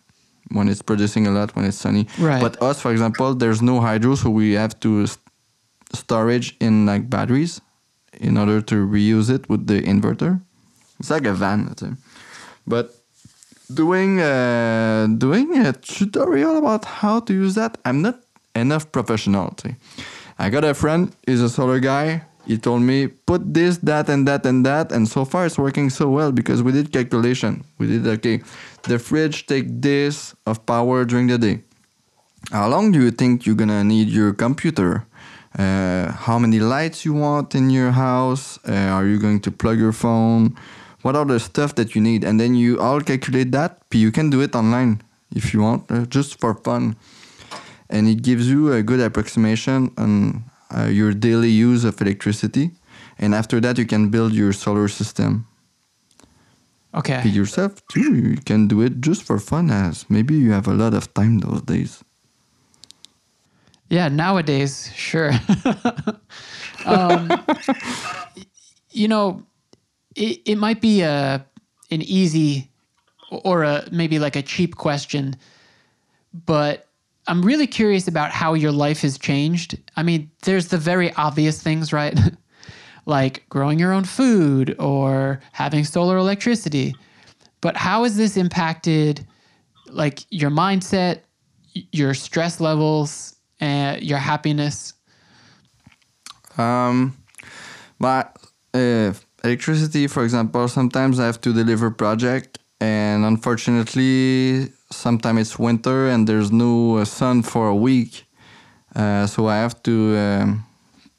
when 0.51 0.67
it's 0.67 0.81
producing 0.81 1.27
a 1.27 1.31
lot 1.31 1.55
when 1.55 1.65
it's 1.65 1.77
sunny. 1.77 2.07
Right. 2.19 2.41
But 2.41 2.61
us, 2.61 2.81
for 2.81 2.91
example, 2.91 3.35
there's 3.35 3.61
no 3.61 3.79
hydro, 3.79 4.15
so 4.15 4.29
we 4.29 4.53
have 4.53 4.79
to 4.81 5.07
st- 5.07 5.19
storage 5.93 6.57
in 6.59 6.85
like 6.85 7.09
batteries 7.09 7.61
in 8.13 8.37
order 8.37 8.61
to 8.61 8.75
reuse 8.75 9.29
it 9.29 9.47
with 9.49 9.67
the 9.67 9.81
inverter. 9.81 10.41
It's 10.99 11.09
like 11.09 11.25
a 11.25 11.33
van. 11.33 11.73
But 12.67 12.93
doing 13.73 14.19
uh, 14.19 15.07
doing 15.17 15.57
a 15.65 15.73
tutorial 15.73 16.57
about 16.57 16.85
how 16.85 17.19
to 17.21 17.33
use 17.33 17.55
that, 17.55 17.77
I'm 17.85 18.01
not 18.01 18.19
enough 18.55 18.91
professional. 18.91 19.53
See. 19.61 19.75
I 20.37 20.49
got 20.49 20.63
a 20.63 20.73
friend, 20.73 21.13
he's 21.25 21.41
a 21.41 21.49
solar 21.49 21.79
guy. 21.79 22.23
He 22.45 22.57
told 22.57 22.81
me 22.81 23.07
put 23.07 23.53
this, 23.53 23.77
that, 23.79 24.09
and 24.09 24.27
that, 24.27 24.45
and 24.45 24.65
that, 24.65 24.91
and 24.91 25.07
so 25.07 25.23
far 25.23 25.45
it's 25.45 25.59
working 25.59 25.89
so 25.89 26.09
well 26.09 26.31
because 26.31 26.63
we 26.63 26.71
did 26.71 26.91
calculation. 26.91 27.63
We 27.77 27.87
did 27.87 28.07
okay. 28.07 28.41
The 28.83 28.97
fridge 28.97 29.45
take 29.45 29.65
this 29.81 30.33
of 30.47 30.65
power 30.65 31.05
during 31.05 31.27
the 31.27 31.37
day. 31.37 31.61
How 32.51 32.67
long 32.69 32.91
do 32.91 32.99
you 32.99 33.11
think 33.11 33.45
you're 33.45 33.55
gonna 33.55 33.83
need 33.83 34.07
your 34.07 34.33
computer? 34.33 35.05
Uh, 35.57 36.11
how 36.11 36.39
many 36.39 36.59
lights 36.59 37.05
you 37.05 37.13
want 37.13 37.53
in 37.53 37.69
your 37.69 37.91
house? 37.91 38.59
Uh, 38.67 38.71
are 38.71 39.05
you 39.05 39.19
going 39.19 39.41
to 39.41 39.51
plug 39.51 39.77
your 39.77 39.91
phone? 39.91 40.55
What 41.01 41.15
are 41.15 41.25
the 41.25 41.39
stuff 41.39 41.75
that 41.75 41.95
you 41.95 42.01
need? 42.01 42.23
And 42.23 42.39
then 42.39 42.55
you 42.55 42.79
all 42.79 43.01
calculate 43.01 43.51
that. 43.51 43.81
You 43.91 44.11
can 44.11 44.29
do 44.29 44.41
it 44.41 44.55
online 44.55 45.01
if 45.35 45.53
you 45.53 45.61
want, 45.61 45.89
uh, 45.91 46.05
just 46.05 46.39
for 46.39 46.53
fun. 46.55 46.95
And 47.89 48.07
it 48.07 48.21
gives 48.21 48.49
you 48.49 48.71
a 48.73 48.83
good 48.83 48.99
approximation 48.99 49.91
on 49.97 50.43
uh, 50.75 50.85
your 50.85 51.13
daily 51.13 51.49
use 51.49 51.83
of 51.83 51.99
electricity. 52.01 52.71
And 53.17 53.33
after 53.33 53.59
that, 53.61 53.77
you 53.77 53.85
can 53.85 54.09
build 54.09 54.33
your 54.33 54.53
solar 54.53 54.87
system 54.87 55.47
Okay. 56.93 57.27
yourself 57.29 57.85
too. 57.87 58.15
You 58.15 58.37
can 58.37 58.67
do 58.67 58.81
it 58.81 59.01
just 59.01 59.23
for 59.23 59.39
fun, 59.39 59.69
as 59.69 60.09
maybe 60.09 60.35
you 60.35 60.51
have 60.51 60.67
a 60.67 60.73
lot 60.73 60.93
of 60.93 61.13
time 61.13 61.39
those 61.39 61.61
days. 61.61 62.03
Yeah, 63.89 64.07
nowadays, 64.09 64.91
sure. 64.93 65.31
um, 66.85 67.45
you 68.91 69.07
know, 69.07 69.43
it, 70.15 70.41
it 70.45 70.57
might 70.57 70.81
be 70.81 71.01
a 71.01 71.45
an 71.91 72.01
easy 72.03 72.69
or 73.31 73.63
a 73.63 73.87
maybe 73.91 74.19
like 74.19 74.35
a 74.35 74.41
cheap 74.41 74.75
question, 74.75 75.35
but 76.45 76.87
I'm 77.27 77.43
really 77.43 77.67
curious 77.67 78.07
about 78.07 78.31
how 78.31 78.53
your 78.53 78.71
life 78.71 79.01
has 79.01 79.17
changed. 79.17 79.77
I 79.95 80.03
mean, 80.03 80.31
there's 80.43 80.69
the 80.69 80.77
very 80.77 81.13
obvious 81.13 81.61
things, 81.61 81.93
right? 81.93 82.17
like 83.05 83.47
growing 83.49 83.79
your 83.79 83.91
own 83.93 84.03
food 84.03 84.75
or 84.79 85.39
having 85.51 85.83
solar 85.83 86.17
electricity. 86.17 86.95
But 87.61 87.77
how 87.77 88.03
has 88.03 88.17
this 88.17 88.37
impacted 88.37 89.25
like 89.87 90.25
your 90.29 90.49
mindset, 90.49 91.21
your 91.73 92.13
stress 92.13 92.59
levels, 92.59 93.35
and 93.59 94.01
your 94.01 94.17
happiness? 94.17 94.93
Um, 96.57 97.17
but 97.99 98.37
uh, 98.73 99.13
electricity, 99.43 100.07
for 100.07 100.23
example, 100.23 100.67
sometimes 100.67 101.19
I 101.19 101.25
have 101.25 101.41
to 101.41 101.53
deliver 101.53 101.91
project, 101.91 102.59
and 102.79 103.25
unfortunately, 103.25 104.71
sometimes 104.91 105.39
it's 105.41 105.59
winter 105.59 106.07
and 106.07 106.27
there's 106.27 106.51
no 106.51 106.97
uh, 106.97 107.05
sun 107.05 107.43
for 107.43 107.67
a 107.67 107.75
week, 107.75 108.25
uh, 108.95 109.27
so 109.27 109.47
I 109.47 109.57
have 109.57 109.81
to 109.83 110.17
um, 110.17 110.65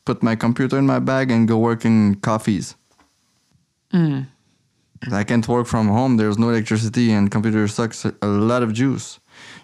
put 0.04 0.22
my 0.22 0.36
computer 0.36 0.78
in 0.78 0.86
my 0.86 0.98
bag 0.98 1.30
and 1.30 1.46
go 1.46 1.58
work 1.58 1.84
in 1.84 2.16
coffees. 2.16 2.74
Mm. 3.92 4.26
I 5.12 5.24
can't 5.24 5.46
work 5.48 5.66
from 5.66 5.88
home. 5.88 6.16
There's 6.16 6.38
no 6.38 6.50
electricity, 6.50 7.10
and 7.10 7.30
computer 7.30 7.66
sucks 7.68 8.04
a 8.04 8.26
lot 8.26 8.62
of 8.62 8.72
juice. 8.72 9.18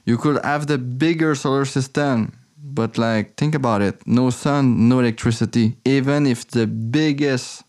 You 0.05 0.16
could 0.16 0.42
have 0.45 0.66
the 0.66 0.79
bigger 0.79 1.35
solar 1.35 1.66
system, 1.66 2.33
but 2.57 2.97
like 2.97 3.37
think 3.37 3.55
about 3.55 3.83
it: 3.83 4.07
no 4.07 4.31
sun, 4.31 4.88
no 4.88 5.01
electricity. 5.01 5.77
Even 5.85 6.27
if 6.27 6.49
the 6.49 6.66
biggest 6.66 7.66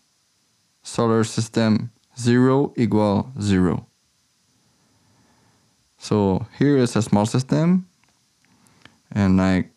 solar 0.88 1.22
system 1.24 1.90
zero 2.16 2.72
equal 2.76 3.30
zero. 3.40 3.86
So 5.98 6.46
here 6.58 6.76
is 6.76 6.96
a 6.96 7.02
small 7.02 7.26
system, 7.26 7.86
and 9.12 9.36
like 9.36 9.70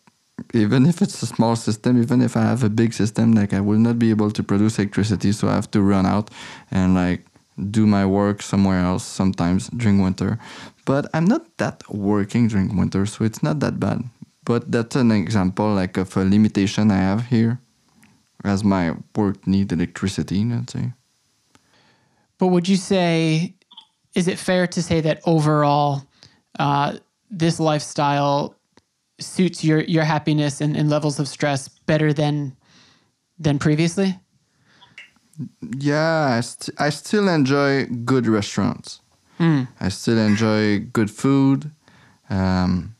even 0.54 0.86
if 0.86 1.02
it's 1.02 1.22
a 1.22 1.26
small 1.26 1.56
system, 1.56 2.00
even 2.00 2.22
if 2.22 2.36
I 2.36 2.42
have 2.42 2.64
a 2.64 2.70
big 2.70 2.92
system, 2.92 3.32
like 3.32 3.52
I 3.52 3.60
will 3.60 3.78
not 3.78 3.98
be 3.98 4.10
able 4.10 4.30
to 4.30 4.42
produce 4.42 4.78
electricity, 4.78 5.32
so 5.32 5.48
I 5.48 5.54
have 5.54 5.70
to 5.72 5.82
run 5.82 6.06
out 6.06 6.30
and 6.70 6.94
like 6.94 7.26
do 7.70 7.86
my 7.86 8.04
work 8.06 8.42
somewhere 8.42 8.80
else 8.80 9.04
sometimes 9.04 9.68
during 9.68 10.00
winter. 10.02 10.38
But 10.84 11.06
I'm 11.14 11.26
not 11.26 11.44
that 11.58 11.82
working 11.88 12.48
during 12.48 12.76
winter, 12.76 13.06
so 13.06 13.24
it's 13.24 13.42
not 13.42 13.60
that 13.60 13.78
bad. 13.78 14.02
But 14.44 14.72
that's 14.72 14.96
an 14.96 15.12
example 15.12 15.74
like 15.74 15.96
of 15.96 16.16
a 16.16 16.24
limitation 16.24 16.90
I 16.90 16.98
have 16.98 17.26
here. 17.26 17.60
as 18.44 18.64
my 18.64 18.94
work 19.14 19.46
need 19.46 19.72
electricity, 19.72 20.44
let's 20.44 20.72
say. 20.72 20.92
But 22.42 22.48
would 22.48 22.68
you 22.68 22.76
say, 22.76 23.54
is 24.16 24.26
it 24.26 24.36
fair 24.36 24.66
to 24.66 24.82
say 24.82 25.00
that 25.00 25.20
overall, 25.26 26.02
uh, 26.58 26.96
this 27.30 27.60
lifestyle 27.60 28.56
suits 29.20 29.62
your 29.62 29.82
your 29.82 30.02
happiness 30.02 30.60
and, 30.60 30.76
and 30.76 30.90
levels 30.90 31.20
of 31.20 31.28
stress 31.28 31.68
better 31.68 32.12
than 32.12 32.56
than 33.38 33.60
previously? 33.60 34.18
Yeah, 35.78 36.34
I, 36.36 36.40
st- 36.40 36.80
I 36.80 36.90
still 36.90 37.28
enjoy 37.28 37.84
good 37.84 38.26
restaurants. 38.26 39.02
I 39.78 39.88
still 39.90 40.18
enjoy 40.18 40.80
good 40.80 41.12
food. 41.12 41.70
Um, 42.28 42.96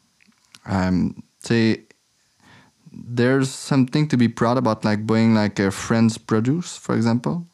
I'm 0.65 1.25
say 1.41 1.87
there's 2.93 3.51
something 3.51 4.07
to 4.07 4.17
be 4.17 4.29
proud 4.29 4.57
about, 4.57 4.85
like 4.85 5.05
buying 5.05 5.35
like 5.35 5.59
a 5.59 5.73
friend's 5.73 6.17
produce, 6.17 6.77
for 6.77 6.95
example, 6.95 7.49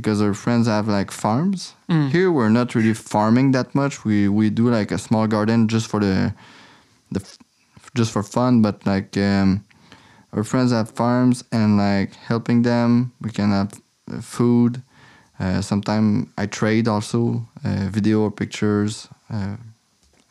because 0.00 0.22
our 0.22 0.32
friends 0.34 0.66
have 0.66 0.88
like 0.88 1.10
farms. 1.10 1.74
Here 2.08 2.32
we're 2.32 2.48
not 2.48 2.74
really 2.74 2.94
farming 2.94 3.52
that 3.52 3.74
much. 3.74 4.04
We 4.04 4.28
we 4.28 4.48
do 4.50 4.70
like 4.70 4.90
a 4.94 4.98
small 4.98 5.26
garden 5.26 5.68
just 5.68 5.86
for 5.90 6.00
the 6.00 6.32
the 7.12 7.20
just 7.94 8.10
for 8.12 8.22
fun, 8.22 8.62
but 8.62 8.86
like 8.86 9.16
um, 9.20 9.60
our 10.32 10.44
friends 10.44 10.72
have 10.72 10.88
farms 10.90 11.44
and 11.52 11.76
like 11.76 12.14
helping 12.28 12.62
them, 12.62 13.12
we 13.20 13.30
can 13.30 13.50
have 13.50 13.70
uh, 14.10 14.20
food. 14.22 14.82
Uh, 15.38 15.60
Sometimes 15.60 16.28
I 16.38 16.46
trade 16.46 16.88
also 16.88 17.46
uh, 17.64 17.88
video 17.90 18.20
or 18.22 18.30
pictures, 18.30 19.08
uh, 19.28 19.56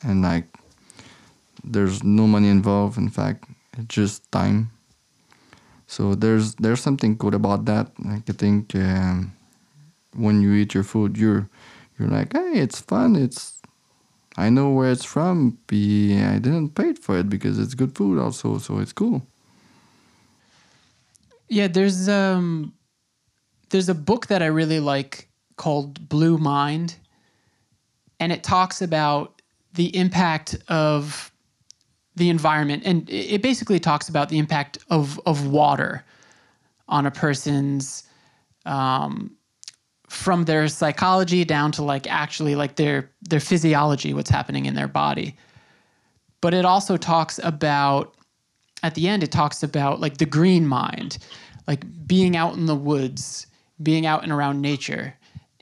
and 0.02 0.22
like 0.22 0.46
there's 1.64 2.04
no 2.04 2.26
money 2.28 2.50
involved. 2.50 2.98
In 2.98 3.10
fact, 3.10 3.44
it's 3.78 3.96
just 3.96 4.32
time. 4.32 4.70
So 5.88 6.16
there's 6.16 6.56
there's 6.56 6.82
something 6.82 7.18
good 7.18 7.34
about 7.34 7.66
that. 7.66 7.92
Like 8.00 8.30
I 8.30 8.34
think 8.34 8.76
um, 8.76 9.32
when 10.16 10.42
you 10.42 10.54
eat 10.54 10.74
your 10.74 10.84
food, 10.84 11.18
you're 11.18 11.50
you're 11.98 12.10
like, 12.10 12.34
hey, 12.34 12.54
it's 12.56 12.80
fun. 12.80 13.16
It's 13.16 13.62
I 14.38 14.50
know 14.50 14.70
where 14.70 14.92
it's 14.92 15.04
from. 15.06 15.58
I 15.70 16.40
didn't 16.40 16.76
pay 16.76 16.94
for 16.94 17.18
it 17.20 17.30
because 17.30 17.60
it's 17.60 17.74
good 17.74 17.96
food 17.96 18.20
also, 18.20 18.58
so 18.58 18.80
it's 18.80 18.94
cool. 18.94 19.28
Yeah, 21.50 21.68
there's 21.68 22.08
um 22.08 22.74
there's 23.70 23.90
a 23.90 23.96
book 23.96 24.28
that 24.28 24.42
I 24.42 24.48
really 24.48 24.80
like 24.80 25.30
called 25.58 26.08
Blue 26.08 26.38
Mind 26.38 26.96
and 28.20 28.32
it 28.32 28.44
talks 28.44 28.82
about 28.82 29.42
the 29.74 29.96
impact 29.96 30.56
of 30.68 31.32
the 32.16 32.30
environment 32.30 32.84
and 32.86 33.10
it 33.10 33.36
it 33.36 33.42
basically 33.42 33.80
talks 33.80 34.10
about 34.10 34.30
the 34.30 34.38
impact 34.38 34.78
of 34.90 35.20
of 35.26 35.48
water 35.48 36.04
on 36.88 37.06
a 37.06 37.12
person's 37.12 38.04
um 38.66 39.36
from 40.20 40.44
their 40.44 40.68
psychology 40.68 41.46
down 41.46 41.72
to 41.72 41.82
like 41.82 42.06
actually 42.12 42.54
like 42.56 42.76
their 42.76 43.10
their 43.30 43.40
physiology 43.40 44.14
what's 44.14 44.30
happening 44.30 44.66
in 44.66 44.76
their 44.76 44.88
body 44.88 45.36
but 46.42 46.54
it 46.54 46.66
also 46.66 46.98
talks 46.98 47.40
about 47.44 48.14
at 48.84 48.96
the 48.96 49.08
end 49.08 49.24
it 49.24 49.32
talks 49.32 49.64
about 49.64 50.00
like 50.02 50.18
the 50.18 50.26
green 50.26 50.68
mind 50.68 51.18
like 51.68 51.82
being 52.06 52.36
out 52.36 52.54
in 52.56 52.66
the 52.66 52.76
woods 52.76 53.48
being 53.82 54.06
out 54.06 54.24
and 54.24 54.32
around 54.32 54.60
nature 54.62 55.14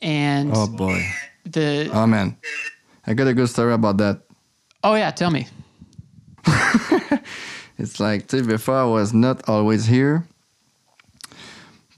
and 0.01 0.51
Oh 0.55 0.67
boy. 0.67 0.99
the 1.45 1.89
Oh 1.93 2.07
man. 2.07 2.35
I 3.05 3.13
got 3.13 3.27
a 3.27 3.33
good 3.33 3.49
story 3.49 3.73
about 3.73 3.97
that. 3.97 4.21
oh 4.83 4.95
yeah 4.95 5.11
tell 5.11 5.29
me 5.31 5.45
It's 7.79 7.99
like 7.99 8.29
see, 8.31 8.41
before 8.41 8.75
I 8.75 8.85
was 8.85 9.13
not 9.13 9.47
always 9.47 9.85
here. 9.85 10.25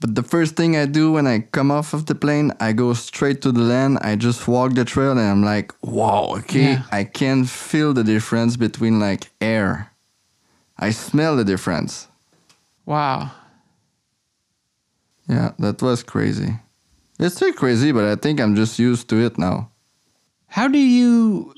But 0.00 0.14
the 0.14 0.22
first 0.22 0.56
thing 0.56 0.76
I 0.76 0.86
do 0.86 1.12
when 1.12 1.26
I 1.26 1.40
come 1.40 1.70
off 1.70 1.92
of 1.92 2.06
the 2.06 2.14
plane, 2.14 2.52
I 2.58 2.72
go 2.72 2.94
straight 2.94 3.42
to 3.42 3.52
the 3.52 3.60
land. 3.60 3.98
I 4.00 4.16
just 4.16 4.48
walk 4.48 4.72
the 4.72 4.84
trail 4.84 5.12
and 5.12 5.20
I'm 5.20 5.42
like, 5.42 5.72
wow, 5.82 6.36
okay. 6.38 6.72
Yeah. 6.72 6.82
I 6.90 7.04
can 7.04 7.44
feel 7.44 7.92
the 7.92 8.02
difference 8.02 8.56
between 8.56 8.98
like 8.98 9.30
air. 9.40 9.90
I 10.78 10.90
smell 10.90 11.36
the 11.36 11.44
difference. 11.44 12.08
wow 12.86 13.30
Yeah, 15.28 15.52
that 15.58 15.82
was 15.82 16.02
crazy. 16.02 16.58
It's 17.18 17.36
still 17.36 17.52
crazy, 17.52 17.92
but 17.92 18.04
I 18.04 18.16
think 18.16 18.40
I'm 18.40 18.56
just 18.56 18.78
used 18.78 19.08
to 19.10 19.16
it 19.20 19.36
now. 19.38 19.70
how 20.48 20.66
do 20.66 20.78
you 20.78 21.52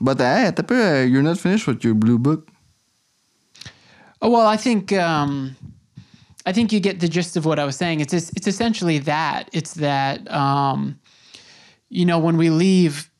But 0.00 0.18
hey, 0.18 0.46
attends 0.48 0.60
un 0.60 0.66
peu, 0.66 0.74
uh, 0.74 1.04
you're 1.04 1.22
not 1.22 1.38
finished 1.38 1.66
with 1.66 1.84
your 1.84 1.94
blue 1.94 2.18
book. 2.18 2.48
Oh 4.20 4.30
well, 4.30 4.46
I 4.46 4.56
think 4.56 4.92
um, 4.92 5.56
I 6.46 6.52
think 6.52 6.72
you 6.72 6.78
get 6.78 7.00
the 7.00 7.08
gist 7.08 7.36
of 7.36 7.44
what 7.44 7.58
I 7.58 7.64
was 7.64 7.76
saying. 7.76 8.00
It's 8.00 8.14
it's 8.14 8.46
essentially 8.46 8.98
that. 9.00 9.50
It's 9.52 9.74
that 9.74 10.30
um, 10.30 10.98
you 11.88 12.06
know 12.06 12.20
when 12.20 12.36
we 12.36 12.50
leave 12.50 13.10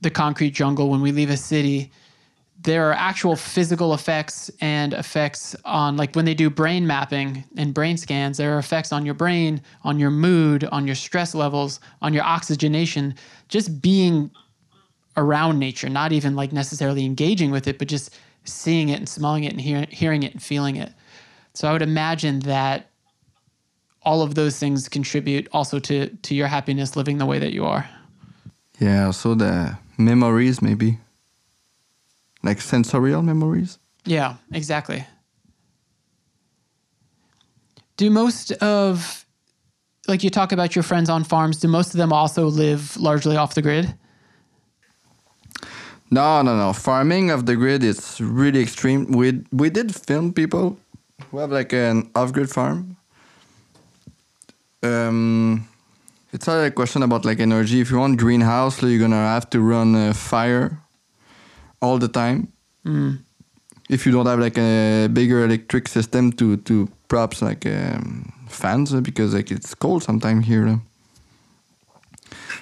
the 0.00 0.10
concrete 0.10 0.50
jungle, 0.50 0.90
when 0.90 1.00
we 1.00 1.12
leave 1.12 1.30
a 1.30 1.36
city, 1.36 1.92
there 2.60 2.90
are 2.90 2.94
actual 2.94 3.36
physical 3.36 3.94
effects 3.94 4.50
and 4.60 4.92
effects 4.92 5.54
on 5.64 5.96
like 5.96 6.16
when 6.16 6.24
they 6.24 6.34
do 6.34 6.50
brain 6.50 6.84
mapping 6.84 7.44
and 7.56 7.72
brain 7.72 7.96
scans. 7.96 8.38
There 8.38 8.56
are 8.56 8.58
effects 8.58 8.92
on 8.92 9.06
your 9.06 9.14
brain, 9.14 9.62
on 9.84 10.00
your 10.00 10.10
mood, 10.10 10.64
on 10.64 10.84
your 10.84 10.96
stress 10.96 11.36
levels, 11.36 11.78
on 12.02 12.12
your 12.12 12.24
oxygenation. 12.24 13.14
Just 13.48 13.80
being 13.80 14.32
around 15.16 15.60
nature, 15.60 15.88
not 15.88 16.10
even 16.10 16.34
like 16.34 16.52
necessarily 16.52 17.04
engaging 17.04 17.52
with 17.52 17.68
it, 17.68 17.78
but 17.78 17.86
just 17.86 18.16
seeing 18.44 18.88
it 18.88 18.98
and 18.98 19.08
smelling 19.08 19.44
it 19.44 19.52
and 19.52 19.60
hear, 19.60 19.86
hearing 19.90 20.24
it 20.24 20.32
and 20.32 20.42
feeling 20.42 20.74
it. 20.76 20.92
So 21.58 21.66
I 21.66 21.72
would 21.72 21.82
imagine 21.82 22.38
that 22.46 22.88
all 24.04 24.22
of 24.22 24.36
those 24.36 24.60
things 24.60 24.88
contribute 24.88 25.48
also 25.52 25.80
to 25.80 26.06
to 26.06 26.32
your 26.32 26.46
happiness 26.46 26.94
living 26.94 27.18
the 27.18 27.26
way 27.26 27.40
that 27.40 27.52
you 27.52 27.64
are. 27.64 27.84
Yeah, 28.78 29.10
so 29.10 29.34
the 29.34 29.76
memories, 29.96 30.62
maybe. 30.62 30.98
Like 32.44 32.60
sensorial 32.60 33.22
memories. 33.22 33.80
Yeah, 34.04 34.36
exactly. 34.52 35.04
Do 37.96 38.08
most 38.08 38.52
of 38.62 39.26
like 40.06 40.22
you 40.22 40.30
talk 40.30 40.52
about 40.52 40.76
your 40.76 40.84
friends 40.84 41.10
on 41.10 41.24
farms, 41.24 41.58
do 41.58 41.66
most 41.66 41.92
of 41.92 41.98
them 41.98 42.12
also 42.12 42.46
live 42.46 42.96
largely 42.96 43.36
off 43.36 43.54
the 43.54 43.62
grid? 43.62 43.92
No, 46.08 46.40
no, 46.42 46.56
no. 46.56 46.72
Farming 46.72 47.32
of 47.32 47.46
the 47.46 47.56
grid 47.56 47.82
is 47.82 48.20
really 48.20 48.60
extreme. 48.62 49.10
We 49.10 49.42
we 49.50 49.70
did 49.70 49.92
film 49.92 50.32
people 50.32 50.78
who 51.30 51.38
have 51.38 51.50
like 51.52 51.72
an 51.72 52.10
off-grid 52.14 52.50
farm. 52.50 52.96
Um, 54.82 55.68
it's 56.32 56.46
not 56.46 56.64
a 56.64 56.70
question 56.70 57.02
about 57.02 57.24
like 57.24 57.40
energy. 57.40 57.80
If 57.80 57.90
you 57.90 57.98
want 57.98 58.18
greenhouse, 58.18 58.82
you're 58.82 58.98
gonna 59.00 59.16
have 59.16 59.50
to 59.50 59.60
run 59.60 59.94
a 59.94 60.14
fire 60.14 60.78
all 61.80 61.98
the 61.98 62.08
time. 62.08 62.52
If 63.88 64.06
you 64.06 64.12
don't 64.12 64.26
have 64.26 64.38
like 64.38 64.58
a 64.58 65.08
bigger 65.08 65.44
electric 65.44 65.88
system 65.88 66.32
to 66.32 66.56
to 66.58 66.88
props 67.08 67.42
like 67.42 67.66
um, 67.66 68.32
fans, 68.48 68.92
because 69.00 69.34
like 69.34 69.50
it's 69.50 69.74
cold 69.74 70.02
sometime 70.02 70.42
here. 70.42 70.80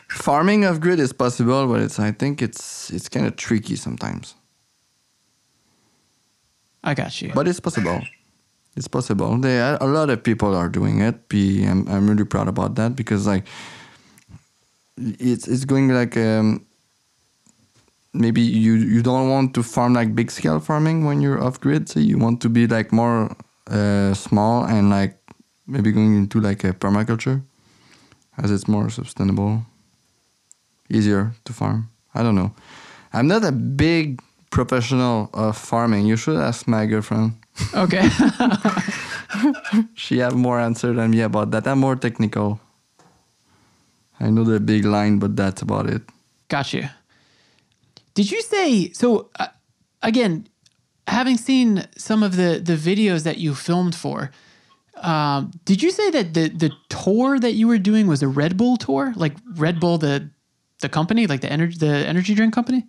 Farming 0.08 0.64
off 0.64 0.80
grid 0.80 1.00
is 1.00 1.12
possible, 1.12 1.66
but 1.66 1.80
it's 1.82 1.98
I 1.98 2.12
think 2.12 2.40
it's 2.40 2.90
it's 2.90 3.08
kind 3.08 3.26
of 3.26 3.36
tricky 3.36 3.76
sometimes. 3.76 4.34
I 6.84 6.94
got 6.94 7.20
you. 7.20 7.32
But 7.34 7.48
it's 7.48 7.60
possible. 7.60 8.00
It's 8.76 8.88
possible. 8.88 9.38
They 9.38 9.58
a 9.58 9.78
lot 9.86 10.10
of 10.10 10.22
people 10.22 10.54
are 10.54 10.68
doing 10.68 11.00
it. 11.00 11.28
Be 11.28 11.64
I'm 11.64 11.88
I'm 11.88 12.08
really 12.08 12.24
proud 12.24 12.48
about 12.48 12.74
that 12.74 12.94
because 12.94 13.26
like 13.26 13.44
it's 14.96 15.48
it's 15.48 15.64
going 15.64 15.88
like 15.88 16.16
um 16.16 16.66
maybe 18.12 18.40
you 18.40 18.74
you 18.74 19.02
don't 19.02 19.30
want 19.30 19.54
to 19.54 19.62
farm 19.62 19.94
like 19.94 20.14
big 20.14 20.30
scale 20.30 20.60
farming 20.60 21.04
when 21.04 21.20
you're 21.20 21.42
off 21.42 21.60
grid. 21.60 21.88
So 21.88 22.00
you 22.00 22.18
want 22.18 22.40
to 22.42 22.48
be 22.48 22.66
like 22.66 22.92
more 22.92 23.34
uh, 23.70 24.14
small 24.14 24.64
and 24.64 24.90
like 24.90 25.18
maybe 25.66 25.92
going 25.92 26.16
into 26.16 26.40
like 26.40 26.64
a 26.64 26.72
permaculture 26.72 27.42
as 28.38 28.50
it's 28.50 28.68
more 28.68 28.90
sustainable, 28.90 29.64
easier 30.90 31.32
to 31.44 31.52
farm. 31.52 31.88
I 32.14 32.22
don't 32.22 32.34
know. 32.34 32.54
I'm 33.12 33.26
not 33.26 33.44
a 33.44 33.52
big 33.52 34.20
professional 34.50 35.30
of 35.32 35.56
farming. 35.56 36.06
You 36.06 36.16
should 36.16 36.36
ask 36.36 36.68
my 36.68 36.86
girlfriend. 36.86 37.34
Okay. 37.74 38.08
She 39.94 40.18
have 40.18 40.34
more 40.34 40.58
answer 40.58 40.92
than 40.92 41.10
me 41.10 41.20
about 41.20 41.50
that. 41.50 41.66
I'm 41.66 41.80
more 41.80 41.96
technical. 41.96 42.60
I 44.20 44.30
know 44.30 44.44
the 44.44 44.60
big 44.60 44.84
line, 44.84 45.18
but 45.18 45.36
that's 45.36 45.62
about 45.62 45.90
it. 45.90 46.02
Got 46.48 46.72
you. 46.72 46.88
Did 48.14 48.30
you 48.30 48.40
say 48.42 48.90
so? 48.92 49.28
Uh, 49.38 49.48
again, 50.02 50.48
having 51.06 51.36
seen 51.36 51.86
some 51.96 52.22
of 52.22 52.36
the 52.36 52.60
the 52.62 52.76
videos 52.76 53.24
that 53.24 53.38
you 53.38 53.54
filmed 53.54 53.94
for, 53.94 54.30
um, 54.96 55.50
did 55.64 55.82
you 55.82 55.90
say 55.90 56.10
that 56.10 56.32
the 56.32 56.48
the 56.48 56.72
tour 56.88 57.38
that 57.38 57.52
you 57.52 57.68
were 57.68 57.78
doing 57.78 58.06
was 58.06 58.22
a 58.22 58.28
Red 58.28 58.56
Bull 58.56 58.76
tour, 58.76 59.12
like 59.16 59.34
Red 59.56 59.80
Bull 59.80 59.98
the 59.98 60.30
the 60.80 60.88
company, 60.88 61.26
like 61.26 61.40
the 61.40 61.52
energy 61.52 61.76
the 61.78 62.06
energy 62.08 62.34
drink 62.34 62.54
company? 62.54 62.86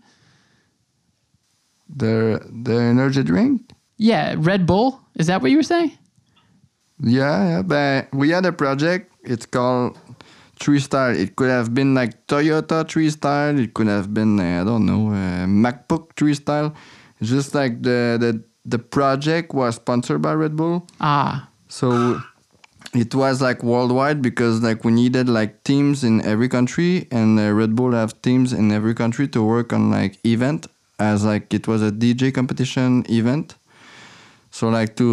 The 1.89 2.39
the 2.63 2.75
energy 2.75 3.23
drink. 3.23 3.73
Yeah, 3.97 4.35
Red 4.37 4.65
Bull. 4.65 5.01
Is 5.15 5.27
that 5.27 5.41
what 5.41 5.51
you 5.51 5.57
were 5.57 5.63
saying? 5.63 5.91
Yeah, 7.01 7.49
yeah, 7.49 7.61
but 7.61 8.13
we 8.13 8.29
had 8.29 8.45
a 8.45 8.51
project. 8.51 9.11
It's 9.23 9.45
called 9.45 9.97
3Style. 10.59 11.17
It 11.17 11.35
could 11.35 11.49
have 11.49 11.73
been 11.73 11.93
like 11.93 12.27
Toyota 12.27 12.83
3Style. 12.85 13.59
It 13.63 13.73
could 13.73 13.87
have 13.87 14.13
been 14.13 14.39
uh, 14.39 14.61
I 14.61 14.63
don't 14.63 14.85
know 14.85 15.09
uh, 15.09 15.45
MacBook 15.45 16.15
3Style. 16.15 16.73
It's 17.19 17.29
just 17.29 17.53
like 17.55 17.81
the 17.83 18.17
the 18.19 18.43
the 18.65 18.79
project 18.79 19.53
was 19.53 19.75
sponsored 19.75 20.21
by 20.21 20.33
Red 20.33 20.55
Bull, 20.55 20.85
Ah, 20.99 21.49
so 21.69 22.19
it 22.93 23.15
was 23.15 23.41
like 23.41 23.63
worldwide 23.63 24.21
because 24.21 24.61
like 24.61 24.83
we 24.83 24.91
needed 24.91 25.29
like 25.29 25.63
teams 25.63 26.03
in 26.03 26.23
every 26.25 26.49
country, 26.49 27.07
and 27.11 27.39
uh, 27.39 27.51
Red 27.53 27.75
Bull 27.75 27.93
have 27.93 28.21
teams 28.21 28.53
in 28.53 28.71
every 28.71 28.93
country 28.93 29.27
to 29.29 29.41
work 29.41 29.71
on 29.73 29.89
like 29.89 30.17
event 30.25 30.67
as 30.99 31.23
like 31.23 31.53
it 31.53 31.67
was 31.67 31.81
a 31.81 31.91
DJ 31.91 32.33
competition 32.33 33.05
event. 33.09 33.55
So 34.57 34.69
like 34.69 34.95
to 34.97 35.07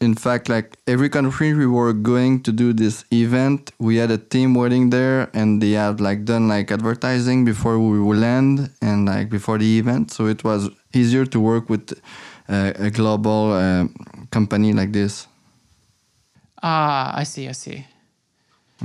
in 0.00 0.14
fact, 0.14 0.48
like 0.48 0.68
every 0.86 1.08
country 1.08 1.54
we 1.54 1.66
were 1.66 1.92
going 1.92 2.42
to 2.42 2.52
do 2.52 2.72
this 2.72 3.04
event, 3.10 3.70
we 3.78 3.96
had 3.96 4.10
a 4.10 4.18
team 4.18 4.54
waiting 4.54 4.90
there, 4.90 5.30
and 5.32 5.62
they 5.62 5.72
had 5.72 6.00
like 6.00 6.24
done 6.24 6.48
like 6.48 6.70
advertising 6.70 7.44
before 7.44 7.78
we 7.78 8.00
would 8.00 8.18
land 8.18 8.70
and 8.82 9.06
like 9.06 9.30
before 9.30 9.58
the 9.58 9.78
event. 9.78 10.10
So 10.10 10.26
it 10.26 10.42
was 10.44 10.68
easier 10.92 11.24
to 11.26 11.38
work 11.40 11.70
with 11.70 11.86
uh, 12.48 12.72
a 12.88 12.90
global 12.90 13.52
uh, 13.52 13.86
company 14.30 14.72
like 14.72 14.92
this 14.92 15.26
ah, 16.64 17.12
I 17.16 17.24
see, 17.24 17.48
I 17.48 17.52
see. 17.52 17.86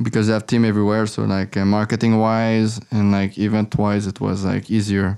because 0.01 0.27
they 0.27 0.33
have 0.33 0.45
team 0.45 0.65
everywhere. 0.65 1.07
So 1.07 1.23
like 1.23 1.57
uh, 1.57 1.65
marketing 1.65 2.19
wise 2.19 2.79
and 2.91 3.11
like 3.11 3.37
event 3.37 3.77
wise, 3.77 4.05
it 4.07 4.19
was 4.21 4.45
like 4.45 4.69
easier. 4.69 5.17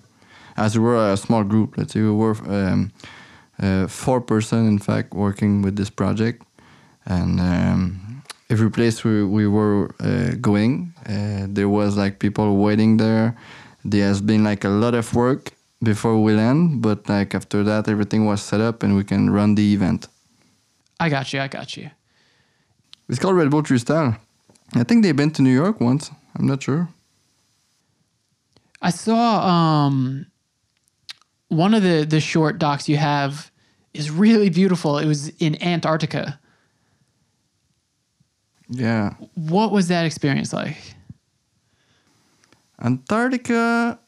As 0.55 0.77
we 0.77 0.83
were 0.83 1.11
a 1.11 1.17
small 1.17 1.43
group, 1.43 1.77
let's 1.77 1.93
say 1.93 2.01
we 2.01 2.11
were 2.11 2.35
um, 2.47 2.91
four 3.87 4.21
person 4.21 4.67
in 4.67 4.79
fact 4.79 5.13
working 5.13 5.61
with 5.61 5.75
this 5.75 5.89
project, 5.89 6.43
and 7.05 7.39
um, 7.39 8.23
every 8.49 8.69
place 8.69 9.03
we 9.03 9.23
we 9.23 9.47
were 9.47 9.93
uh, 9.99 10.35
going, 10.41 10.93
uh, 11.07 11.45
there 11.47 11.69
was 11.69 11.97
like 11.97 12.19
people 12.19 12.57
waiting 12.57 12.97
there. 12.97 13.37
There 13.83 14.07
has 14.07 14.21
been 14.21 14.43
like 14.43 14.63
a 14.63 14.69
lot 14.69 14.93
of 14.93 15.13
work 15.15 15.51
before 15.83 16.21
we 16.21 16.33
land, 16.33 16.81
but 16.81 17.09
like 17.09 17.33
after 17.33 17.63
that, 17.63 17.87
everything 17.87 18.25
was 18.25 18.41
set 18.41 18.61
up 18.61 18.83
and 18.83 18.95
we 18.95 19.03
can 19.03 19.29
run 19.29 19.55
the 19.55 19.73
event. 19.73 20.07
I 20.99 21.09
got 21.09 21.33
you, 21.33 21.41
I 21.41 21.47
got 21.47 21.75
you. 21.75 21.89
It's 23.09 23.19
called 23.19 23.35
Red 23.35 23.49
Bull 23.49 23.63
3Style. 23.63 24.17
I 24.75 24.83
think 24.83 25.03
they've 25.03 25.15
been 25.15 25.31
to 25.31 25.41
New 25.41 25.53
York 25.53 25.81
once. 25.81 26.11
I'm 26.35 26.45
not 26.45 26.63
sure. 26.63 26.87
I 28.81 28.89
saw 28.89 29.45
um 29.47 30.25
one 31.49 31.73
of 31.73 31.83
the 31.83 32.05
the 32.05 32.19
short 32.19 32.57
docs 32.57 32.87
you 32.87 32.97
have 32.97 33.50
is 33.93 34.09
really 34.09 34.49
beautiful. 34.49 34.97
It 34.97 35.05
was 35.05 35.29
in 35.39 35.61
Antarctica. 35.61 36.39
Yeah. 38.69 39.15
What 39.35 39.71
was 39.71 39.89
that 39.89 40.05
experience 40.05 40.53
like? 40.53 40.77
Antarctica, 42.81 43.99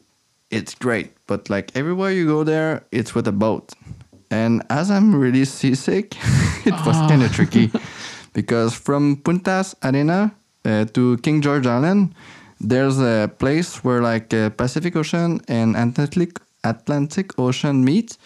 it's 0.50 0.74
great, 0.74 1.12
but 1.26 1.48
like 1.50 1.76
everywhere 1.76 2.10
you 2.10 2.26
go 2.26 2.44
there, 2.44 2.84
it's 2.90 3.14
with 3.14 3.28
a 3.28 3.32
boat. 3.32 3.72
And 4.30 4.62
as 4.70 4.90
I'm 4.90 5.14
really 5.14 5.44
seasick, 5.44 6.16
it 6.66 6.74
was 6.86 6.96
kind 7.08 7.22
of 7.22 7.32
tricky 7.32 7.70
because 8.32 8.74
from 8.74 9.16
Punta 9.22 9.64
Arenas 9.82 10.30
uh, 10.64 10.86
to 10.86 11.18
King 11.18 11.40
George 11.40 11.66
Island, 11.66 12.14
there's 12.60 12.98
a 12.98 13.30
place 13.38 13.84
where 13.84 14.00
like 14.00 14.32
uh, 14.32 14.50
Pacific 14.50 14.96
Ocean 14.96 15.40
and 15.46 15.76
Atlantic 15.76 16.40
Atlantic 16.64 17.38
Ocean 17.38 17.84
meet, 17.84 18.16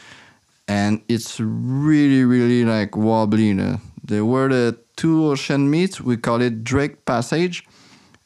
and 0.68 1.00
it's 1.08 1.40
really 1.40 2.24
really 2.24 2.64
like 2.64 2.96
wobbly. 2.96 3.52
The, 3.54 3.80
the 4.04 4.24
where 4.24 4.48
the 4.48 4.78
two 4.96 5.26
ocean 5.26 5.70
meets. 5.70 6.00
we 6.00 6.16
call 6.16 6.40
it 6.42 6.62
Drake 6.64 7.04
Passage 7.04 7.64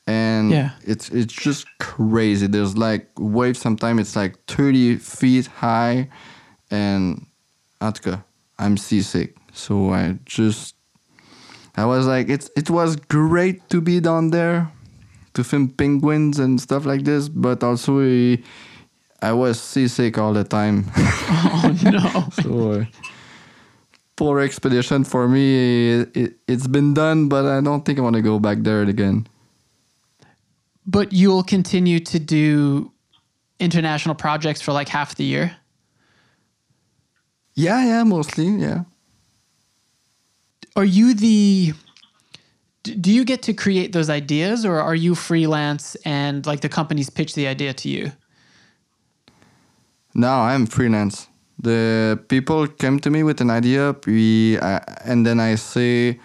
and 0.07 0.51
Yeah. 0.51 0.71
it's 0.85 1.09
it's 1.11 1.33
just 1.33 1.67
crazy. 1.79 2.47
There's 2.49 2.77
like 2.77 3.09
waves. 3.19 3.61
Sometimes 3.61 4.01
it's 4.01 4.17
like 4.17 4.37
thirty 4.47 4.97
feet 4.97 5.47
high, 5.47 6.09
and 6.71 7.27
Antarctica, 7.81 8.25
I'm 8.59 8.77
seasick. 8.77 9.37
So 9.53 9.93
I 9.93 10.19
just, 10.25 10.75
I 11.77 11.85
was 11.85 12.07
like, 12.07 12.29
it's 12.29 12.51
it 12.57 12.71
was 12.71 12.97
great 12.97 13.69
to 13.71 13.81
be 13.81 14.01
down 14.01 14.31
there, 14.31 14.71
to 15.35 15.45
film 15.45 15.69
penguins 15.69 16.39
and 16.39 16.61
stuff 16.61 16.85
like 16.87 17.05
this. 17.05 17.29
But 17.29 17.63
also, 17.63 17.99
eh, 18.01 18.37
I 19.23 19.33
was 19.33 19.61
seasick 19.61 20.19
all 20.19 20.33
the 20.35 20.45
time. 20.45 20.87
Oh 21.65 21.73
no. 21.85 22.29
so. 22.43 22.73
Uh, 22.73 22.85
Polar 24.17 24.41
expedition 24.41 25.05
for 25.05 25.27
me, 25.27 26.01
it, 26.15 26.37
it's 26.47 26.67
been 26.67 26.93
done, 26.95 27.29
but 27.29 27.47
I 27.47 27.61
don't 27.63 27.85
think 27.85 27.99
I 27.99 28.03
want 28.03 28.17
to 28.17 28.23
go 28.23 28.39
back 28.39 28.59
there 28.61 28.83
again. 28.83 29.27
but 30.87 31.13
you'll 31.13 31.43
continue 31.45 32.01
to 32.01 32.19
do 32.19 32.93
international 33.59 34.15
projects 34.15 34.61
for 34.61 34.73
like 34.73 34.89
half 34.89 35.15
the 35.17 35.25
year. 35.25 35.57
Yeah, 37.55 37.85
yeah, 37.85 38.05
mostly, 38.05 38.49
yeah. 38.49 38.85
Are 40.77 40.85
you 40.85 41.15
the 41.15 41.75
do 42.83 43.13
you 43.13 43.25
get 43.25 43.43
to 43.43 43.55
create 43.55 43.93
those 43.93 44.11
ideas 44.11 44.65
or 44.67 44.81
are 44.81 44.95
you 44.95 45.15
freelance 45.15 45.95
and 46.05 46.45
like 46.47 46.61
the 46.63 46.69
companies 46.69 47.09
pitch 47.11 47.35
the 47.35 47.47
idea 47.47 47.73
to 47.75 47.89
you? 47.89 48.13
Now 50.15 50.43
I'm 50.43 50.67
freelance. 50.67 51.29
The 51.59 52.19
people 52.29 52.67
come 52.67 52.99
to 53.01 53.11
me 53.11 53.23
with 53.23 53.41
an 53.41 53.51
idea, 53.51 53.95
we 54.07 54.59
uh, 54.59 54.81
and 55.05 55.25
then 55.27 55.39
I 55.41 55.55
say, 55.57 56.19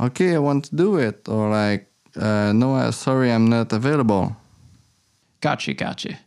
okay, 0.00 0.34
I 0.34 0.38
want 0.38 0.64
to 0.66 0.76
do 0.76 0.96
it, 0.98 1.28
or 1.28 1.50
like, 1.50 1.90
uh, 2.16 2.52
no, 2.52 2.74
uh, 2.76 2.90
sorry, 2.92 3.32
I'm 3.32 3.46
not 3.46 3.72
available. 3.72 4.36
Gotcha, 5.40 5.74
gotcha. 5.74 6.18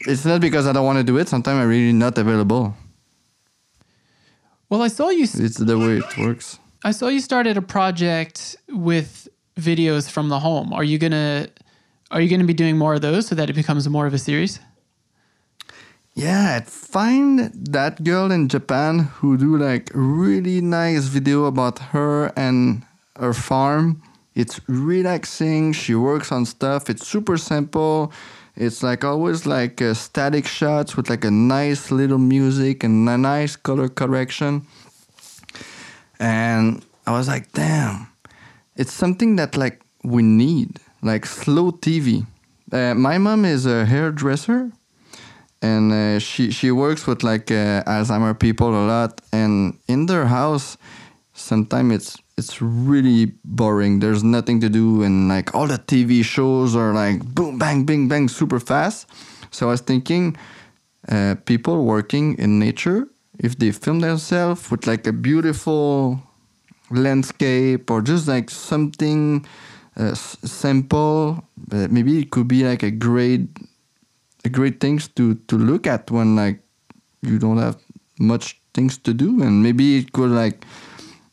It's 0.00 0.24
not 0.24 0.40
because 0.40 0.66
I 0.66 0.72
don't 0.72 0.84
want 0.86 0.98
to 0.98 1.04
do 1.04 1.18
it. 1.18 1.28
Sometimes 1.28 1.58
I'm 1.60 1.68
really 1.68 1.92
not 1.92 2.18
available. 2.18 2.74
Well, 4.68 4.82
I 4.82 4.88
saw 4.88 5.10
you 5.10 5.24
s- 5.24 5.38
It's 5.38 5.56
the 5.58 5.78
way 5.78 5.98
it 5.98 6.16
works. 6.18 6.58
I 6.84 6.90
saw 6.92 7.08
you 7.08 7.20
started 7.20 7.56
a 7.56 7.62
project 7.62 8.56
with 8.68 9.28
videos 9.56 10.10
from 10.10 10.28
the 10.28 10.40
home. 10.40 10.72
Are 10.72 10.84
you 10.84 10.98
going 10.98 11.12
to 11.12 11.48
are 12.10 12.20
you 12.20 12.28
going 12.28 12.40
to 12.40 12.46
be 12.46 12.54
doing 12.54 12.76
more 12.78 12.94
of 12.94 13.00
those 13.00 13.26
so 13.26 13.34
that 13.34 13.48
it 13.50 13.54
becomes 13.54 13.88
more 13.88 14.06
of 14.06 14.14
a 14.14 14.18
series? 14.18 14.60
Yeah, 16.14 16.60
find 16.60 17.50
that 17.72 18.04
girl 18.04 18.30
in 18.30 18.48
Japan 18.48 19.00
who 19.18 19.36
do 19.36 19.58
like 19.58 19.90
really 19.94 20.60
nice 20.60 21.06
video 21.06 21.46
about 21.46 21.80
her 21.90 22.26
and 22.36 22.84
her 23.16 23.32
farm. 23.32 24.00
It's 24.36 24.60
relaxing. 24.68 25.72
She 25.72 25.96
works 25.96 26.30
on 26.30 26.46
stuff. 26.46 26.88
It's 26.88 27.04
super 27.04 27.36
simple. 27.36 28.12
It's 28.54 28.80
like 28.80 29.04
always 29.04 29.44
like 29.44 29.82
uh, 29.82 29.94
static 29.94 30.46
shots 30.46 30.96
with 30.96 31.10
like 31.10 31.24
a 31.24 31.32
nice 31.32 31.90
little 31.90 32.18
music 32.18 32.84
and 32.84 33.08
a 33.08 33.18
nice 33.18 33.56
color 33.56 33.88
correction. 33.88 34.68
And 36.20 36.84
I 37.08 37.10
was 37.10 37.26
like, 37.26 37.50
damn, 37.52 38.06
it's 38.76 38.92
something 38.92 39.34
that 39.34 39.56
like 39.56 39.80
we 40.04 40.22
need, 40.22 40.78
like 41.02 41.26
slow 41.26 41.72
TV. 41.72 42.24
Uh, 42.70 42.94
my 42.94 43.18
mom 43.18 43.44
is 43.44 43.66
a 43.66 43.84
hairdresser 43.84 44.70
and 45.64 45.92
uh, 45.92 46.18
she 46.18 46.50
she 46.50 46.70
works 46.70 47.06
with 47.06 47.22
like 47.22 47.50
uh, 47.50 47.82
Alzheimer 47.84 48.38
people 48.38 48.68
a 48.68 48.84
lot, 48.84 49.20
and 49.32 49.78
in 49.88 50.06
their 50.06 50.26
house, 50.26 50.76
sometimes 51.32 51.94
it's 51.94 52.10
it's 52.36 52.60
really 52.60 53.32
boring. 53.44 54.00
There's 54.00 54.22
nothing 54.22 54.60
to 54.60 54.68
do, 54.68 55.02
and 55.02 55.28
like 55.28 55.54
all 55.54 55.66
the 55.66 55.78
TV 55.78 56.22
shows 56.22 56.76
are 56.76 56.92
like 56.92 57.24
boom, 57.34 57.58
bang, 57.58 57.84
bing, 57.84 58.08
bang, 58.08 58.28
super 58.28 58.60
fast. 58.60 59.08
So 59.50 59.68
I 59.68 59.70
was 59.70 59.80
thinking, 59.80 60.36
uh, 61.08 61.36
people 61.46 61.84
working 61.84 62.36
in 62.38 62.58
nature, 62.58 63.08
if 63.38 63.56
they 63.56 63.72
film 63.72 64.00
themselves 64.00 64.70
with 64.70 64.86
like 64.86 65.06
a 65.06 65.12
beautiful 65.12 66.20
landscape 66.90 67.90
or 67.90 68.02
just 68.02 68.28
like 68.28 68.50
something 68.50 69.46
uh, 69.96 70.14
simple, 70.14 71.42
uh, 71.72 71.88
maybe 71.88 72.20
it 72.20 72.30
could 72.30 72.48
be 72.48 72.64
like 72.64 72.82
a 72.82 72.90
great 72.90 73.48
great 74.50 74.80
things 74.80 75.08
to 75.08 75.34
to 75.48 75.56
look 75.56 75.86
at 75.86 76.10
when 76.10 76.36
like 76.36 76.60
you 77.22 77.38
don't 77.38 77.58
have 77.58 77.76
much 78.18 78.60
things 78.74 78.98
to 78.98 79.14
do. 79.14 79.42
And 79.42 79.62
maybe 79.62 79.96
it 79.96 80.12
could 80.12 80.30
like 80.30 80.64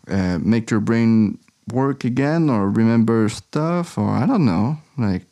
uh, 0.07 0.39
make 0.41 0.71
your 0.71 0.79
brain 0.79 1.37
work 1.71 2.03
again 2.03 2.49
or 2.49 2.69
remember 2.69 3.29
stuff 3.29 3.97
or 3.97 4.09
i 4.09 4.25
don't 4.25 4.45
know 4.45 4.77
like 4.97 5.23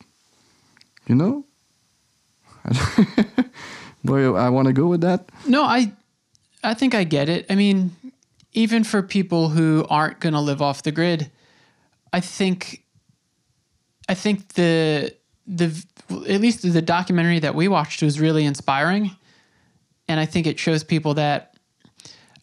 you 1.06 1.14
know? 1.14 1.44
Where 4.02 4.36
i 4.36 4.48
want 4.48 4.68
to 4.68 4.72
go 4.72 4.86
with 4.86 5.00
that. 5.02 5.28
No, 5.46 5.64
I 5.64 5.92
I 6.62 6.74
think 6.74 6.94
I 6.94 7.04
get 7.04 7.28
it. 7.28 7.46
I 7.50 7.54
mean, 7.54 7.96
even 8.52 8.84
for 8.84 9.02
people 9.02 9.48
who 9.48 9.86
aren't 9.88 10.20
going 10.20 10.34
to 10.34 10.40
live 10.40 10.62
off 10.62 10.82
the 10.82 10.92
grid, 10.92 11.30
I 12.12 12.20
think 12.20 12.84
I 14.08 14.14
think 14.14 14.54
the 14.54 15.14
the 15.50 15.84
at 16.28 16.40
least 16.40 16.62
the 16.62 16.82
documentary 16.82 17.40
that 17.40 17.54
we 17.54 17.66
watched 17.68 18.02
was 18.02 18.20
really 18.20 18.44
inspiring. 18.44 19.10
And 20.08 20.20
I 20.20 20.26
think 20.26 20.46
it 20.46 20.58
shows 20.58 20.84
people 20.84 21.14
that 21.14 21.56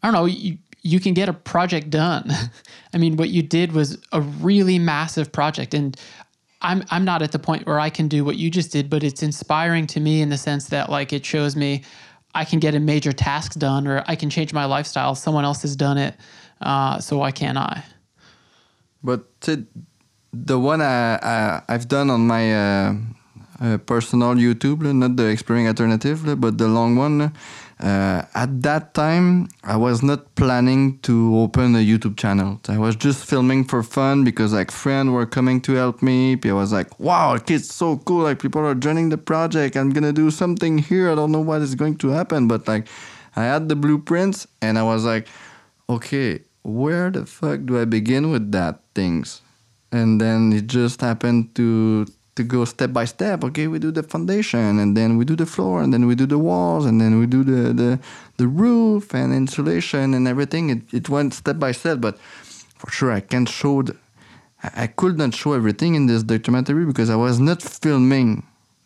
I 0.04 0.08
don't 0.08 0.14
know, 0.14 0.26
you 0.26 0.58
you 0.82 1.00
can 1.00 1.14
get 1.14 1.30
a 1.30 1.34
project 1.34 1.90
done. 1.90 2.32
I 2.94 2.98
mean, 2.98 3.18
what 3.18 3.30
you 3.30 3.42
did 3.42 3.72
was 3.72 3.98
a 4.12 4.22
really 4.22 4.78
massive 4.78 5.32
project 5.32 5.74
and 5.74 5.98
I'm 6.62 6.84
I'm 6.90 7.06
not 7.06 7.22
at 7.22 7.32
the 7.32 7.40
point 7.40 7.66
where 7.66 7.80
I 7.80 7.90
can 7.90 8.08
do 8.08 8.26
what 8.26 8.36
you 8.36 8.50
just 8.50 8.72
did, 8.72 8.90
but 8.90 9.04
it's 9.04 9.24
inspiring 9.24 9.88
to 9.88 10.00
me 10.00 10.22
in 10.22 10.30
the 10.30 10.38
sense 10.38 10.70
that 10.70 10.90
like 10.90 11.14
it 11.14 11.26
shows 11.26 11.56
me 11.56 11.84
I 12.36 12.44
can 12.46 12.60
get 12.60 12.76
a 12.76 12.80
major 12.80 13.14
task 13.14 13.54
done 13.54 13.88
or 13.88 14.04
I 14.08 14.16
can 14.16 14.30
change 14.30 14.54
my 14.54 14.66
lifestyle. 14.66 15.16
Someone 15.16 15.46
else 15.46 15.62
has 15.62 15.76
done 15.76 15.98
it, 15.98 16.16
uh, 16.62 17.00
so 17.00 17.18
why 17.18 17.32
can't 17.32 17.58
I? 17.58 17.84
But 19.04 19.40
the, 19.42 19.66
the 20.34 20.60
one 20.60 20.82
I, 20.82 21.16
I 21.16 21.62
I've 21.68 21.88
done 21.88 22.10
on 22.10 22.28
my 22.28 22.54
uh, 22.54 22.96
uh, 23.60 23.78
personal 23.80 24.36
YouTube, 24.36 24.82
not 24.94 25.16
the 25.16 25.26
exploring 25.28 25.68
alternative, 25.68 26.40
but 26.40 26.58
the 26.58 26.68
long 26.68 26.96
one. 26.96 27.34
Uh, 27.80 28.24
at 28.34 28.62
that 28.64 28.96
time, 28.96 29.48
I 29.64 29.78
was 29.78 30.02
not 30.02 30.34
planning 30.34 30.98
to 31.02 31.38
open 31.38 31.76
a 31.76 31.80
YouTube 31.80 32.18
channel. 32.18 32.60
I 32.68 32.80
was 32.80 32.96
just 32.96 33.26
filming 33.26 33.66
for 33.66 33.84
fun 33.84 34.24
because 34.24 34.52
like 34.52 34.72
friends 34.72 35.12
were 35.12 35.28
coming 35.28 35.62
to 35.62 35.74
help 35.74 36.02
me. 36.02 36.40
I 36.44 36.54
was 36.54 36.74
like, 36.74 37.00
"Wow, 37.00 37.38
it's 37.48 37.74
so 37.74 37.98
cool! 37.98 38.24
Like 38.24 38.42
people 38.42 38.66
are 38.66 38.74
joining 38.74 39.10
the 39.10 39.18
project. 39.18 39.76
I'm 39.76 39.92
gonna 39.92 40.14
do 40.14 40.32
something 40.32 40.80
here. 40.80 41.12
I 41.12 41.16
don't 41.16 41.32
know 41.32 41.42
what 41.42 41.62
is 41.62 41.76
going 41.76 41.98
to 41.98 42.10
happen, 42.10 42.48
but 42.48 42.68
like, 42.68 42.88
I 43.36 43.44
had 43.44 43.70
the 43.70 43.76
blueprints, 43.76 44.48
and 44.60 44.80
I 44.80 44.84
was 44.84 45.06
like, 45.06 45.28
okay, 45.88 46.42
where 46.64 47.12
the 47.12 47.26
fuck 47.26 47.66
do 47.66 47.80
I 47.80 47.86
begin 47.86 48.32
with 48.32 48.52
that 48.52 48.82
things? 48.96 49.42
And 49.98 50.22
then 50.22 50.54
it 50.54 50.68
just 50.68 51.02
happened 51.02 51.56
to 51.56 52.06
to 52.38 52.44
go 52.44 52.64
step 52.66 52.94
by 52.94 53.06
step. 53.06 53.44
Okay, 53.44 53.68
we 53.68 53.80
do 53.80 53.92
the 53.92 54.04
foundation, 54.04 54.80
and 54.80 54.96
then 54.96 55.18
we 55.18 55.26
do 55.26 55.36
the 55.36 55.46
floor, 55.46 55.82
and 55.82 55.92
then 55.94 56.06
we 56.06 56.16
do 56.16 56.28
the 56.28 56.38
walls, 56.38 56.86
and 56.86 57.02
then 57.02 57.20
we 57.20 57.26
do 57.26 57.44
the 57.44 57.74
the, 57.74 58.00
the 58.38 58.48
roof 58.48 59.14
and 59.14 59.34
insulation 59.34 60.14
and 60.14 60.28
everything. 60.28 60.70
It, 60.70 60.82
it 60.94 61.10
went 61.10 61.34
step 61.34 61.58
by 61.60 61.72
step, 61.74 62.00
but 62.00 62.16
for 62.78 62.90
sure 62.92 63.12
I 63.12 63.22
can't 63.22 63.50
show. 63.50 63.82
The, 63.82 63.96
I 64.64 64.84
I 64.84 64.88
could 64.88 65.18
not 65.18 65.34
show 65.42 65.54
everything 65.54 65.96
in 65.96 66.06
this 66.08 66.24
documentary 66.24 66.86
because 66.86 67.10
I 67.10 67.16
was 67.28 67.40
not 67.40 67.62
filming 67.62 68.30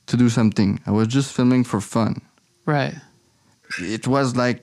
to 0.07 0.17
do 0.17 0.29
something. 0.29 0.79
I 0.85 0.91
was 0.91 1.07
just 1.07 1.29
filming 1.37 1.63
for 1.63 1.79
fun. 1.81 2.21
Right. 2.65 2.95
It 3.79 4.07
was 4.07 4.35
like 4.35 4.61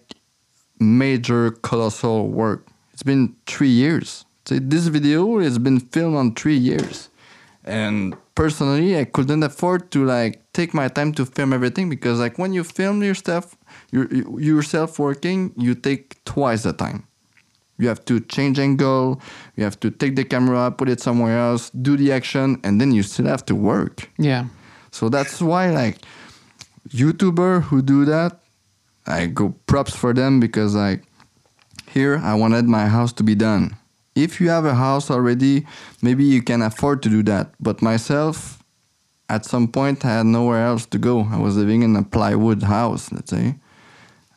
major 0.79 1.51
colossal 1.69 2.29
work. 2.29 2.67
It's 2.93 3.03
been 3.03 3.35
three 3.47 3.75
years. 3.85 4.25
So 4.49 4.59
this 4.59 4.87
video 4.87 5.41
has 5.41 5.59
been 5.59 5.79
filmed 5.79 6.17
on 6.17 6.35
three 6.35 6.57
years, 6.57 7.11
and 7.65 8.17
personally, 8.35 8.99
I 8.99 9.05
couldn't 9.05 9.43
afford 9.43 9.91
to 9.91 10.07
like 10.07 10.41
take 10.55 10.73
my 10.73 10.89
time 10.89 11.13
to 11.21 11.27
film 11.27 11.53
everything 11.53 11.91
because 11.91 12.19
like 12.19 12.39
when 12.39 12.55
you 12.55 12.65
film 12.65 13.03
your 13.03 13.15
stuff, 13.15 13.59
your 13.93 14.09
yourself 14.41 14.99
working, 14.99 15.53
you 15.59 15.75
take 15.75 16.25
twice 16.25 16.63
the 16.63 16.73
time. 16.73 17.07
You 17.77 17.89
have 17.89 18.03
to 18.07 18.21
change 18.21 18.59
angle, 18.59 19.21
you 19.57 19.65
have 19.65 19.79
to 19.81 19.91
take 19.91 20.17
the 20.17 20.25
camera, 20.25 20.71
put 20.71 20.89
it 20.89 21.01
somewhere 21.01 21.39
else, 21.39 21.69
do 21.69 21.99
the 21.99 22.11
action, 22.11 22.59
and 22.65 22.81
then 22.81 22.91
you 22.91 23.03
still 23.03 23.27
have 23.27 23.45
to 23.53 23.55
work. 23.55 24.09
Yeah. 24.17 24.47
So 24.93 25.11
that's 25.11 25.43
why 25.43 25.69
like 25.69 25.99
YouTuber 26.89 27.65
who 27.65 27.83
do 27.83 28.07
that, 28.07 28.41
I 29.07 29.27
go 29.27 29.55
props 29.67 29.95
for 29.95 30.15
them 30.15 30.41
because 30.41 30.75
like 30.75 31.05
here 31.91 32.17
I 32.25 32.33
wanted 32.33 32.65
my 32.65 32.87
house 32.87 33.13
to 33.21 33.23
be 33.23 33.35
done. 33.35 33.77
If 34.19 34.41
you 34.41 34.49
have 34.51 34.65
a 34.65 34.75
house 34.75 35.11
already, 35.11 35.67
maybe 36.03 36.25
you 36.25 36.43
can 36.43 36.63
afford 36.63 37.03
to 37.05 37.09
do 37.09 37.23
that. 37.25 37.55
But 37.61 37.83
myself, 37.83 38.63
at 39.29 39.45
some 39.45 39.69
point, 39.69 40.05
I 40.05 40.09
had 40.19 40.27
nowhere 40.27 40.65
else 40.67 40.87
to 40.87 40.99
go. 40.99 41.29
I 41.31 41.39
was 41.39 41.57
living 41.57 41.83
in 41.83 41.95
a 41.95 42.03
plywood 42.03 42.63
house, 42.63 43.13
let's 43.13 43.31
say, 43.31 43.57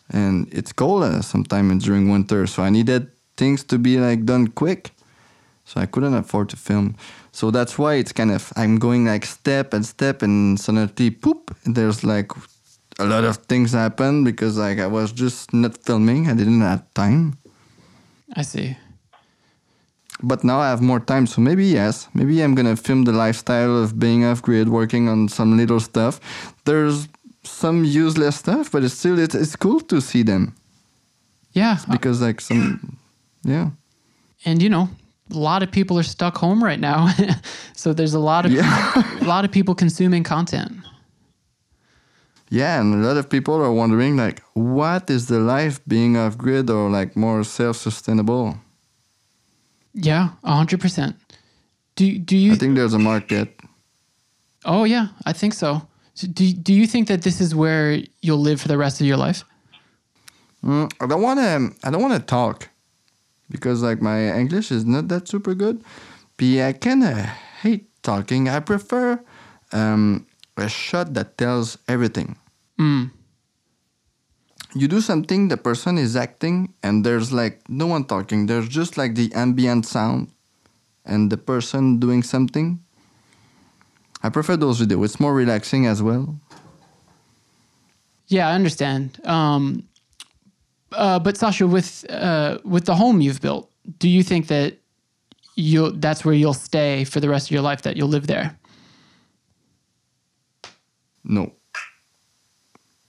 and 0.10 0.48
it's 0.54 0.72
cold 0.72 1.24
sometimes 1.24 1.84
during 1.84 2.10
winter, 2.10 2.46
so 2.46 2.62
I 2.62 2.70
needed 2.70 3.10
things 3.38 3.64
to 3.66 3.80
be 3.80 3.98
like 3.98 4.26
done 4.26 4.48
quick. 4.48 4.92
So 5.66 5.80
I 5.80 5.86
couldn't 5.86 6.14
afford 6.14 6.50
to 6.50 6.58
film. 6.58 6.96
So 7.32 7.50
that's 7.50 7.78
why 7.80 7.96
it's 7.96 8.12
kind 8.12 8.32
of 8.32 8.52
I'm 8.56 8.78
going 8.78 9.06
like 9.06 9.26
step 9.26 9.74
and 9.74 9.86
step, 9.86 10.22
and 10.22 10.60
suddenly, 10.60 11.10
poop, 11.12 11.56
there's 11.66 12.04
like 12.04 12.32
a 13.00 13.06
lot 13.06 13.24
of 13.24 13.38
things 13.48 13.72
happen 13.72 14.24
because 14.24 14.58
like 14.58 14.80
I 14.80 14.88
was 14.88 15.12
just 15.12 15.54
not 15.54 15.78
filming. 15.78 16.28
I 16.28 16.34
didn't 16.34 16.62
have 16.62 16.84
time. 16.94 17.38
I 18.36 18.44
see. 18.44 18.78
But 20.24 20.43
now 20.43 20.59
I 20.59 20.69
have 20.69 20.82
more 20.82 20.99
time, 20.99 21.26
so 21.28 21.41
maybe 21.41 21.65
yes, 21.65 22.07
maybe 22.13 22.41
I'm 22.43 22.55
gonna 22.55 22.76
film 22.76 23.03
the 23.05 23.11
lifestyle 23.11 23.78
of 23.84 23.97
being 23.99 24.24
off 24.26 24.41
grid, 24.41 24.69
working 24.69 25.09
on 25.09 25.28
some 25.30 25.57
little 25.57 25.80
stuff. 25.80 26.19
There's 26.65 27.07
some 27.43 27.84
useless 27.84 28.36
stuff, 28.36 28.72
but 28.72 28.84
it's 28.84 28.93
still 28.93 29.17
it's, 29.19 29.34
it's 29.36 29.55
cool 29.55 29.80
to 29.82 29.99
see 29.99 30.24
them 30.24 30.53
Yeah. 31.53 31.78
because 31.89 32.22
like 32.22 32.39
some, 32.41 32.97
yeah, 33.43 33.69
and 34.45 34.61
you 34.61 34.69
know 34.69 34.89
a 35.32 35.38
lot 35.38 35.63
of 35.63 35.72
people 35.72 35.97
are 35.97 36.03
stuck 36.03 36.38
home 36.38 36.63
right 36.63 36.80
now 36.80 37.07
so 37.74 37.93
there's 37.93 38.13
a 38.13 38.19
lot 38.19 38.45
of 38.45 38.51
Yeah. 38.51 39.17
a 39.22 39.26
lot 39.26 39.45
of 39.45 39.51
people 39.51 39.74
consuming 39.76 40.24
content 40.24 40.72
yeah, 42.53 42.82
and 42.82 42.93
a 42.93 43.07
lot 43.07 43.15
of 43.17 43.30
people 43.30 43.55
are 43.63 43.72
wondering 43.72 44.17
like, 44.17 44.41
what 44.53 45.09
is 45.09 45.28
the 45.28 45.39
life 45.39 45.80
being 45.88 46.17
off 46.17 46.38
grid 46.38 46.69
or 46.69 46.89
like 46.89 47.15
more 47.15 47.45
self 47.45 47.78
sustainable? 47.78 48.57
Yeah 49.94 50.30
100% 50.44 51.16
do, 51.96 52.18
do 52.20 52.38
you 52.38 52.54
I 52.54 52.56
think 52.56 52.76
there's 52.76 52.94
a 52.94 53.00
market. 53.00 53.60
oh 54.66 54.84
yeah 54.86 55.08
i 55.26 55.34
think 55.34 55.54
so 55.54 55.82
So 56.14 56.28
do, 56.28 56.52
do 56.54 56.74
you 56.74 56.88
think 56.88 57.08
that 57.08 57.22
this 57.22 57.39
is 57.42 57.54
where 57.56 58.00
you'll 58.22 58.42
live 58.42 58.60
for 58.62 58.68
the 58.68 58.78
rest 58.78 59.02
of 59.02 59.08
your 59.08 59.18
life 59.18 59.44
Mm, 60.64 60.92
I 61.02 61.08
don't 61.08 61.24
want 61.24 61.39
to. 61.39 61.88
I 61.88 61.89
don't 61.89 62.04
want 62.04 62.14
to 62.14 62.20
talk 62.20 62.70
because 63.50 63.82
like 63.82 64.00
my 64.00 64.30
English 64.38 64.72
is 64.72 64.86
not 64.86 65.08
that 65.08 65.28
super 65.28 65.56
good. 65.56 65.84
But 66.38 66.46
I 66.62 66.74
kind 66.74 67.04
of 67.04 67.18
hate 67.64 67.89
talking. 68.04 68.48
I 68.48 68.60
prefer 68.60 69.20
um, 69.74 70.28
a 70.58 70.70
shot 70.70 71.16
that 71.16 71.38
tells 71.38 71.78
everything. 71.88 72.38
mm. 72.80 73.10
You 74.74 74.88
do 74.88 75.01
something, 75.01 75.49
the 75.49 75.57
person 75.57 75.97
is 75.97 76.15
acting, 76.15 76.74
and 76.84 77.05
there's 77.05 77.32
like 77.32 77.61
no 77.69 77.88
one 77.88 78.05
talking. 78.05 78.45
There's 78.47 78.69
just 78.69 78.97
like 78.97 79.15
the 79.15 79.32
ambient 79.34 79.86
sound, 79.86 80.32
and 81.05 81.30
the 81.32 81.38
person 81.38 81.99
doing 81.99 82.24
something. 82.24 82.80
I 84.24 84.30
prefer 84.30 84.55
those 84.55 84.80
videos. 84.82 85.05
It's 85.05 85.19
more 85.19 85.34
relaxing 85.34 85.86
as 85.88 86.01
well. 86.01 86.39
yeah 88.28 88.47
i 88.47 88.53
understand 88.55 89.19
um, 89.26 89.84
uh, 90.93 91.19
but 91.19 91.36
sasha 91.38 91.67
with 91.67 92.05
uh, 92.09 92.57
with 92.63 92.86
the 92.86 92.95
home 92.95 93.19
you've 93.22 93.41
built 93.41 93.69
do 93.99 94.07
you 94.07 94.24
think 94.24 94.47
that 94.47 94.78
you'll 95.55 95.91
that's 95.99 96.24
where 96.24 96.34
you'll 96.34 96.53
stay 96.53 97.03
for 97.03 97.19
the 97.19 97.28
rest 97.30 97.47
of 97.47 97.51
your 97.51 97.61
life 97.61 97.82
that 97.82 97.97
you'll 97.97 98.07
live 98.07 98.28
there 98.28 98.57
No, 101.24 101.51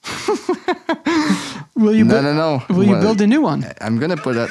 will 1.74 1.94
you 1.94 2.04
no, 2.04 2.14
build, 2.14 2.24
no, 2.24 2.32
no. 2.34 2.74
will 2.76 2.84
you 2.84 2.96
build 3.00 3.20
a 3.20 3.26
new 3.26 3.40
one 3.42 3.64
I'm 3.80 3.98
gonna 3.98 4.16
put 4.16 4.34
that. 4.34 4.50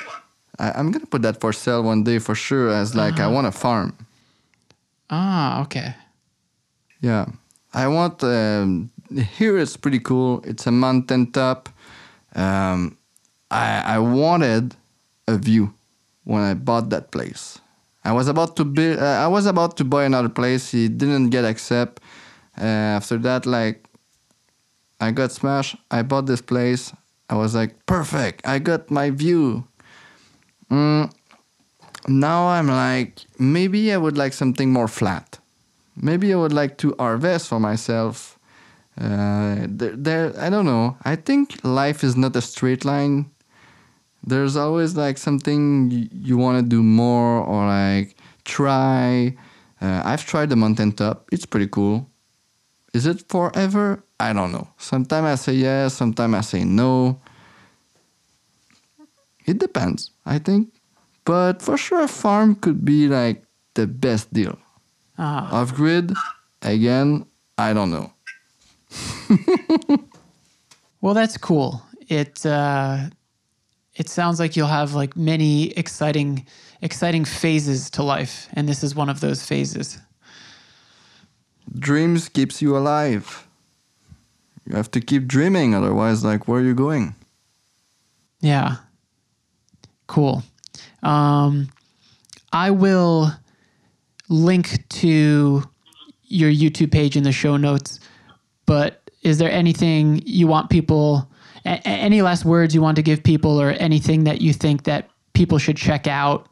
I, 0.60 0.72
I'm 0.72 0.92
gonna 0.92 1.06
put 1.06 1.22
that 1.24 1.40
for 1.40 1.54
sale 1.54 1.84
one 1.84 2.04
day 2.04 2.20
for 2.20 2.36
sure. 2.36 2.70
As 2.70 2.96
like 2.96 3.20
I 3.20 3.28
want 3.28 3.48
a 3.48 3.52
farm. 3.52 3.96
ah 5.10 5.62
okay 5.64 5.96
Yeah, 7.02 7.26
I 7.74 7.88
want. 7.88 8.24
Um, 8.24 8.92
here 9.38 9.58
it's 9.58 9.76
pretty 9.76 10.00
cool. 10.00 10.42
It's 10.46 10.68
a 10.68 10.72
mountain 10.72 11.32
top. 11.32 11.70
Um, 12.36 12.98
I 13.50 13.96
I 13.96 14.00
wanted 14.00 14.76
a 15.28 15.36
view 15.38 15.74
when 16.24 16.44
I 16.44 16.54
bought 16.54 16.90
that 16.92 17.10
place. 17.12 17.58
I 18.06 18.12
was 18.14 18.28
about 18.28 18.56
to 18.58 18.64
build. 18.66 19.00
Uh, 19.00 19.26
I 19.26 19.28
was 19.28 19.46
about 19.46 19.78
to 19.78 19.84
buy 19.84 20.04
another 20.06 20.30
place. 20.30 20.70
He 20.72 20.88
didn't 20.90 21.30
get 21.34 21.44
accept. 21.46 22.00
Uh, 22.58 22.98
after 23.02 23.18
that, 23.26 23.46
like 23.46 23.84
I 25.00 25.12
got 25.12 25.32
smashed. 25.32 25.76
I 25.90 26.04
bought 26.04 26.26
this 26.28 26.42
place. 26.42 26.94
I 27.32 27.36
was 27.36 27.56
like, 27.56 27.86
perfect. 27.86 28.46
I 28.46 28.60
got 28.60 28.92
my 28.92 29.10
view. 29.10 29.66
Mm, 30.70 31.10
now 32.08 32.50
I'm 32.50 32.68
like, 32.68 33.22
maybe 33.40 33.94
I 33.94 33.98
would 33.98 34.18
like 34.18 34.34
something 34.34 34.72
more 34.72 34.90
flat. 34.90 35.40
Maybe 35.96 36.34
I 36.34 36.36
would 36.36 36.52
like 36.52 36.78
to 36.80 36.94
harvest 37.00 37.48
for 37.48 37.60
myself. 37.60 38.38
Uh, 39.00 39.66
there, 39.70 39.96
there, 39.96 40.34
I 40.38 40.50
don't 40.50 40.66
know. 40.66 40.98
I 41.04 41.16
think 41.16 41.64
life 41.64 42.04
is 42.04 42.18
not 42.18 42.36
a 42.36 42.42
straight 42.42 42.84
line. 42.84 43.32
There's 44.28 44.58
always 44.58 44.98
like 44.98 45.18
something 45.18 45.90
you, 45.90 46.10
you 46.12 46.38
want 46.38 46.58
to 46.58 46.70
do 46.70 46.84
more 46.84 47.40
or 47.40 47.66
like 47.66 48.18
try. 48.44 49.38
Uh, 49.80 50.02
I've 50.04 50.26
tried 50.26 50.50
the 50.50 50.58
mountain 50.58 50.92
top. 50.92 51.30
It's 51.32 51.46
pretty 51.46 51.68
cool. 51.68 52.10
Is 52.94 53.06
it 53.06 53.24
forever? 53.30 54.04
I 54.22 54.34
don't 54.34 54.52
know. 54.52 54.68
Sometimes 54.78 55.26
I 55.26 55.36
say 55.36 55.54
yes, 55.54 55.96
sometimes 55.96 56.36
I 56.36 56.42
say 56.42 56.64
no. 56.64 57.20
It 59.48 59.58
depends, 59.58 60.12
I 60.26 60.38
think. 60.38 60.70
But 61.26 61.62
for 61.62 61.76
sure, 61.76 62.04
a 62.04 62.08
farm 62.08 62.56
could 62.56 62.86
be 62.86 63.08
like 63.08 63.44
the 63.74 63.88
best 63.88 64.32
deal. 64.32 64.58
ah 65.18 65.50
Off 65.58 65.74
grid, 65.74 66.14
again, 66.62 67.26
I 67.58 67.74
don't 67.74 67.92
know. 67.92 68.14
Well, 71.02 71.16
that's 71.16 71.36
cool. 71.36 71.82
It 72.08 72.46
uh, 72.46 73.10
it 73.96 74.08
sounds 74.08 74.40
like 74.40 74.56
you'll 74.56 74.68
have 74.68 74.94
like 74.94 75.18
many 75.18 75.72
exciting, 75.72 76.46
exciting 76.82 77.26
phases 77.26 77.90
to 77.92 78.04
life, 78.04 78.48
and 78.54 78.70
this 78.70 78.84
is 78.84 78.94
one 78.96 79.10
of 79.10 79.20
those 79.20 79.44
phases. 79.44 79.98
Dreams 81.80 82.30
keeps 82.30 82.62
you 82.62 82.78
alive. 82.78 83.48
You 84.66 84.76
have 84.76 84.92
to 84.92 85.02
keep 85.02 85.28
dreaming, 85.28 85.74
otherwise, 85.74 86.24
like, 86.24 86.48
where 86.48 86.62
are 86.62 86.64
you 86.64 86.76
going? 86.76 87.16
Yeah. 88.42 88.78
Cool. 90.08 90.44
Um, 91.04 91.70
I 92.54 92.72
will 92.72 93.32
link 94.30 94.88
to 94.90 95.64
your 96.24 96.52
YouTube 96.52 96.92
page 96.92 97.18
in 97.18 97.24
the 97.24 97.32
show 97.32 97.58
notes. 97.58 98.00
But 98.66 99.10
is 99.22 99.38
there 99.38 99.52
anything 99.52 100.22
you 100.26 100.48
want 100.48 100.70
people, 100.70 101.30
a- 101.66 101.86
any 101.88 102.22
last 102.22 102.46
words 102.46 102.74
you 102.74 102.82
want 102.82 102.96
to 102.96 103.02
give 103.02 103.24
people, 103.24 103.60
or 103.60 103.72
anything 103.72 104.24
that 104.26 104.42
you 104.42 104.54
think 104.54 104.84
that 104.84 105.10
people 105.34 105.58
should 105.58 105.78
check 105.78 106.08
out 106.08 106.48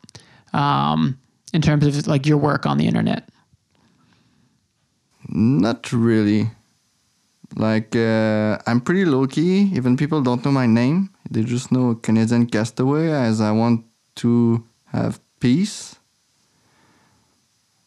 um, 0.53 1.17
in 1.53 1.61
terms 1.61 1.85
of 1.85 2.07
like 2.07 2.25
your 2.25 2.37
work 2.37 2.65
on 2.65 2.77
the 2.77 2.87
internet? 2.87 3.29
Not 5.27 5.91
really. 5.93 6.51
Like, 7.55 7.95
uh, 7.95 8.57
I'm 8.67 8.81
pretty 8.81 9.05
low 9.05 9.27
key. 9.27 9.71
Even 9.73 9.97
people 9.97 10.21
don't 10.21 10.43
know 10.45 10.51
my 10.51 10.67
name. 10.67 11.09
They 11.29 11.43
just 11.43 11.71
know 11.71 11.95
Canadian 11.95 12.45
Castaway 12.45 13.11
as 13.11 13.41
I 13.41 13.51
want 13.51 13.85
to 14.17 14.63
have 14.85 15.19
peace. 15.39 15.95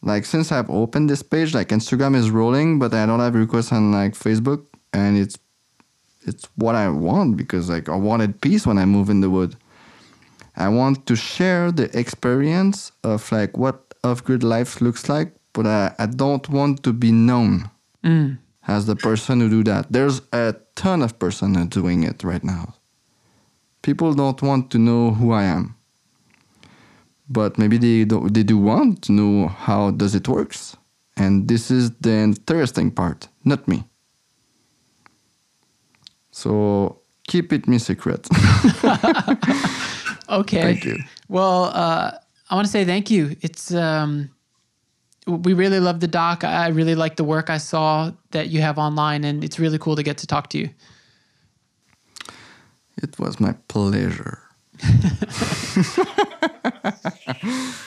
Like, 0.01 0.25
since 0.25 0.51
I've 0.51 0.69
opened 0.69 1.09
this 1.09 1.23
page, 1.23 1.53
like 1.53 1.69
Instagram 1.69 2.15
is 2.15 2.29
rolling, 2.29 2.77
but 2.77 2.93
I 2.93 3.05
don't 3.05 3.21
have 3.21 3.35
requests 3.35 3.71
on 3.71 3.91
like 3.91 4.13
Facebook, 4.13 4.65
and 4.91 5.17
it's 5.17 5.37
it's 6.25 6.47
what 6.55 6.75
I 6.75 6.89
want 6.89 7.37
because 7.37 7.69
like 7.69 7.89
I 7.89 7.95
wanted 7.95 8.41
peace 8.41 8.65
when 8.67 8.77
I 8.77 8.85
move 8.85 9.09
in 9.09 9.21
the 9.21 9.29
wood. 9.29 9.55
I 10.55 10.69
want 10.69 11.05
to 11.07 11.15
share 11.15 11.71
the 11.71 11.89
experience 11.97 12.91
of 13.03 13.31
like 13.31 13.57
what 13.57 13.93
off-grid 14.03 14.43
life 14.43 14.81
looks 14.81 15.09
like, 15.09 15.33
but 15.53 15.65
I, 15.65 15.95
I 15.97 16.05
don't 16.05 16.47
want 16.49 16.83
to 16.83 16.93
be 16.93 17.11
known 17.11 17.69
as 18.67 18.85
the 18.85 18.95
person 18.95 19.39
who 19.39 19.49
do 19.49 19.63
that. 19.63 19.91
There's 19.91 20.21
a 20.31 20.55
ton 20.75 21.01
of 21.01 21.19
person 21.19 21.55
who 21.55 21.65
doing 21.65 22.03
it 22.03 22.23
right 22.23 22.43
now. 22.43 22.75
People 23.81 24.13
don't 24.13 24.41
want 24.41 24.71
to 24.71 24.77
know 24.77 25.11
who 25.11 25.33
I 25.33 25.43
am, 25.43 25.75
but 27.29 27.57
maybe 27.57 27.77
they 27.77 28.05
do, 28.05 28.29
they 28.29 28.43
do 28.43 28.57
want 28.57 29.01
to 29.03 29.11
know 29.11 29.47
how 29.47 29.91
does 29.91 30.15
it 30.15 30.27
works, 30.27 30.77
and 31.17 31.47
this 31.47 31.69
is 31.69 31.91
the 31.99 32.11
interesting 32.11 32.91
part, 32.91 33.27
not 33.43 33.67
me. 33.67 33.83
So 36.31 37.01
keep 37.27 37.51
it 37.51 37.67
me 37.67 37.77
secret. 37.77 38.27
Okay. 40.29 40.61
Thank 40.61 40.85
you. 40.85 40.97
Well, 41.27 41.65
uh, 41.65 42.11
I 42.49 42.55
want 42.55 42.65
to 42.65 42.71
say 42.71 42.85
thank 42.85 43.11
you. 43.11 43.35
It's 43.41 43.73
um, 43.73 44.29
we 45.27 45.53
really 45.53 45.79
love 45.79 45.99
the 45.99 46.07
doc. 46.07 46.43
I 46.43 46.67
really 46.67 46.95
like 46.95 47.15
the 47.15 47.23
work 47.23 47.49
I 47.49 47.57
saw 47.57 48.11
that 48.31 48.49
you 48.49 48.61
have 48.61 48.77
online, 48.77 49.23
and 49.23 49.43
it's 49.43 49.59
really 49.59 49.77
cool 49.77 49.95
to 49.95 50.03
get 50.03 50.17
to 50.19 50.27
talk 50.27 50.49
to 50.49 50.57
you. 50.57 50.69
It 52.97 53.17
was 53.19 53.39
my 53.39 53.53
pleasure. 53.67 54.39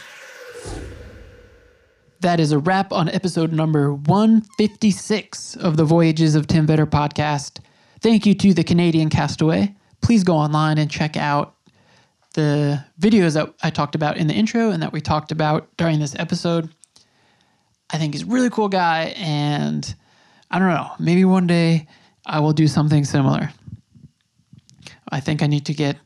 That 2.20 2.40
is 2.40 2.50
a 2.50 2.58
wrap 2.58 2.92
on 2.92 3.08
episode 3.10 3.52
number 3.52 3.92
156 3.92 5.56
of 5.56 5.76
the 5.76 5.84
Voyages 5.84 6.34
of 6.34 6.46
Tim 6.46 6.66
Vetter 6.66 6.86
podcast. 6.86 7.58
Thank 8.00 8.24
you 8.24 8.34
to 8.34 8.54
the 8.54 8.64
Canadian 8.64 9.10
Castaway. 9.10 9.74
Please 10.00 10.24
go 10.24 10.34
online 10.34 10.78
and 10.78 10.90
check 10.90 11.16
out 11.16 11.54
the 12.34 12.82
videos 12.98 13.34
that 13.34 13.52
I 13.62 13.70
talked 13.70 13.94
about 13.94 14.16
in 14.16 14.26
the 14.26 14.34
intro 14.34 14.70
and 14.70 14.82
that 14.82 14.92
we 14.92 15.00
talked 15.00 15.30
about 15.30 15.68
during 15.76 16.00
this 16.00 16.14
episode. 16.18 16.70
I 17.90 17.98
think 17.98 18.14
he's 18.14 18.24
a 18.24 18.26
really 18.26 18.50
cool 18.50 18.68
guy, 18.68 19.14
and 19.16 19.94
I 20.50 20.58
don't 20.58 20.68
know, 20.68 20.90
maybe 20.98 21.24
one 21.24 21.46
day 21.46 21.86
I 22.24 22.40
will 22.40 22.52
do 22.52 22.66
something 22.66 23.04
similar. 23.04 23.50
I 25.10 25.20
think 25.20 25.42
I 25.42 25.46
need 25.46 25.66
to 25.66 25.74
get 25.74 25.96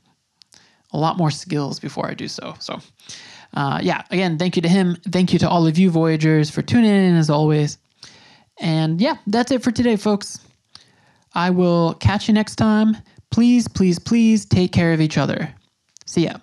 a 0.92 0.98
lot 0.98 1.16
more 1.16 1.30
skills 1.30 1.80
before 1.80 2.06
I 2.06 2.14
do 2.14 2.28
so. 2.28 2.54
So, 2.58 2.80
uh, 3.54 3.80
yeah, 3.82 4.02
again, 4.10 4.38
thank 4.38 4.56
you 4.56 4.62
to 4.62 4.68
him. 4.68 4.96
Thank 5.10 5.32
you 5.32 5.38
to 5.40 5.48
all 5.48 5.66
of 5.66 5.78
you 5.78 5.90
Voyagers 5.90 6.50
for 6.50 6.62
tuning 6.62 6.90
in 6.90 7.16
as 7.16 7.30
always. 7.30 7.78
And 8.58 9.00
yeah, 9.00 9.16
that's 9.26 9.50
it 9.50 9.62
for 9.62 9.70
today, 9.70 9.96
folks. 9.96 10.38
I 11.34 11.50
will 11.50 11.94
catch 11.94 12.28
you 12.28 12.34
next 12.34 12.56
time. 12.56 12.96
Please, 13.30 13.68
please, 13.68 13.98
please 13.98 14.44
take 14.44 14.72
care 14.72 14.92
of 14.92 15.00
each 15.00 15.16
other. 15.16 15.54
See 16.04 16.24
ya. 16.24 16.38